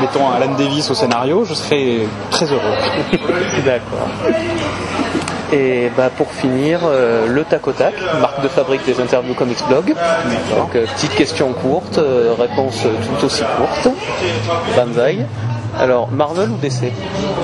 [0.00, 2.60] mettons Alan Davis au scénario, je serais très heureux.
[3.64, 4.08] D'accord.
[5.52, 9.66] Et bah pour finir, euh, le tac au tac, marque de fabrique des interviews Comics
[9.66, 9.94] Blog.
[10.56, 13.88] Donc euh, petite question courte, euh, réponse tout aussi courte.
[14.76, 15.20] Banzai.
[15.78, 16.92] Alors Marvel ou DC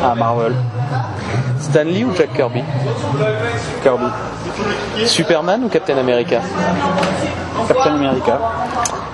[0.03, 0.53] À Marvel,
[1.61, 2.63] Stanley ou Jack Kirby?
[3.83, 4.07] Kirby,
[5.07, 6.41] Superman ou Captain America?
[7.69, 8.39] Captain America,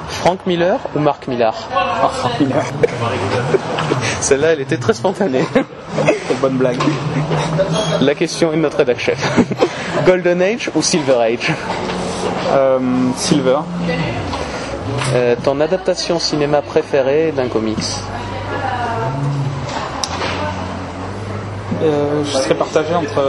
[0.09, 1.55] Frank Miller ou Mark Millar?
[1.75, 2.62] Ah, Frank Miller.
[4.21, 5.45] Celle-là, elle était très spontanée.
[6.31, 6.78] Quelle bonne blague.
[8.01, 9.19] La question est de notre rédac chef.
[10.07, 11.52] Golden Age ou Silver Age
[12.52, 12.78] Euh,
[13.16, 13.59] Silver,
[15.15, 17.78] Euh, ton adaptation cinéma préférée d'un comics
[21.82, 23.24] Euh, je serais partagé entre,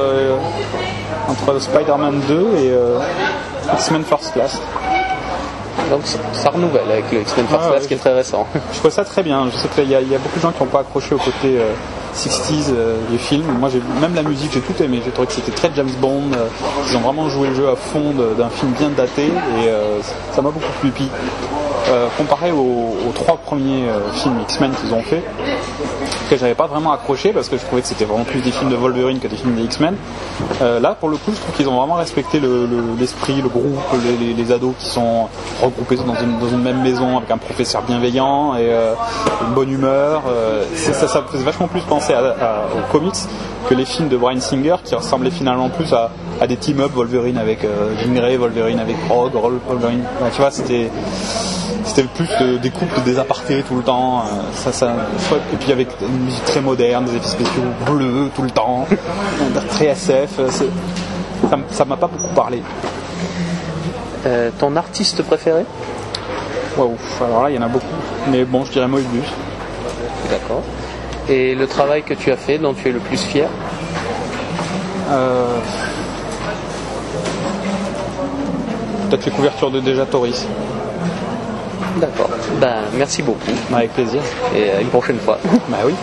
[1.29, 2.73] entre Spider-Man 2 et
[3.75, 4.59] X-Men First Class.
[5.89, 6.01] Donc
[6.33, 8.45] ça, renouvelle avec le X-Men First Ah, Class ouais, qui est très récent.
[8.73, 9.47] Je trouve ça très bien.
[9.51, 11.15] Je sais qu'il y, a- il y a beaucoup de gens qui n'ont pas accroché
[11.15, 11.57] au côté
[12.15, 13.45] 60s euh, du film.
[13.59, 15.01] Moi, j'ai même la musique, j'ai tout aimé.
[15.03, 16.23] J'ai trouvé que c'était très James Bond.
[16.33, 16.47] euh,
[16.89, 19.99] ils ont vraiment joué le jeu à fond d'un film bien daté et euh,
[20.33, 20.91] ça m'a beaucoup plu.
[21.89, 25.23] Euh, comparé aux, trois premiers films X-Men qu'ils ont fait,
[26.35, 28.69] que j'avais pas vraiment accroché parce que je trouvais que c'était vraiment plus des films
[28.71, 29.95] de Wolverine que des films des X-Men.
[30.61, 33.49] Euh, là, pour le coup, je trouve qu'ils ont vraiment respecté le- le- l'esprit, le,
[33.49, 33.77] groupe,
[34.37, 35.27] les, ados qui sont
[35.61, 38.93] regroupés dans une, même maison avec un professeur bienveillant et euh,
[39.47, 40.23] une bonne humeur.
[40.27, 43.13] Euh, ça, faisait vachement plus penser aux comics
[43.69, 46.11] que les films de Brian Singer qui ressemblaient finalement plus à,
[46.47, 47.59] des team-up Wolverine avec
[48.01, 49.33] Jean Grey, Wolverine avec Rogue,
[49.67, 50.03] Wolverine.
[50.33, 50.89] Tu vois, c'était
[51.85, 54.19] c'était plus de- des couples, des apartés tout le temps.
[54.21, 54.91] euh, ça, ça,
[55.53, 58.85] et puis avec une musique très moderne, des effets spéciaux bleus tout le temps,
[59.69, 60.39] très SF.
[60.39, 60.49] euh,
[61.71, 62.61] ça m'a pas beaucoup parlé.
[64.25, 65.65] Euh, ton artiste préféré?
[66.77, 66.95] Waouh,
[67.25, 67.85] alors là il y en a beaucoup.
[68.29, 69.25] Mais bon, je dirais Moebius.
[70.29, 70.61] D'accord.
[71.27, 73.47] Et le travail que tu as fait dont tu es le plus fier?
[75.09, 75.45] Euh,
[79.09, 80.47] Peut-être les couvertures de Déjà Toris.
[81.97, 82.29] D'accord.
[82.59, 84.21] Ben merci beaucoup Avec plaisir.
[84.55, 85.37] et à une prochaine fois.
[85.69, 85.93] Bah oui.